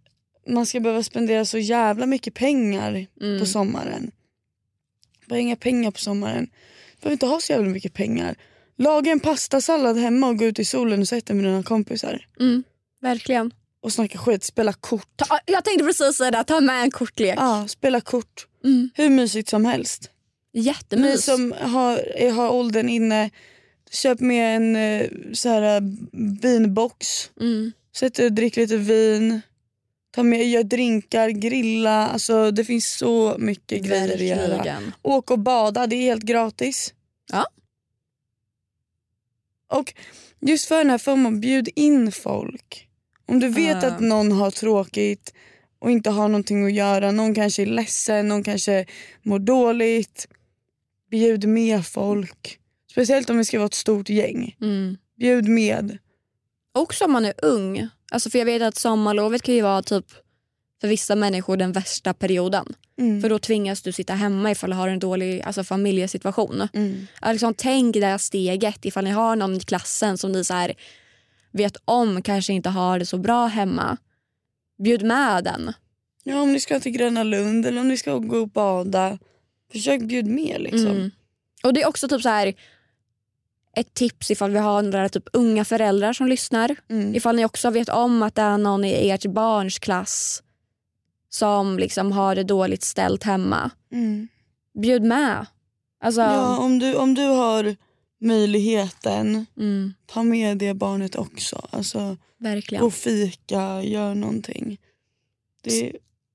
man 0.48 0.66
ska 0.66 0.80
behöva 0.80 1.02
spendera 1.02 1.44
så 1.44 1.58
jävla 1.58 2.06
mycket 2.06 2.34
pengar 2.34 3.06
Mm. 3.20 3.40
på 3.40 3.46
sommaren. 3.46 4.10
Bara 5.28 5.38
inga 5.38 5.56
pengar 5.56 5.90
på 5.90 5.98
sommaren. 5.98 6.44
Du 6.44 7.00
behöver 7.00 7.12
inte 7.12 7.26
ha 7.26 7.40
så 7.40 7.52
jävla 7.52 7.68
mycket 7.70 7.94
pengar. 7.94 8.36
Laga 8.78 9.12
en 9.12 9.20
pastasallad 9.20 9.98
hemma 9.98 10.28
och 10.28 10.38
gå 10.38 10.44
ut 10.44 10.58
i 10.58 10.64
solen 10.64 11.00
och 11.00 11.08
sätta 11.08 11.34
med 11.34 11.44
dina 11.44 11.62
kompisar. 11.62 12.26
Mm. 12.40 12.62
Verkligen. 13.02 13.54
Och 13.82 13.92
snacka 13.92 14.18
skit, 14.18 14.44
spela 14.44 14.72
kort. 14.72 15.08
Ta, 15.16 15.38
jag 15.46 15.64
tänkte 15.64 15.84
precis 15.84 16.16
säga 16.16 16.30
det, 16.30 16.44
ta 16.44 16.60
med 16.60 16.82
en 16.82 16.90
kortlek. 16.90 17.34
Ja, 17.38 17.68
spela 17.68 18.00
kort. 18.00 18.46
Mm. 18.64 18.90
Hur 18.94 19.10
mysigt 19.10 19.48
som 19.48 19.64
helst. 19.64 20.10
Ni 20.54 20.60
Jättemys. 20.60 21.24
som 21.24 21.54
har, 21.60 22.30
har 22.30 22.50
åldern 22.50 22.88
inne, 22.88 23.30
köp 23.90 24.20
med 24.20 24.56
en 24.56 24.76
eh, 24.76 25.08
så 25.32 25.48
här, 25.48 25.76
eh, 25.76 25.82
vinbox. 26.42 27.30
Mm. 27.40 27.72
Sätt 27.96 28.14
dig 28.14 28.26
och 28.26 28.32
drick 28.32 28.56
lite 28.56 28.76
vin. 28.76 29.40
Ta 30.14 30.22
med, 30.22 30.48
gör 30.48 30.62
drinkar, 30.62 31.28
grilla. 31.28 32.08
Alltså, 32.08 32.50
det 32.50 32.64
finns 32.64 32.96
så 32.96 33.36
mycket 33.38 33.82
grejer 33.82 34.14
att 34.14 34.20
göra. 34.20 34.82
Åk 35.02 35.30
och 35.30 35.38
bada, 35.38 35.86
det 35.86 35.96
är 35.96 36.02
helt 36.02 36.22
gratis. 36.22 36.94
Ja. 37.32 37.46
Och 39.72 39.94
just 40.40 40.64
för 40.64 40.78
den 40.78 40.90
här 40.90 40.98
FOMO, 40.98 41.30
bjud 41.30 41.68
in 41.76 42.12
folk. 42.12 42.88
Om 43.26 43.40
du 43.40 43.48
vet 43.48 43.84
att 43.84 44.00
någon 44.00 44.32
har 44.32 44.50
tråkigt 44.50 45.34
och 45.78 45.90
inte 45.90 46.10
har 46.10 46.28
någonting 46.28 46.66
att 46.66 46.72
göra, 46.72 47.12
någon 47.12 47.34
kanske 47.34 47.62
är 47.62 47.66
ledsen, 47.66 48.28
någon 48.28 48.42
kanske 48.42 48.86
mår 49.22 49.38
dåligt. 49.38 50.28
Bjud 51.10 51.44
med 51.44 51.86
folk. 51.86 52.58
Speciellt 52.90 53.30
om 53.30 53.38
vi 53.38 53.44
ska 53.44 53.58
vara 53.58 53.66
ett 53.66 53.74
stort 53.74 54.08
gäng. 54.08 54.56
Mm. 54.60 54.96
Bjud 55.18 55.48
med. 55.48 55.98
Också 56.72 57.04
om 57.04 57.12
man 57.12 57.24
är 57.24 57.34
ung. 57.42 57.88
Alltså 58.12 58.30
för 58.30 58.38
jag 58.38 58.46
vet 58.46 58.62
att 58.62 58.76
sommarlovet 58.76 59.42
kan 59.42 59.54
ju 59.54 59.62
vara 59.62 59.82
typ 59.82 60.06
för 60.84 60.88
vissa 60.88 61.16
människor 61.16 61.56
den 61.56 61.72
värsta 61.72 62.14
perioden. 62.14 62.74
Mm. 62.98 63.20
För 63.20 63.28
då 63.28 63.38
tvingas 63.38 63.82
du 63.82 63.92
sitta 63.92 64.14
hemma 64.14 64.50
ifall 64.50 64.70
du 64.70 64.76
har 64.76 64.88
en 64.88 64.98
dålig 64.98 65.42
alltså, 65.42 65.64
familjesituation. 65.64 66.68
Mm. 66.72 67.06
Liksom, 67.26 67.54
tänk 67.54 67.94
det 67.94 68.06
här 68.06 68.18
steget 68.18 68.84
ifall 68.84 69.04
ni 69.04 69.10
har 69.10 69.36
någon 69.36 69.54
i 69.54 69.60
klassen 69.60 70.18
som 70.18 70.32
ni 70.32 70.44
så 70.44 70.54
här, 70.54 70.74
vet 71.52 71.76
om 71.84 72.22
kanske 72.22 72.52
inte 72.52 72.68
har 72.68 72.98
det 72.98 73.06
så 73.06 73.18
bra 73.18 73.46
hemma. 73.46 73.96
Bjud 74.82 75.02
med 75.02 75.44
den. 75.44 75.72
Ja, 76.24 76.40
om 76.40 76.52
ni 76.52 76.60
ska 76.60 76.80
till 76.80 76.92
Gröna 76.92 77.22
Lund 77.22 77.66
eller 77.66 77.80
om 77.80 77.88
ni 77.88 77.96
ska 77.96 78.18
gå 78.18 78.38
och 78.38 78.48
bada. 78.48 79.18
Försök 79.72 80.02
bjud 80.02 80.26
med 80.26 80.60
liksom. 80.60 80.86
Mm. 80.86 81.10
Och 81.62 81.74
det 81.74 81.82
är 81.82 81.88
också 81.88 82.08
typ 82.08 82.22
så 82.22 82.28
här 82.28 82.54
ett 83.76 83.94
tips 83.94 84.30
ifall 84.30 84.50
vi 84.50 84.58
har 84.58 84.82
några 84.82 85.08
typ 85.08 85.28
unga 85.32 85.64
föräldrar 85.64 86.12
som 86.12 86.26
lyssnar. 86.26 86.76
Mm. 86.90 87.14
Ifall 87.14 87.36
ni 87.36 87.44
också 87.44 87.70
vet 87.70 87.88
om 87.88 88.22
att 88.22 88.34
det 88.34 88.42
är 88.42 88.58
någon 88.58 88.84
i 88.84 89.10
ert 89.10 89.26
barns 89.26 89.78
klass 89.78 90.43
som 91.34 91.78
liksom 91.78 92.12
har 92.12 92.34
det 92.34 92.44
dåligt 92.44 92.82
ställt 92.82 93.22
hemma. 93.22 93.70
Mm. 93.92 94.28
Bjud 94.82 95.02
med. 95.02 95.46
Alltså, 96.00 96.20
Ja, 96.20 96.58
om 96.58 96.78
du, 96.78 96.94
om 96.94 97.14
du 97.14 97.22
har 97.22 97.76
möjligheten, 98.20 99.46
mm, 99.58 99.94
ta 100.06 100.22
med 100.22 100.58
det 100.58 100.74
barnet 100.74 101.16
också. 101.16 101.68
Alltså, 101.70 102.16
verkligen. 102.38 102.80
gå 102.80 102.86
och 102.86 102.94
fika, 102.94 103.82
gör 103.82 104.14
någonting. 104.14 104.78
Det, 105.62 105.92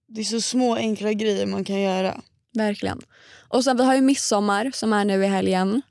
det 0.08 0.22
är 0.22 0.26
så 0.26 0.42
små 0.42 0.76
enkla 0.76 1.14
grejer 1.14 1.46
man 1.46 1.64
kan 1.64 1.82
göra. 1.82 2.22
Verkligen. 2.54 3.02
Och 3.48 3.64
sen 3.64 3.78
vi 3.78 3.84
har 3.84 3.96
ju 3.96 4.02
midsommar 4.02 4.72
som 4.74 4.94
är 4.94 5.06
nu 5.06 5.24
i 5.24 5.28
helgen. 5.28 5.82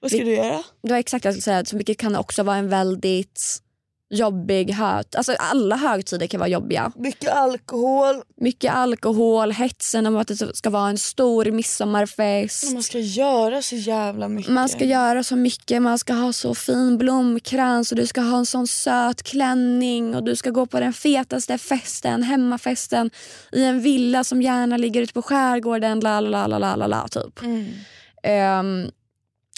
Vad 0.00 0.10
ska 0.10 0.24
du 0.24 0.34
göra? 0.34 0.62
Det 0.82 0.90
var 0.90 0.98
exakt 0.98 1.24
vad 1.24 1.34
jag 1.34 1.42
skulle 1.42 1.54
säga, 1.54 1.64
så 1.64 1.76
vilket 1.76 1.98
kan 1.98 2.16
också 2.16 2.42
vara 2.42 2.56
en 2.56 2.68
väldigt 2.68 3.62
jobbig 4.10 4.70
hög... 4.70 5.04
Alltså 5.16 5.32
alla 5.32 5.76
högtider 5.76 6.26
kan 6.26 6.40
vara 6.40 6.48
jobbiga. 6.48 6.92
Mycket 6.96 7.32
alkohol. 7.32 8.22
Mycket 8.36 8.74
alkohol, 8.74 9.52
hetsen 9.52 10.06
om 10.06 10.16
att 10.16 10.28
det 10.28 10.56
ska 10.56 10.70
vara 10.70 10.88
en 10.88 10.98
stor 10.98 11.44
midsommarfest. 11.44 12.72
Man 12.72 12.82
ska 12.82 12.98
göra 12.98 13.62
så 13.62 13.76
jävla 13.76 14.28
mycket. 14.28 14.52
Man 14.52 14.68
ska 14.68 14.84
göra 14.84 15.24
så 15.24 15.36
mycket, 15.36 15.82
man 15.82 15.98
ska 15.98 16.12
ha 16.12 16.32
så 16.32 16.54
fin 16.54 16.98
blomkrans 16.98 17.92
och 17.92 17.96
du 17.96 18.06
ska 18.06 18.20
ha 18.20 18.38
en 18.38 18.46
sån 18.46 18.66
söt 18.66 19.22
klänning 19.22 20.14
och 20.14 20.24
du 20.24 20.36
ska 20.36 20.50
gå 20.50 20.66
på 20.66 20.80
den 20.80 20.92
fetaste 20.92 21.58
festen, 21.58 22.22
hemmafesten 22.22 23.10
i 23.52 23.64
en 23.64 23.80
villa 23.80 24.24
som 24.24 24.42
gärna 24.42 24.76
ligger 24.76 25.02
ute 25.02 25.12
på 25.12 25.22
skärgården, 25.22 26.00
la 26.00 26.20
la 26.20 26.46
la 26.46 26.58
la 26.58 26.76
la 26.76 26.86
la 26.86 27.08
typ. 27.08 27.42
Mm. 27.42 27.66
Ehm, 28.22 28.90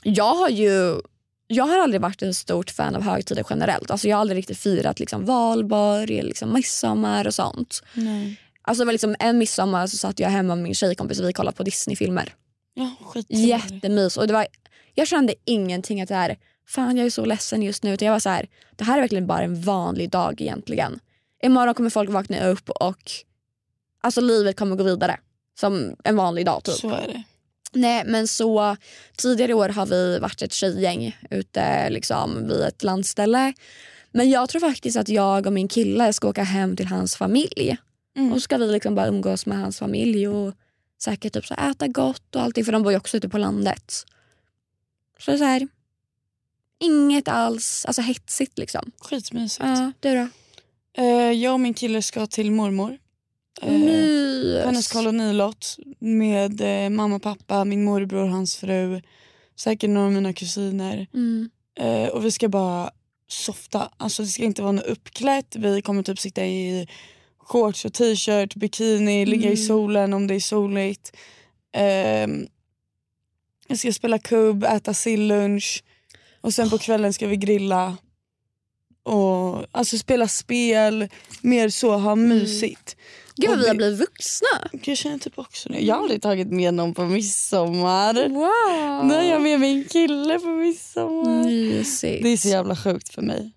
jag 0.02 0.34
har 0.34 0.48
ju 0.48 1.00
jag 1.52 1.64
har 1.64 1.78
aldrig 1.78 2.00
varit 2.00 2.22
en 2.22 2.34
stort 2.34 2.70
fan 2.70 2.96
av 2.96 3.02
högtider 3.02 3.44
generellt. 3.50 3.90
Alltså 3.90 4.08
jag 4.08 4.16
har 4.16 4.20
aldrig 4.20 4.38
riktigt 4.38 4.58
firat 4.58 5.00
liksom 5.00 5.24
valborg, 5.24 6.18
eller 6.18 6.28
liksom 6.28 6.52
midsommar 6.52 7.26
och 7.26 7.34
sånt. 7.34 7.82
Nej. 7.94 8.40
Alltså 8.62 8.82
det 8.82 8.86
var 8.86 8.92
liksom 8.92 9.16
en 9.18 9.38
midsommar 9.38 9.86
så 9.86 9.96
satt 9.96 10.18
jag 10.20 10.28
hemma 10.28 10.54
med 10.54 10.62
min 10.62 10.74
tjejkompis 10.74 11.20
och 11.20 11.28
vi 11.28 11.32
kollade 11.32 11.56
på 11.56 11.62
Disneyfilmer. 11.62 12.34
Ja, 12.74 12.94
skittrevligt. 13.04 13.48
Jättemys. 13.48 14.16
Och 14.16 14.26
det 14.26 14.32
var, 14.32 14.46
jag 14.94 15.08
kände 15.08 15.34
ingenting 15.44 16.00
att 16.02 16.08
det 16.08 16.14
här, 16.14 16.36
fan 16.68 16.96
jag 16.96 17.06
är 17.06 17.10
så 17.10 17.24
ledsen 17.24 17.62
just 17.62 17.82
nu. 17.82 17.94
Utan 17.94 18.06
jag 18.06 18.12
var 18.12 18.20
så 18.20 18.28
här, 18.28 18.48
det 18.76 18.84
här 18.84 18.96
är 18.96 19.00
verkligen 19.00 19.26
bara 19.26 19.42
en 19.42 19.62
vanlig 19.62 20.10
dag 20.10 20.40
egentligen. 20.40 21.00
Imorgon 21.42 21.74
kommer 21.74 21.90
folk 21.90 22.10
vakna 22.10 22.46
upp 22.46 22.70
och 22.70 23.10
alltså 24.00 24.20
livet 24.20 24.56
kommer 24.56 24.76
gå 24.76 24.84
vidare. 24.84 25.18
Som 25.60 25.96
en 26.04 26.16
vanlig 26.16 26.46
dag 26.46 26.64
typ. 26.64 26.74
Så 26.74 26.90
är 26.90 27.06
det. 27.06 27.22
Nej 27.72 28.02
men 28.06 28.28
så 28.28 28.76
tidigare 29.16 29.54
år 29.54 29.68
har 29.68 29.86
vi 29.86 30.18
varit 30.18 30.42
ett 30.42 30.52
tjejgäng 30.52 31.16
ute 31.30 31.90
liksom 31.90 32.48
vid 32.48 32.60
ett 32.60 32.82
landställe. 32.82 33.52
Men 34.12 34.30
jag 34.30 34.48
tror 34.48 34.60
faktiskt 34.60 34.96
att 34.96 35.08
jag 35.08 35.46
och 35.46 35.52
min 35.52 35.68
kille 35.68 36.12
ska 36.12 36.28
åka 36.28 36.42
hem 36.42 36.76
till 36.76 36.86
hans 36.86 37.16
familj. 37.16 37.76
Mm. 38.16 38.32
Och 38.32 38.42
ska 38.42 38.58
vi 38.58 38.72
liksom 38.72 38.94
bara 38.94 39.06
umgås 39.06 39.46
med 39.46 39.58
hans 39.58 39.78
familj 39.78 40.28
och 40.28 40.54
säkert 41.02 41.32
typ 41.32 41.46
så 41.46 41.54
äta 41.54 41.88
gott 41.88 42.36
och 42.36 42.42
allting 42.42 42.64
för 42.64 42.72
de 42.72 42.82
bor 42.82 42.92
ju 42.92 42.98
också 42.98 43.16
ute 43.16 43.28
på 43.28 43.38
landet. 43.38 44.06
Så 45.18 45.38
så 45.38 45.44
här, 45.44 45.68
inget 46.80 47.28
alls 47.28 47.84
alltså 47.86 48.02
hetsigt 48.02 48.58
liksom. 48.58 48.92
Skitmysigt. 48.98 49.64
Ja, 49.64 49.92
du 50.00 50.14
då? 50.14 50.28
Eh, 51.02 51.32
jag 51.32 51.52
och 51.52 51.60
min 51.60 51.74
kille 51.74 52.02
ska 52.02 52.26
till 52.26 52.50
mormor. 52.50 52.98
Eh, 53.62 54.64
hennes 54.64 54.88
kolonilott 54.92 55.76
med 55.98 56.60
eh, 56.60 56.90
mamma, 56.90 57.18
pappa, 57.18 57.64
min 57.64 57.84
morbror, 57.84 58.26
hans 58.26 58.56
fru. 58.56 59.00
Säkert 59.56 59.90
några 59.90 60.06
av 60.06 60.12
mina 60.12 60.32
kusiner. 60.32 61.06
Mm. 61.14 61.50
Eh, 61.80 62.08
och 62.08 62.24
vi 62.24 62.30
ska 62.30 62.48
bara 62.48 62.90
softa. 63.28 63.90
Alltså 63.96 64.22
det 64.22 64.28
ska 64.28 64.42
inte 64.44 64.62
vara 64.62 64.72
något 64.72 64.86
uppklätt. 64.86 65.56
Vi 65.56 65.82
kommer 65.82 66.02
typ 66.02 66.18
sitta 66.18 66.46
i 66.46 66.88
shorts 67.38 67.84
och 67.84 67.92
t-shirt, 67.92 68.54
bikini, 68.54 69.26
ligga 69.26 69.44
i 69.44 69.52
Mm. 69.52 69.66
solen 69.66 70.12
om 70.12 70.26
det 70.26 70.34
är 70.34 70.40
soligt. 70.40 71.16
Ehm, 71.72 72.46
jag 73.68 73.78
ska 73.78 73.92
spela 73.92 74.18
kubb, 74.18 74.64
äta 74.64 74.94
sillunch 74.94 75.84
och 76.40 76.54
sen 76.54 76.70
på 76.70 76.78
kvällen 76.78 77.12
ska 77.12 77.26
vi 77.26 77.36
grilla. 77.36 77.96
Och 79.02 79.66
alltså 79.72 79.98
spela 79.98 80.28
spel, 80.28 81.08
mer 81.42 81.68
så, 81.68 81.98
ha 81.98 82.14
mysigt. 82.14 82.96
Gud 83.40 83.50
vad 83.50 83.58
vi 83.60 83.68
har 83.68 83.74
blivit 83.74 83.98
vuxna. 84.00 84.68
Jag 84.84 84.96
känner 84.96 85.18
typ 85.18 85.38
också 85.38 85.68
det. 85.68 85.78
Jag 85.80 85.94
har 85.94 86.02
aldrig 86.02 86.22
tagit 86.22 86.48
med 86.48 86.74
någon 86.74 86.94
på 86.94 87.04
midsommar. 87.04 88.28
Wow. 88.28 89.06
Nu 89.06 89.14
är 89.14 89.30
jag 89.30 89.42
med 89.42 89.60
min 89.60 89.84
kille 89.84 90.38
på 90.38 90.46
midsommar. 90.48 91.44
Mysigt. 91.44 92.22
Det 92.22 92.28
är 92.28 92.36
så 92.36 92.48
jävla 92.48 92.76
sjukt 92.76 93.14
för 93.14 93.22
mig. 93.22 93.52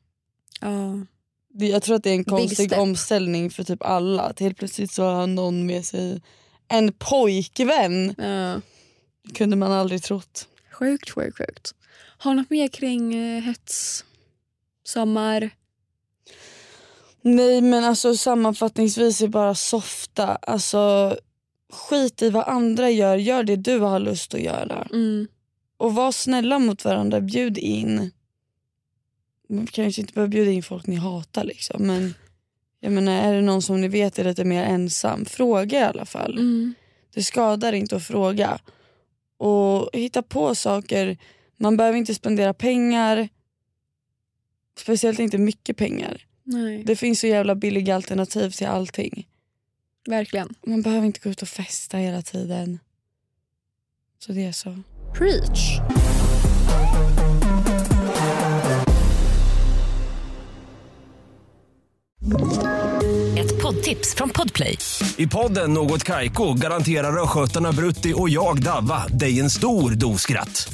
Ja. 0.61 1.05
Det- 1.53 1.67
Jag 1.67 1.83
tror 1.83 1.95
att 1.95 2.03
det 2.03 2.09
är 2.09 2.13
en 2.15 2.23
konstig 2.25 2.73
omställning 2.73 3.49
för 3.49 3.63
typ 3.63 3.81
alla. 3.85 4.21
Att 4.23 4.39
helt 4.39 4.57
plötsligt 4.57 4.91
så 4.91 5.03
har 5.03 5.27
någon 5.27 5.65
med 5.65 5.85
sig 5.85 6.21
en 6.67 6.93
pojkvän. 6.93 8.15
Ja. 8.17 8.61
Det 9.27 9.33
kunde 9.35 9.55
man 9.55 9.71
aldrig 9.71 10.03
trott. 10.03 10.47
Sjukt, 10.71 11.09
sjukt, 11.09 11.37
sjukt. 11.37 11.71
Har 12.17 12.31
du 12.31 12.37
något 12.41 12.49
mer 12.49 12.67
kring 12.67 13.15
eh, 13.15 13.41
hets? 13.41 14.05
Sommar? 14.83 15.49
Nej 17.25 17.61
men 17.61 17.83
alltså 17.83 18.15
sammanfattningsvis 18.15 19.21
är 19.21 19.27
bara 19.27 19.55
softa. 19.55 20.35
Alltså 20.35 21.15
skit 21.73 22.21
i 22.21 22.29
vad 22.29 22.47
andra 22.47 22.89
gör. 22.89 23.17
Gör 23.17 23.43
det 23.43 23.55
du 23.55 23.79
har 23.79 23.99
lust 23.99 24.33
att 24.33 24.41
göra. 24.41 24.87
Mm. 24.91 25.27
Och 25.77 25.95
var 25.95 26.11
snälla 26.11 26.59
mot 26.59 26.85
varandra. 26.85 27.21
Bjud 27.21 27.57
in. 27.57 28.11
Man 29.49 29.67
kanske 29.67 30.01
inte 30.01 30.13
behöver 30.13 30.31
bjuda 30.31 30.51
in 30.51 30.63
folk 30.63 30.87
ni 30.87 30.95
hatar 30.95 31.43
liksom. 31.43 31.87
Men 31.87 32.13
jag 32.79 32.91
menar 32.91 33.11
är 33.11 33.33
det 33.33 33.41
någon 33.41 33.61
som 33.61 33.81
ni 33.81 33.87
vet 33.87 34.19
är 34.19 34.23
lite 34.23 34.43
mer 34.43 34.63
ensam. 34.63 35.25
Fråga 35.25 35.79
i 35.79 35.83
alla 35.83 36.05
fall. 36.05 36.33
Mm. 36.37 36.73
Det 37.13 37.23
skadar 37.23 37.73
inte 37.73 37.95
att 37.95 38.03
fråga. 38.03 38.59
Och 39.37 39.89
hitta 39.93 40.21
på 40.21 40.55
saker. 40.55 41.17
Man 41.57 41.77
behöver 41.77 41.97
inte 41.97 42.13
spendera 42.13 42.53
pengar. 42.53 43.29
Speciellt 44.77 45.19
inte 45.19 45.37
mycket 45.37 45.77
pengar. 45.77 46.25
Nej, 46.43 46.83
Det 46.83 46.95
finns 46.95 47.19
så 47.19 47.27
jävla 47.27 47.55
billiga 47.55 47.95
alternativ 47.95 48.49
till 48.49 48.67
allting. 48.67 49.27
verkligen. 50.09 50.49
Man 50.67 50.81
behöver 50.81 51.05
inte 51.05 51.19
gå 51.19 51.29
ut 51.29 51.41
och 51.41 51.47
festa 51.47 51.97
hela 51.97 52.21
tiden. 52.21 52.79
Så 54.19 54.31
det 54.31 54.45
är 54.45 54.51
så. 54.51 54.77
Preach. 55.17 55.79
Ett 63.37 63.61
poddtips 63.61 64.15
från 64.15 64.29
Podplay. 64.29 64.77
I 65.17 65.27
podden 65.27 65.73
Något 65.73 66.03
Kaiko 66.03 66.53
garanterar 66.53 67.23
östgötarna 67.23 67.71
Brutti 67.71 68.13
och 68.15 68.29
jag, 68.29 68.63
Davva, 68.63 69.07
dig 69.07 69.39
en 69.39 69.49
stor 69.49 69.91
dos 69.91 70.21
skratt. 70.21 70.73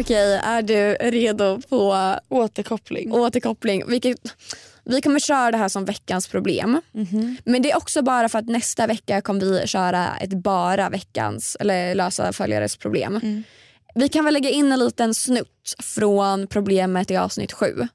Okej, 0.00 0.40
är 0.42 0.62
du 0.62 0.94
redo 0.94 1.60
på 1.68 2.14
Återkoppling. 2.28 3.12
återkoppling? 3.12 3.82
Vilket, 3.86 4.16
vi 4.84 5.00
kommer 5.00 5.20
köra 5.20 5.50
det 5.50 5.56
här 5.56 5.68
som 5.68 5.84
veckans 5.84 6.28
problem. 6.28 6.80
Men 7.44 7.62
det 7.62 7.70
är 7.70 7.76
också 7.76 8.02
bara 8.02 8.28
för 8.28 8.38
att 8.38 8.48
nästa 8.48 8.86
vecka 8.86 9.20
kommer 9.20 9.40
vi 9.40 9.66
köra 9.66 10.16
ett 10.16 10.34
bara 10.34 10.88
veckans 10.88 11.56
eller 11.60 11.94
lösa 11.94 12.32
följares 12.32 12.76
problem. 12.76 13.20
Vi 13.94 14.08
kan 14.08 14.24
väl 14.24 14.34
lägga 14.34 14.50
in 14.50 14.72
en 14.72 14.78
liten 14.78 15.14
snutt 15.14 15.74
från 15.82 16.46
problemet 16.46 17.10
i 17.10 17.16
avsnitt 17.16 17.52
sju. 17.52 17.88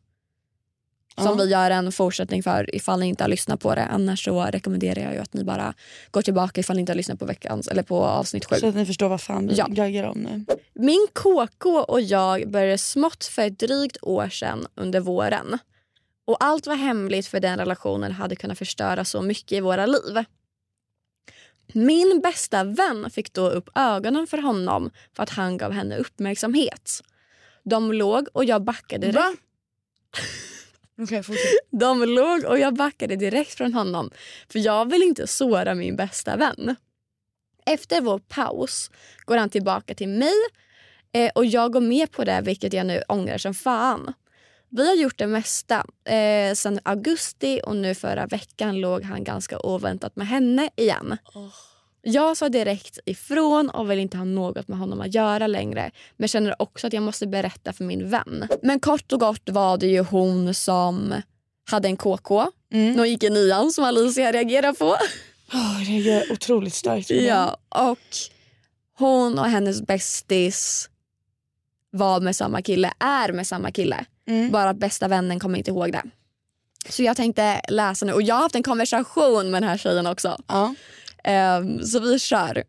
Som 1.23 1.37
vi 1.37 1.45
gör 1.49 1.71
en 1.71 1.91
fortsättning 1.91 2.43
för 2.43 2.75
ifall 2.75 2.99
ni 2.99 3.07
inte 3.07 3.23
har 3.23 3.29
lyssnat 3.29 3.59
på 3.59 3.75
det. 3.75 3.85
Annars 3.85 4.23
så 4.23 4.43
rekommenderar 4.43 5.01
jag 5.01 5.13
ju 5.13 5.19
att 5.19 5.33
ni 5.33 5.43
bara 5.43 5.73
går 6.11 6.21
tillbaka 6.21 6.61
ifall 6.61 6.75
ni 6.75 6.79
inte 6.79 6.91
har 6.91 6.97
lyssnat 6.97 7.19
på 7.19 7.25
veckans 7.25 7.67
eller 7.67 7.83
på 7.83 8.03
avsnitt 8.05 8.45
sju. 8.45 8.55
Så 8.55 8.67
att 8.67 8.75
ni 8.75 8.85
förstår 8.85 9.09
vad 9.09 9.21
fan 9.21 9.47
vi 9.47 9.55
Ja. 9.55 9.65
gaggar 9.69 10.03
om 10.03 10.17
nu. 10.17 10.45
Min 10.73 11.07
KK 11.13 11.69
och 11.79 12.01
jag 12.01 12.51
började 12.51 12.77
smått 12.77 13.25
för 13.25 13.41
ett 13.41 13.59
drygt 13.59 13.97
år 14.01 14.29
sedan 14.29 14.67
under 14.75 14.99
våren. 14.99 15.57
Och 16.25 16.37
allt 16.43 16.67
var 16.67 16.75
hemligt 16.75 17.27
för 17.27 17.39
den 17.39 17.57
relationen 17.59 18.11
hade 18.11 18.35
kunnat 18.35 18.57
förstöra 18.57 19.05
så 19.05 19.21
mycket 19.21 19.51
i 19.51 19.59
våra 19.61 19.85
liv. 19.85 20.23
Min 21.73 22.19
bästa 22.23 22.63
vän 22.63 23.09
fick 23.11 23.33
då 23.33 23.49
upp 23.49 23.69
ögonen 23.75 24.27
för 24.27 24.37
honom 24.37 24.89
för 25.15 25.23
att 25.23 25.29
han 25.29 25.57
gav 25.57 25.71
henne 25.71 25.97
uppmärksamhet. 25.97 27.01
De 27.63 27.93
låg 27.93 28.27
och 28.33 28.45
jag 28.45 28.61
backade. 28.63 29.11
Va? 29.11 29.33
Fortsätt. 30.99 31.37
De 31.71 32.03
låg 32.03 32.45
och 32.45 32.59
jag 32.59 32.73
backade 32.73 33.15
direkt 33.15 33.53
från 33.53 33.73
honom 33.73 34.09
för 34.51 34.59
jag 34.59 34.91
vill 34.91 35.03
inte 35.03 35.27
såra 35.27 35.75
min 35.75 35.95
bästa 35.95 36.37
vän. 36.37 36.75
Efter 37.65 38.01
vår 38.01 38.19
paus 38.19 38.91
går 39.25 39.37
han 39.37 39.49
tillbaka 39.49 39.95
till 39.95 40.09
mig 40.09 40.33
eh, 41.13 41.31
och 41.35 41.45
jag 41.45 41.73
går 41.73 41.81
med 41.81 42.11
på 42.11 42.23
det 42.23 42.41
vilket 42.41 42.73
jag 42.73 42.85
nu 42.85 43.01
ångrar 43.07 43.37
som 43.37 43.53
fan. 43.53 44.13
Vi 44.69 44.87
har 44.87 44.95
gjort 44.95 45.17
det 45.17 45.27
mesta 45.27 45.85
eh, 46.05 46.53
sen 46.53 46.79
augusti 46.83 47.61
och 47.63 47.75
nu 47.75 47.95
förra 47.95 48.25
veckan 48.25 48.79
låg 48.81 49.03
han 49.03 49.23
ganska 49.23 49.59
oväntat 49.59 50.15
med 50.15 50.27
henne 50.27 50.69
igen. 50.75 51.17
Jag 52.01 52.37
sa 52.37 52.49
direkt 52.49 52.99
ifrån 53.05 53.69
och 53.69 53.91
vill 53.91 53.99
inte 53.99 54.17
ha 54.17 54.25
något 54.25 54.67
med 54.67 54.77
honom 54.77 55.01
att 55.01 55.13
göra 55.13 55.47
längre 55.47 55.91
men 56.17 56.27
känner 56.27 56.61
också 56.61 56.87
att 56.87 56.93
jag 56.93 57.03
måste 57.03 57.27
berätta 57.27 57.73
för 57.73 57.83
min 57.83 58.09
vän. 58.09 58.47
Men 58.61 58.79
kort 58.79 59.11
och 59.11 59.19
gott 59.19 59.49
var 59.49 59.77
det 59.77 59.87
ju 59.87 59.99
hon 59.99 60.53
som 60.53 61.13
hade 61.71 61.87
en 61.87 61.97
KK. 61.97 62.51
Mm. 62.73 62.97
Hon 62.97 63.09
gick 63.09 63.23
i 63.23 63.29
nian 63.29 63.71
som 63.71 63.83
Alicia 63.83 64.31
reagerar 64.31 64.73
på. 64.73 64.85
Oh, 65.53 66.03
det 66.03 66.11
är 66.11 66.31
otroligt 66.31 66.73
starkt. 66.73 67.09
Ja, 67.09 67.57
och 67.69 67.97
hon 68.97 69.39
och 69.39 69.45
hennes 69.45 69.81
bästis 69.81 70.89
var 71.91 72.19
med 72.19 72.35
samma 72.35 72.61
kille, 72.61 72.93
är 72.99 73.31
med 73.33 73.47
samma 73.47 73.71
kille. 73.71 74.05
Mm. 74.27 74.51
Bara 74.51 74.69
att 74.69 74.77
bästa 74.77 75.07
vännen 75.07 75.39
kommer 75.39 75.57
inte 75.57 75.71
ihåg 75.71 75.91
det. 75.91 76.03
Så 76.89 77.03
jag 77.03 77.17
tänkte 77.17 77.61
läsa 77.69 78.05
nu 78.05 78.13
och 78.13 78.21
jag 78.21 78.35
har 78.35 78.41
haft 78.41 78.55
en 78.55 78.63
konversation 78.63 79.51
med 79.51 79.61
den 79.61 79.69
här 79.69 79.77
tjejen 79.77 80.07
också. 80.07 80.37
Ja. 80.47 80.75
Um, 81.29 81.85
så 81.85 81.99
vi 81.99 82.19
kör. 82.19 82.63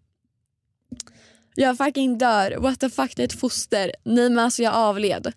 Jag 1.54 1.78
fucking 1.78 2.18
dör. 2.18 2.56
What 2.58 2.80
the 2.80 2.90
fuck, 2.90 3.16
det 3.16 3.22
är 3.22 3.26
ett 3.26 3.40
foster. 3.40 3.92
Nej 4.04 4.30
men 4.30 4.38
alltså 4.38 4.62
jag 4.62 4.74
avled. 4.74 5.32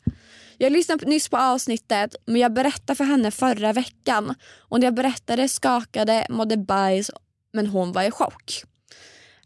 Jag 0.58 0.72
lyssnade 0.72 1.06
nyss 1.06 1.30
på 1.30 1.38
avsnittet 1.38 2.16
men 2.26 2.42
jag 2.42 2.54
berättade 2.54 2.96
för 2.96 3.04
henne 3.04 3.32
förra 3.32 3.74
veckan. 3.74 4.36
Och 4.58 4.80
när 4.80 4.88
jag 4.88 4.94
berättade 4.94 5.50
skakade, 5.50 6.26
mådde 6.30 6.58
bajs 6.58 7.12
men 7.54 7.68
hon 7.68 7.92
var 7.92 8.04
i 8.04 8.12
chock. 8.12 8.64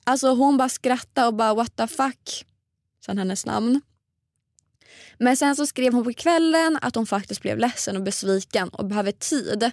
Alltså 0.03 0.34
hon 0.34 0.57
bara 0.57 0.69
skrattade 0.69 1.28
och 1.28 1.34
bara 1.34 1.53
what 1.53 1.75
the 1.75 1.88
fuck. 1.88 2.45
Sen 3.05 3.17
hennes 3.17 3.45
namn. 3.45 3.82
Men 5.17 5.38
sen 5.38 5.55
så 5.55 5.67
skrev 5.67 5.93
hon 5.93 6.03
på 6.03 6.13
kvällen 6.13 6.80
att 6.82 6.95
hon 6.95 7.05
faktiskt 7.05 7.41
blev 7.41 7.57
ledsen 7.57 7.97
och 7.97 8.03
besviken 8.03 8.69
och 8.69 8.86
behöver 8.86 9.11
tid. 9.11 9.71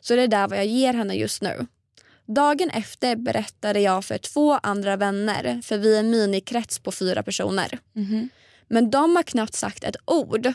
Så 0.00 0.16
det 0.16 0.22
är 0.22 0.28
där 0.28 0.48
vad 0.48 0.58
jag 0.58 0.66
ger 0.66 0.94
henne 0.94 1.14
just 1.14 1.42
nu. 1.42 1.66
Dagen 2.34 2.70
efter 2.70 3.16
berättade 3.16 3.80
jag 3.80 4.04
för 4.04 4.18
två 4.18 4.52
andra 4.52 4.96
vänner 4.96 5.60
för 5.62 5.78
vi 5.78 5.94
är 5.94 6.00
en 6.00 6.10
minikrets 6.10 6.78
på 6.78 6.92
fyra 6.92 7.22
personer. 7.22 7.78
Mhm. 7.92 8.28
Men 8.68 8.90
de 8.90 9.16
har 9.16 9.22
knappt 9.22 9.54
sagt 9.54 9.84
ett 9.84 9.96
ord 10.04 10.46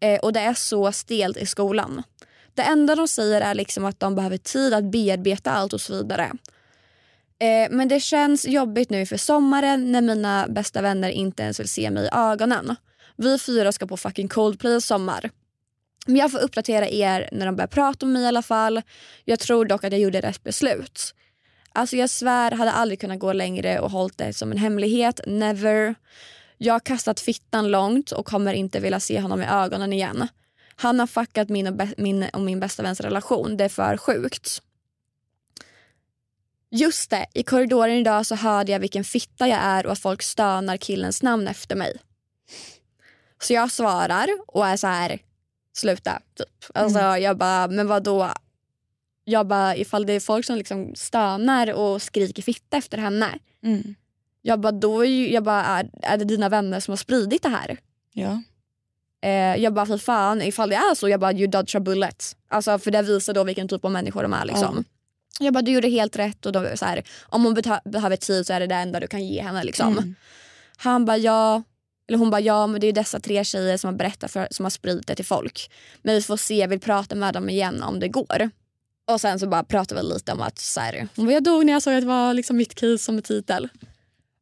eh, 0.00 0.18
och 0.20 0.32
det 0.32 0.40
är 0.40 0.54
så 0.54 0.92
stelt 0.92 1.36
i 1.36 1.46
skolan. 1.46 2.02
Det 2.54 2.62
enda 2.62 2.94
de 2.94 3.08
säger 3.08 3.40
är 3.40 3.54
liksom 3.54 3.84
att 3.84 4.00
de 4.00 4.14
behöver 4.14 4.36
tid 4.36 4.74
att 4.74 4.84
bearbeta 4.84 5.50
allt 5.50 5.72
och 5.72 5.80
så 5.80 5.94
vidare. 5.96 6.32
Eh, 7.40 7.70
men 7.70 7.88
det 7.88 8.00
känns 8.00 8.46
jobbigt 8.48 8.90
nu 8.90 9.06
för 9.06 9.16
sommaren 9.16 9.92
när 9.92 10.00
mina 10.00 10.46
bästa 10.48 10.82
vänner 10.82 11.10
inte 11.10 11.42
ens 11.42 11.60
vill 11.60 11.68
se 11.68 11.90
mig 11.90 12.04
i 12.04 12.08
ögonen. 12.12 12.76
Vi 13.16 13.38
fyra 13.38 13.72
ska 13.72 13.86
på 13.86 13.96
fucking 13.96 14.28
Coldplay 14.28 14.76
i 14.76 14.80
sommar. 14.80 15.30
Men 16.08 16.16
jag 16.16 16.30
får 16.30 16.38
uppdatera 16.38 16.88
er 16.88 17.28
när 17.32 17.46
de 17.46 17.56
börjar 17.56 17.68
prata 17.68 18.06
om 18.06 18.12
mig 18.12 18.22
i 18.22 18.26
alla 18.26 18.42
fall. 18.42 18.82
Jag 19.24 19.38
tror 19.38 19.64
dock 19.64 19.84
att 19.84 19.92
jag 19.92 20.00
gjorde 20.00 20.20
rätt 20.20 20.42
beslut. 20.42 21.14
Alltså 21.72 21.96
jag 21.96 22.10
svär, 22.10 22.50
hade 22.50 22.72
aldrig 22.72 23.00
kunnat 23.00 23.18
gå 23.18 23.32
längre 23.32 23.80
och 23.80 23.90
hållit 23.90 24.18
det 24.18 24.32
som 24.32 24.52
en 24.52 24.58
hemlighet. 24.58 25.20
Never. 25.26 25.94
Jag 26.58 26.74
har 26.74 26.80
kastat 26.80 27.20
fittan 27.20 27.68
långt 27.70 28.10
och 28.10 28.26
kommer 28.26 28.54
inte 28.54 28.80
vilja 28.80 29.00
se 29.00 29.20
honom 29.20 29.42
i 29.42 29.46
ögonen 29.46 29.92
igen. 29.92 30.28
Han 30.76 31.00
har 31.00 31.06
fuckat 31.06 31.48
min 31.48 31.66
och, 31.66 31.88
min, 31.96 32.26
och 32.32 32.40
min 32.40 32.60
bästa 32.60 32.82
väns 32.82 33.00
relation. 33.00 33.56
Det 33.56 33.64
är 33.64 33.68
för 33.68 33.96
sjukt. 33.96 34.62
Just 36.70 37.10
det, 37.10 37.26
i 37.34 37.42
korridoren 37.42 37.96
idag 37.96 38.26
så 38.26 38.34
hörde 38.34 38.72
jag 38.72 38.80
vilken 38.80 39.04
fitta 39.04 39.48
jag 39.48 39.60
är 39.62 39.86
och 39.86 39.92
att 39.92 39.98
folk 39.98 40.22
stönar 40.22 40.76
killens 40.76 41.22
namn 41.22 41.48
efter 41.48 41.76
mig. 41.76 41.96
Så 43.40 43.52
jag 43.52 43.72
svarar 43.72 44.28
och 44.46 44.66
är 44.66 44.76
så 44.76 44.86
här, 44.86 45.18
sluta 45.78 46.20
typ. 46.34 46.70
Alltså 46.74 46.98
jag 46.98 47.38
bara, 47.38 47.68
men 47.68 47.86
vad 47.86 48.02
då? 48.02 48.32
Jag 49.24 49.46
bara, 49.46 49.76
ifall 49.76 50.06
det 50.06 50.12
är 50.12 50.20
folk 50.20 50.46
som 50.46 50.56
liksom 50.56 50.94
stönar 50.94 51.72
och 51.72 52.02
skriker 52.02 52.42
fitta 52.42 52.76
efter 52.76 52.98
henne. 52.98 53.38
Mm. 53.62 53.94
Jag 54.42 54.60
bara, 54.60 54.72
då 54.72 55.00
är, 55.00 55.08
ju, 55.08 55.32
jag 55.32 55.44
bara 55.44 55.64
är, 55.64 55.90
är 56.02 56.16
det 56.16 56.24
dina 56.24 56.48
vänner 56.48 56.80
som 56.80 56.92
har 56.92 56.96
spridit 56.96 57.42
det 57.42 57.48
här? 57.48 57.76
Ja. 58.12 58.42
Eh, 59.22 59.56
jag 59.62 59.74
bara 59.74 59.86
för 59.86 59.98
fan 59.98 60.42
ifall 60.42 60.68
det 60.68 60.76
är 60.76 60.94
så, 60.94 61.08
jag 61.08 61.20
bara 61.20 61.32
you 61.32 61.46
dodge 61.46 61.76
a 61.76 61.80
bullet. 61.80 62.36
Alltså 62.48 62.78
för 62.78 62.90
det 62.90 63.02
visar 63.02 63.34
då 63.34 63.44
vilken 63.44 63.68
typ 63.68 63.84
av 63.84 63.90
människor 63.90 64.22
de 64.22 64.32
är 64.32 64.44
liksom. 64.44 64.84
Jag 65.40 65.54
bara 65.54 65.62
du 65.62 65.72
gjorde 65.72 65.88
helt 65.88 66.16
rätt 66.16 66.46
och 66.46 66.52
de, 66.52 66.76
så 66.76 66.84
här, 66.84 67.02
om 67.22 67.44
hon 67.44 67.54
behöver 67.84 68.16
tid 68.16 68.46
så 68.46 68.52
är 68.52 68.60
det 68.60 68.66
det 68.66 68.74
enda 68.74 69.00
du 69.00 69.06
kan 69.06 69.26
ge 69.26 69.42
henne 69.42 69.64
liksom. 69.64 69.92
Mm. 69.92 70.14
Han 70.76 71.04
bara 71.04 71.16
ja, 71.16 71.62
eller 72.08 72.18
hon 72.18 72.30
bara 72.30 72.40
ja 72.40 72.66
men 72.66 72.80
det 72.80 72.84
är 72.84 72.88
ju 72.88 72.92
dessa 72.92 73.20
tre 73.20 73.44
tjejer 73.44 73.76
som 73.76 73.88
har 73.88 73.98
berättat 73.98 74.30
för, 74.30 74.48
som 74.50 74.64
har 74.64 74.70
spridit 74.70 75.06
det 75.06 75.14
till 75.14 75.24
folk. 75.24 75.70
Men 76.02 76.14
vi 76.14 76.22
får 76.22 76.36
se, 76.36 76.56
jag 76.56 76.68
vill 76.68 76.80
prata 76.80 77.14
med 77.14 77.34
dem 77.34 77.48
igen 77.48 77.82
om 77.82 78.00
det 78.00 78.08
går. 78.08 78.50
Och 79.04 79.20
sen 79.20 79.38
så 79.38 79.46
bara 79.46 79.64
pratade 79.64 80.00
vi 80.00 80.08
lite 80.08 80.32
om 80.32 80.40
att 80.40 80.58
så 80.58 80.80
här, 80.80 81.08
hon 81.16 81.26
bara, 81.26 81.32
jag 81.32 81.44
dog 81.44 81.66
när 81.66 81.72
jag 81.72 81.82
såg 81.82 81.94
att 81.94 82.00
det 82.00 82.06
var 82.06 82.34
liksom 82.34 82.56
mitt 82.56 82.74
case 82.74 82.98
som 82.98 83.22
titel. 83.22 83.68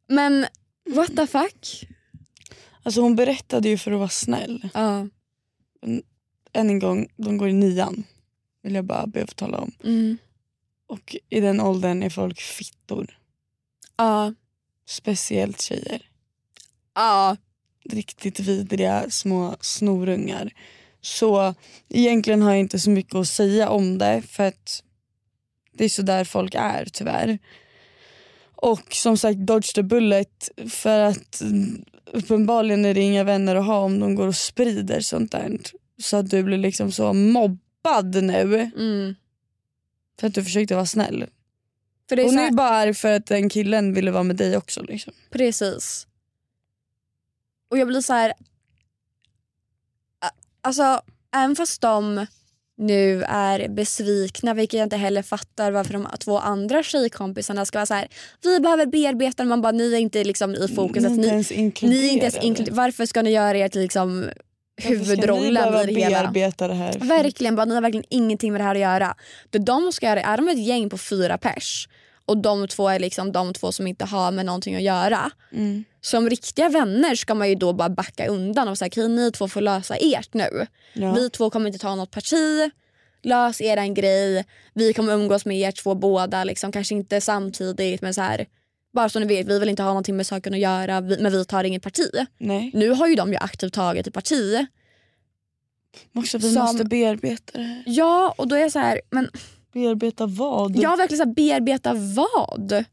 Men 0.09 0.47
what 0.89 1.17
the 1.17 1.27
fuck? 1.27 1.89
Alltså 2.83 3.01
hon 3.01 3.17
berättade 3.17 3.69
ju 3.69 3.79
för 3.79 3.93
att 3.93 3.99
vara 3.99 4.09
snäll. 4.09 4.69
Ja. 4.75 5.09
Än 6.53 6.71
en 6.71 6.79
gång, 6.79 7.09
de 7.17 7.39
går 7.39 7.49
i 7.49 7.53
nian. 7.53 8.05
Vill 8.63 8.75
jag 8.75 8.85
bara 8.85 9.07
be 9.07 9.23
att 9.23 9.31
få 9.31 9.35
tala 9.35 9.59
om. 9.59 9.73
Mm. 9.85 10.19
Och 10.87 11.17
i 11.29 11.41
den 11.41 11.61
åldern 11.61 12.03
är 12.03 12.11
folk 12.11 12.41
fittor. 12.41 13.19
Ja. 13.97 14.35
Speciellt 14.87 15.61
tjejer. 15.61 16.11
Ja. 16.95 17.37
Riktigt 17.91 18.41
vidriga 18.41 19.11
små 19.11 19.57
snorungar. 19.61 20.53
Så 21.01 21.55
egentligen 21.89 22.43
har 22.43 22.51
jag 22.51 22.61
inte 22.61 22.79
så 22.79 22.91
mycket 22.91 23.15
att 23.15 23.29
säga 23.29 23.69
om 23.69 23.99
det 23.99 24.23
för 24.29 24.45
att 24.45 24.83
det 25.73 25.85
är 25.85 25.89
så 25.89 26.03
där 26.03 26.25
folk 26.25 26.55
är 26.55 26.85
tyvärr. 26.93 27.39
Och 28.55 28.95
som 28.95 29.19
sagt 29.19 29.39
dodge 29.39 29.75
the 29.75 29.83
bullet 29.83 30.51
för 30.69 31.01
att 31.01 31.43
uppenbarligen 32.13 32.85
är 32.85 32.95
det 32.95 33.01
inga 33.01 33.25
vänner 33.25 33.57
att 33.57 33.67
ha 33.67 33.79
om 33.79 34.01
de 34.01 34.15
går 34.15 34.27
och 34.27 34.37
sprider 34.37 35.01
sånt 35.01 35.33
där. 35.33 35.59
Så 35.99 36.17
att 36.17 36.31
du 36.31 36.43
blir 36.43 36.59
liksom 36.59 36.93
så 36.93 37.13
mobbad 37.13 38.23
nu 38.23 38.71
Mm. 38.77 39.15
för 40.21 40.27
att 40.27 40.35
du 40.35 40.45
försökte 40.45 40.75
vara 40.75 40.87
snäll. 40.87 41.27
För 42.09 42.17
det 42.17 42.23
är 42.23 42.33
nu 42.33 42.41
här, 42.41 42.51
bara 42.51 42.69
arg 42.69 42.95
för 42.95 43.13
att 43.13 43.27
den 43.27 43.49
killen 43.49 43.95
ville 43.95 44.11
vara 44.11 44.23
med 44.23 44.37
dig 44.37 44.57
också. 44.57 44.83
Liksom. 44.83 45.13
Precis. 45.31 46.07
Och 47.71 47.79
jag 47.79 47.89
blir 47.89 48.01
så 48.01 48.13
här... 48.13 48.33
Alltså, 50.63 51.01
även 51.35 51.57
fast 51.57 51.81
de 51.81 52.27
nu 52.79 53.23
är 53.23 53.69
besvikna, 53.69 54.55
vilket 54.55 54.79
jag 54.79 54.87
inte 54.87 54.97
heller 54.97 55.23
fattar 55.23 55.71
varför 55.71 55.93
de 55.93 56.09
två 56.21 56.39
andra 56.39 56.83
tjejkompisarna 56.83 57.65
ska 57.65 57.79
vara 57.79 57.87
så 57.87 57.95
här. 57.95 58.09
Vi 58.43 58.61
behöver 58.61 58.87
bearbeta, 58.87 59.45
man 59.45 59.63
bara 59.63 59.73
ni 59.73 59.95
är 59.95 59.99
inte 59.99 60.25
liksom 60.25 60.55
i 60.55 60.69
fokus. 60.69 61.03
Ni 61.03 61.07
att 61.07 61.13
inte 61.13 61.23
ni, 61.23 61.29
ens 61.29 61.51
ni 61.83 62.09
är 62.09 62.13
inte 62.13 62.25
ens 62.25 62.37
inkluderade. 62.37 62.77
Varför 62.77 63.07
ska 63.07 63.23
ni 63.23 63.31
göra 63.31 63.59
er 63.59 63.69
till 63.69 63.81
liksom 63.81 64.21
ni 64.21 64.89
huvudrollen 64.89 65.89
i 65.89 65.95
det 65.95 66.01
hela? 66.01 66.31
det 66.69 66.75
här? 66.75 66.99
Verkligen, 66.99 67.57
bara, 67.57 67.65
ni 67.65 67.75
har 67.75 67.83
verkligen 67.83 68.07
ingenting 68.11 68.53
med 68.53 68.61
det 68.61 68.65
här 68.65 68.75
att 68.75 68.81
göra. 68.81 69.15
Det 69.51 69.59
de 69.59 69.93
ska 69.93 70.07
göra, 70.07 70.23
är 70.23 70.37
de 70.37 70.49
ett 70.49 70.67
gäng 70.67 70.91
på 70.91 70.99
fyra 70.99 71.39
pers 71.39 71.89
och 72.27 72.37
de 72.39 72.69
två 72.69 72.89
är 72.89 72.99
liksom 72.99 73.33
de 73.33 73.53
två 73.53 73.73
som 73.73 73.87
inte 73.87 74.05
har 74.05 74.33
med 74.33 74.47
någonting 74.47 74.77
att 74.77 74.83
göra. 74.83 75.31
Mm. 75.53 75.85
Som 76.07 76.31
riktiga 76.31 76.69
vänner 76.69 77.15
ska 77.15 77.35
man 77.35 77.49
ju 77.49 77.55
då 77.55 77.73
bara 77.73 77.89
backa 77.89 78.27
undan 78.27 78.69
och 78.69 78.79
säga 78.79 78.87
okej 78.87 79.09
ni 79.09 79.33
två 79.33 79.49
får 79.49 79.61
lösa 79.61 79.97
ert 79.97 80.35
nu. 80.35 80.67
Ja. 80.93 81.13
Vi 81.13 81.31
två 81.31 81.51
kommer 81.51 81.67
inte 81.67 81.79
ta 81.79 81.95
något 81.95 82.11
parti. 82.11 82.71
Lös 83.23 83.61
er 83.61 83.95
grej. 83.95 84.45
Vi 84.75 84.93
kommer 84.93 85.13
umgås 85.13 85.45
med 85.45 85.57
er 85.59 85.73
två 85.73 85.95
båda. 85.95 86.45
Liksom. 86.45 86.73
Kanske 86.73 86.95
inte 86.95 87.21
samtidigt 87.21 88.03
men 88.03 88.15
så 88.15 88.21
här. 88.21 88.47
Bara 88.93 89.09
så 89.09 89.19
ni 89.19 89.27
vet, 89.27 89.47
vi 89.47 89.59
vill 89.59 89.69
inte 89.69 89.83
ha 89.83 89.91
någonting 89.91 90.17
med 90.17 90.27
saken 90.27 90.55
att 90.55 90.61
göra 90.61 91.01
men 91.01 91.33
vi 91.33 91.45
tar 91.45 91.65
inget 91.65 91.83
parti. 91.83 92.11
Nej. 92.39 92.71
Nu 92.75 92.91
har 92.91 93.07
ju 93.07 93.15
de 93.15 93.33
ju 93.33 93.37
aktivt 93.37 93.73
tagit 93.73 94.07
ett 94.07 94.15
parti. 94.15 94.67
Också, 96.15 96.39
vi 96.39 96.53
Som- 96.53 96.63
måste 96.63 96.85
bearbeta 96.85 97.59
det 97.59 97.65
här. 97.65 97.83
Ja 97.87 98.35
och 98.39 98.49
då 98.49 98.57
är 98.57 98.61
jag 98.61 98.73
så 98.73 98.79
här, 98.79 99.01
men 99.11 99.31
Bearbeta 99.73 100.27
vad? 100.27 100.77
har 100.85 100.97
verkligen 100.97 101.19
så 101.19 101.25
här, 101.29 101.35
bearbeta 101.35 101.95
vad? 101.95 102.85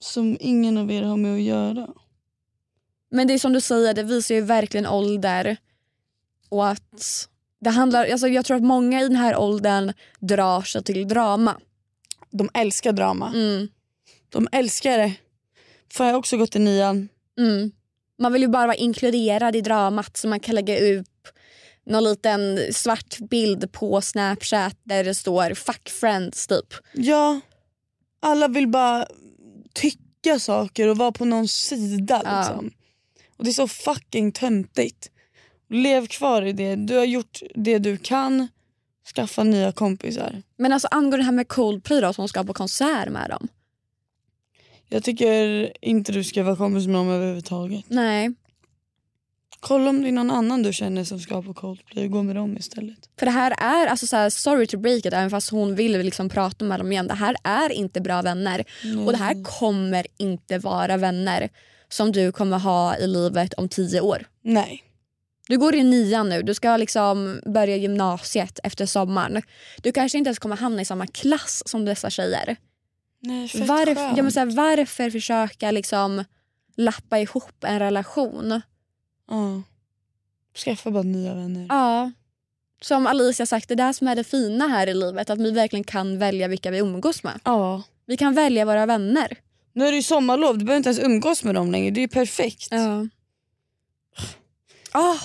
Som 0.00 0.36
ingen 0.40 0.76
av 0.76 0.90
er 0.90 1.02
har 1.02 1.16
med 1.16 1.34
att 1.34 1.42
göra. 1.42 1.88
Men 3.10 3.26
det 3.26 3.34
är 3.34 3.38
som 3.38 3.52
du 3.52 3.60
säger, 3.60 3.94
det 3.94 4.02
visar 4.02 4.34
ju 4.34 4.40
verkligen 4.40 4.86
ålder. 4.86 5.56
Och 6.48 6.68
att 6.68 7.28
det 7.60 7.70
handlar, 7.70 8.06
alltså 8.06 8.28
jag 8.28 8.44
tror 8.44 8.56
att 8.56 8.62
många 8.62 9.00
i 9.00 9.02
den 9.02 9.16
här 9.16 9.36
åldern 9.36 9.92
drar 10.20 10.62
sig 10.62 10.82
till 10.82 11.08
drama. 11.08 11.60
De 12.30 12.50
älskar 12.54 12.92
drama. 12.92 13.32
Mm. 13.34 13.68
De 14.28 14.48
älskar 14.52 14.98
det. 14.98 15.14
För 15.92 16.04
jag 16.04 16.12
har 16.12 16.18
också 16.18 16.36
gått 16.36 16.56
i 16.56 16.58
nian. 16.58 17.08
Mm. 17.38 17.72
Man 18.18 18.32
vill 18.32 18.42
ju 18.42 18.48
bara 18.48 18.66
vara 18.66 18.76
inkluderad 18.76 19.56
i 19.56 19.60
dramat 19.60 20.16
så 20.16 20.28
man 20.28 20.40
kan 20.40 20.54
lägga 20.54 20.98
upp 20.98 21.28
någon 21.86 22.04
liten 22.04 22.58
svart 22.72 23.18
bild 23.18 23.72
på 23.72 24.00
Snapchat 24.00 24.76
där 24.82 25.04
det 25.04 25.14
står 25.14 25.54
fuck 25.54 25.88
friends 25.88 26.46
typ. 26.46 26.74
Ja, 26.92 27.40
alla 28.20 28.48
vill 28.48 28.68
bara 28.68 29.06
tycka 29.80 30.38
saker 30.38 30.88
och 30.88 30.96
vara 30.96 31.12
på 31.12 31.24
någon 31.24 31.48
sida. 31.48 32.22
Ja. 32.24 32.38
Liksom. 32.38 32.70
Och 33.36 33.44
Det 33.44 33.50
är 33.50 33.54
så 33.54 33.68
fucking 33.68 34.32
töntigt. 34.32 35.10
Lev 35.70 36.06
kvar 36.06 36.42
i 36.42 36.52
det. 36.52 36.76
Du 36.76 36.96
har 36.96 37.04
gjort 37.04 37.42
det 37.54 37.78
du 37.78 37.96
kan. 37.96 38.48
Skaffa 39.14 39.44
nya 39.44 39.72
kompisar. 39.72 40.42
Men 40.56 40.72
alltså 40.72 40.88
angående 40.90 41.16
det 41.16 41.22
här 41.22 41.32
med 41.32 41.48
Coldplay 41.48 42.00
då 42.00 42.12
som 42.12 42.28
ska 42.28 42.44
på 42.44 42.54
konsert 42.54 43.08
med 43.08 43.30
dem. 43.30 43.48
Jag 44.88 45.04
tycker 45.04 45.72
inte 45.80 46.12
du 46.12 46.24
ska 46.24 46.42
vara 46.42 46.56
kompis 46.56 46.86
med 46.86 46.96
dem 46.96 47.08
överhuvudtaget. 47.08 47.84
Nej. 47.88 48.34
Kolla 49.60 49.90
om 49.90 50.02
det 50.02 50.08
är 50.08 50.12
någon 50.12 50.30
annan 50.30 50.62
du 50.62 50.72
känner 50.72 51.04
som 51.04 51.20
ska 51.20 51.42
på 51.42 51.54
Coldplay 51.54 52.04
och 52.04 52.10
gå 52.10 52.22
med 52.22 52.36
dem 52.36 52.56
istället. 52.56 52.98
För 53.18 53.26
det 53.26 53.32
här 53.32 53.54
är, 53.58 53.86
alltså 53.86 54.06
så 54.06 54.16
här, 54.16 54.30
sorry 54.30 54.66
to 54.66 54.78
break 54.78 54.98
it, 54.98 55.12
även 55.12 55.30
fast 55.30 55.50
hon 55.50 55.74
vill 55.74 55.92
liksom 55.98 56.28
prata 56.28 56.64
med 56.64 56.80
dem 56.80 56.92
igen. 56.92 57.06
Det 57.06 57.14
här 57.14 57.36
är 57.44 57.72
inte 57.72 58.00
bra 58.00 58.22
vänner. 58.22 58.64
Och 59.06 59.12
det 59.12 59.18
här 59.18 59.44
kommer 59.44 60.06
inte 60.16 60.58
vara 60.58 60.96
vänner 60.96 61.48
som 61.88 62.12
du 62.12 62.32
kommer 62.32 62.58
ha 62.58 62.96
i 62.96 63.06
livet 63.06 63.54
om 63.54 63.68
tio 63.68 64.00
år. 64.00 64.26
Nej. 64.42 64.84
Du 65.48 65.58
går 65.58 65.74
i 65.74 65.82
nian 65.82 66.28
nu, 66.28 66.42
du 66.42 66.54
ska 66.54 66.76
liksom 66.76 67.40
börja 67.46 67.76
gymnasiet 67.76 68.58
efter 68.62 68.86
sommaren. 68.86 69.42
Du 69.82 69.92
kanske 69.92 70.18
inte 70.18 70.28
ens 70.28 70.38
kommer 70.38 70.56
hamna 70.56 70.82
i 70.82 70.84
samma 70.84 71.06
klass 71.06 71.62
som 71.66 71.84
dessa 71.84 72.10
tjejer. 72.10 72.56
Nej 73.20 73.50
Varför, 73.54 73.94
skönt. 73.94 74.16
ja, 74.16 74.22
men 74.22 74.32
så 74.32 74.40
här, 74.40 74.46
varför 74.46 75.10
försöka 75.10 75.70
liksom 75.70 76.24
lappa 76.76 77.18
ihop 77.18 77.64
en 77.64 77.78
relation? 77.78 78.60
Ja. 79.28 79.62
Skaffa 80.64 80.90
bara 80.90 81.02
nya 81.02 81.34
vänner. 81.34 81.66
Ja. 81.68 82.12
Som 82.80 83.06
Alicia 83.06 83.46
sagt, 83.46 83.68
det 83.68 83.74
är 83.74 83.86
det 83.86 83.94
som 83.94 84.08
är 84.08 84.16
det 84.16 84.24
fina 84.24 84.68
här 84.68 84.86
i 84.86 84.94
livet. 84.94 85.30
Att 85.30 85.38
vi 85.38 85.50
verkligen 85.50 85.84
kan 85.84 86.18
välja 86.18 86.48
vilka 86.48 86.70
vi 86.70 86.78
umgås 86.78 87.22
med. 87.22 87.40
Ja. 87.44 87.82
Vi 88.06 88.16
kan 88.16 88.34
välja 88.34 88.64
våra 88.64 88.86
vänner. 88.86 89.36
Nu 89.72 89.86
är 89.86 89.90
det 89.90 89.96
ju 89.96 90.02
sommarlov, 90.02 90.58
du 90.58 90.64
behöver 90.64 90.76
inte 90.76 90.88
ens 90.88 91.00
umgås 91.00 91.44
med 91.44 91.54
dem 91.54 91.70
längre. 91.72 91.90
Det 91.90 92.00
är 92.00 92.02
ju 92.02 92.08
perfekt. 92.08 92.68
Ja. 92.70 93.06
Oh. 94.94 95.22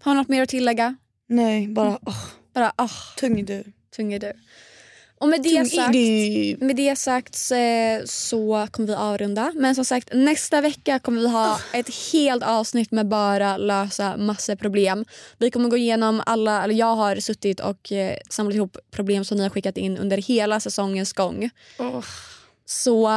Har 0.00 0.12
du 0.12 0.18
något 0.18 0.28
mer 0.28 0.42
att 0.42 0.48
tillägga? 0.48 0.96
Nej, 1.26 1.68
bara 1.68 1.98
åh, 2.06 2.24
Bara 2.54 2.72
oh, 2.78 2.92
tung 3.16 3.40
är 3.40 3.44
du. 3.44 3.64
tung 3.96 4.18
du. 4.18 4.32
Och 5.22 5.28
med 5.28 5.42
det 5.42 5.70
sagt, 5.70 5.94
med 6.62 6.76
det 6.76 6.96
sagt 6.96 7.36
så 8.04 8.68
kommer 8.70 8.86
vi 8.86 8.94
avrunda. 8.94 9.52
Men 9.56 9.74
som 9.74 9.84
sagt 9.84 10.08
nästa 10.12 10.60
vecka 10.60 10.98
kommer 10.98 11.20
vi 11.20 11.28
ha 11.28 11.60
ett 11.72 11.90
helt 12.12 12.42
avsnitt 12.42 12.90
med 12.90 13.08
bara 13.08 13.56
lösa 13.56 14.16
massor 14.16 14.56
problem. 14.56 15.04
Vi 15.38 15.50
kommer 15.50 15.68
gå 15.68 15.76
igenom 15.76 16.22
alla, 16.26 16.64
eller 16.64 16.74
jag 16.74 16.96
har 16.96 17.16
suttit 17.16 17.60
och 17.60 17.92
eh, 17.92 18.16
samlat 18.30 18.54
ihop 18.54 18.76
problem 18.90 19.24
som 19.24 19.36
ni 19.36 19.42
har 19.42 19.50
skickat 19.50 19.76
in 19.76 19.98
under 19.98 20.16
hela 20.16 20.60
säsongens 20.60 21.12
gång. 21.12 21.50
Åh. 21.78 22.04
Så 22.64 23.10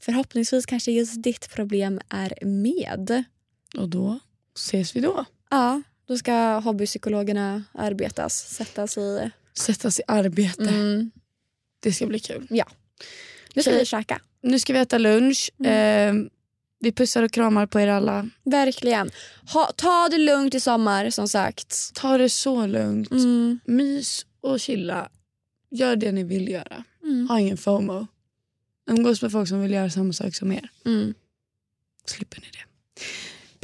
förhoppningsvis 0.00 0.66
kanske 0.66 0.92
just 0.92 1.22
ditt 1.22 1.54
problem 1.54 2.00
är 2.08 2.44
med. 2.44 3.24
Och 3.78 3.88
då 3.88 4.18
ses 4.56 4.96
vi 4.96 5.00
då. 5.00 5.24
Ja, 5.50 5.82
då 6.08 6.16
ska 6.16 6.58
hobbypsykologerna 6.58 7.64
arbetas, 7.72 8.34
sättas 8.34 8.98
i... 8.98 9.30
Sättas 9.54 9.98
i 10.00 10.02
arbete. 10.06 10.68
Mm. 10.68 11.10
Det 11.82 11.92
ska 11.92 12.06
bli 12.06 12.18
kul. 12.18 12.46
Ja. 12.50 12.64
Nu 13.54 13.62
ska 13.62 13.70
Okej. 13.70 13.80
vi 13.80 13.86
käka. 13.86 14.20
Nu 14.42 14.58
ska 14.58 14.72
vi 14.72 14.78
äta 14.78 14.98
lunch. 14.98 15.50
Eh, 15.64 16.14
vi 16.80 16.92
pussar 16.92 17.22
och 17.22 17.30
kramar 17.32 17.66
på 17.66 17.80
er 17.80 17.88
alla. 17.88 18.28
Verkligen. 18.44 19.10
Ha, 19.52 19.72
ta 19.76 20.08
det 20.10 20.18
lugnt 20.18 20.54
i 20.54 20.60
sommar 20.60 21.10
som 21.10 21.28
sagt. 21.28 21.94
Ta 21.94 22.18
det 22.18 22.28
så 22.28 22.66
lugnt. 22.66 23.10
Mm. 23.10 23.60
Mys 23.64 24.26
och 24.40 24.60
chilla. 24.60 25.08
Gör 25.70 25.96
det 25.96 26.12
ni 26.12 26.24
vill 26.24 26.48
göra. 26.48 26.84
Mm. 27.02 27.28
Ha 27.28 27.40
ingen 27.40 27.56
FOMO. 27.56 28.06
Umgås 28.90 29.22
med 29.22 29.32
folk 29.32 29.48
som 29.48 29.62
vill 29.62 29.72
göra 29.72 29.90
samma 29.90 30.12
sak 30.12 30.34
som 30.34 30.52
er. 30.52 30.68
Mm. 30.86 31.14
Slipper 32.06 32.40
ni 32.40 32.46
det. 32.52 32.64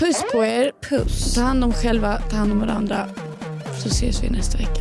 Puss 0.04 0.24
på 0.32 0.44
er. 0.44 0.72
Puss. 0.82 1.34
Ta 1.34 1.40
hand 1.40 1.64
om 1.64 1.72
själva, 1.72 2.20
ta 2.30 2.36
hand 2.36 2.52
om 2.52 2.60
varandra. 2.60 3.10
Så 3.82 3.88
ses 3.88 4.22
vi 4.22 4.30
nästa 4.30 4.58
vecka. 4.58 4.80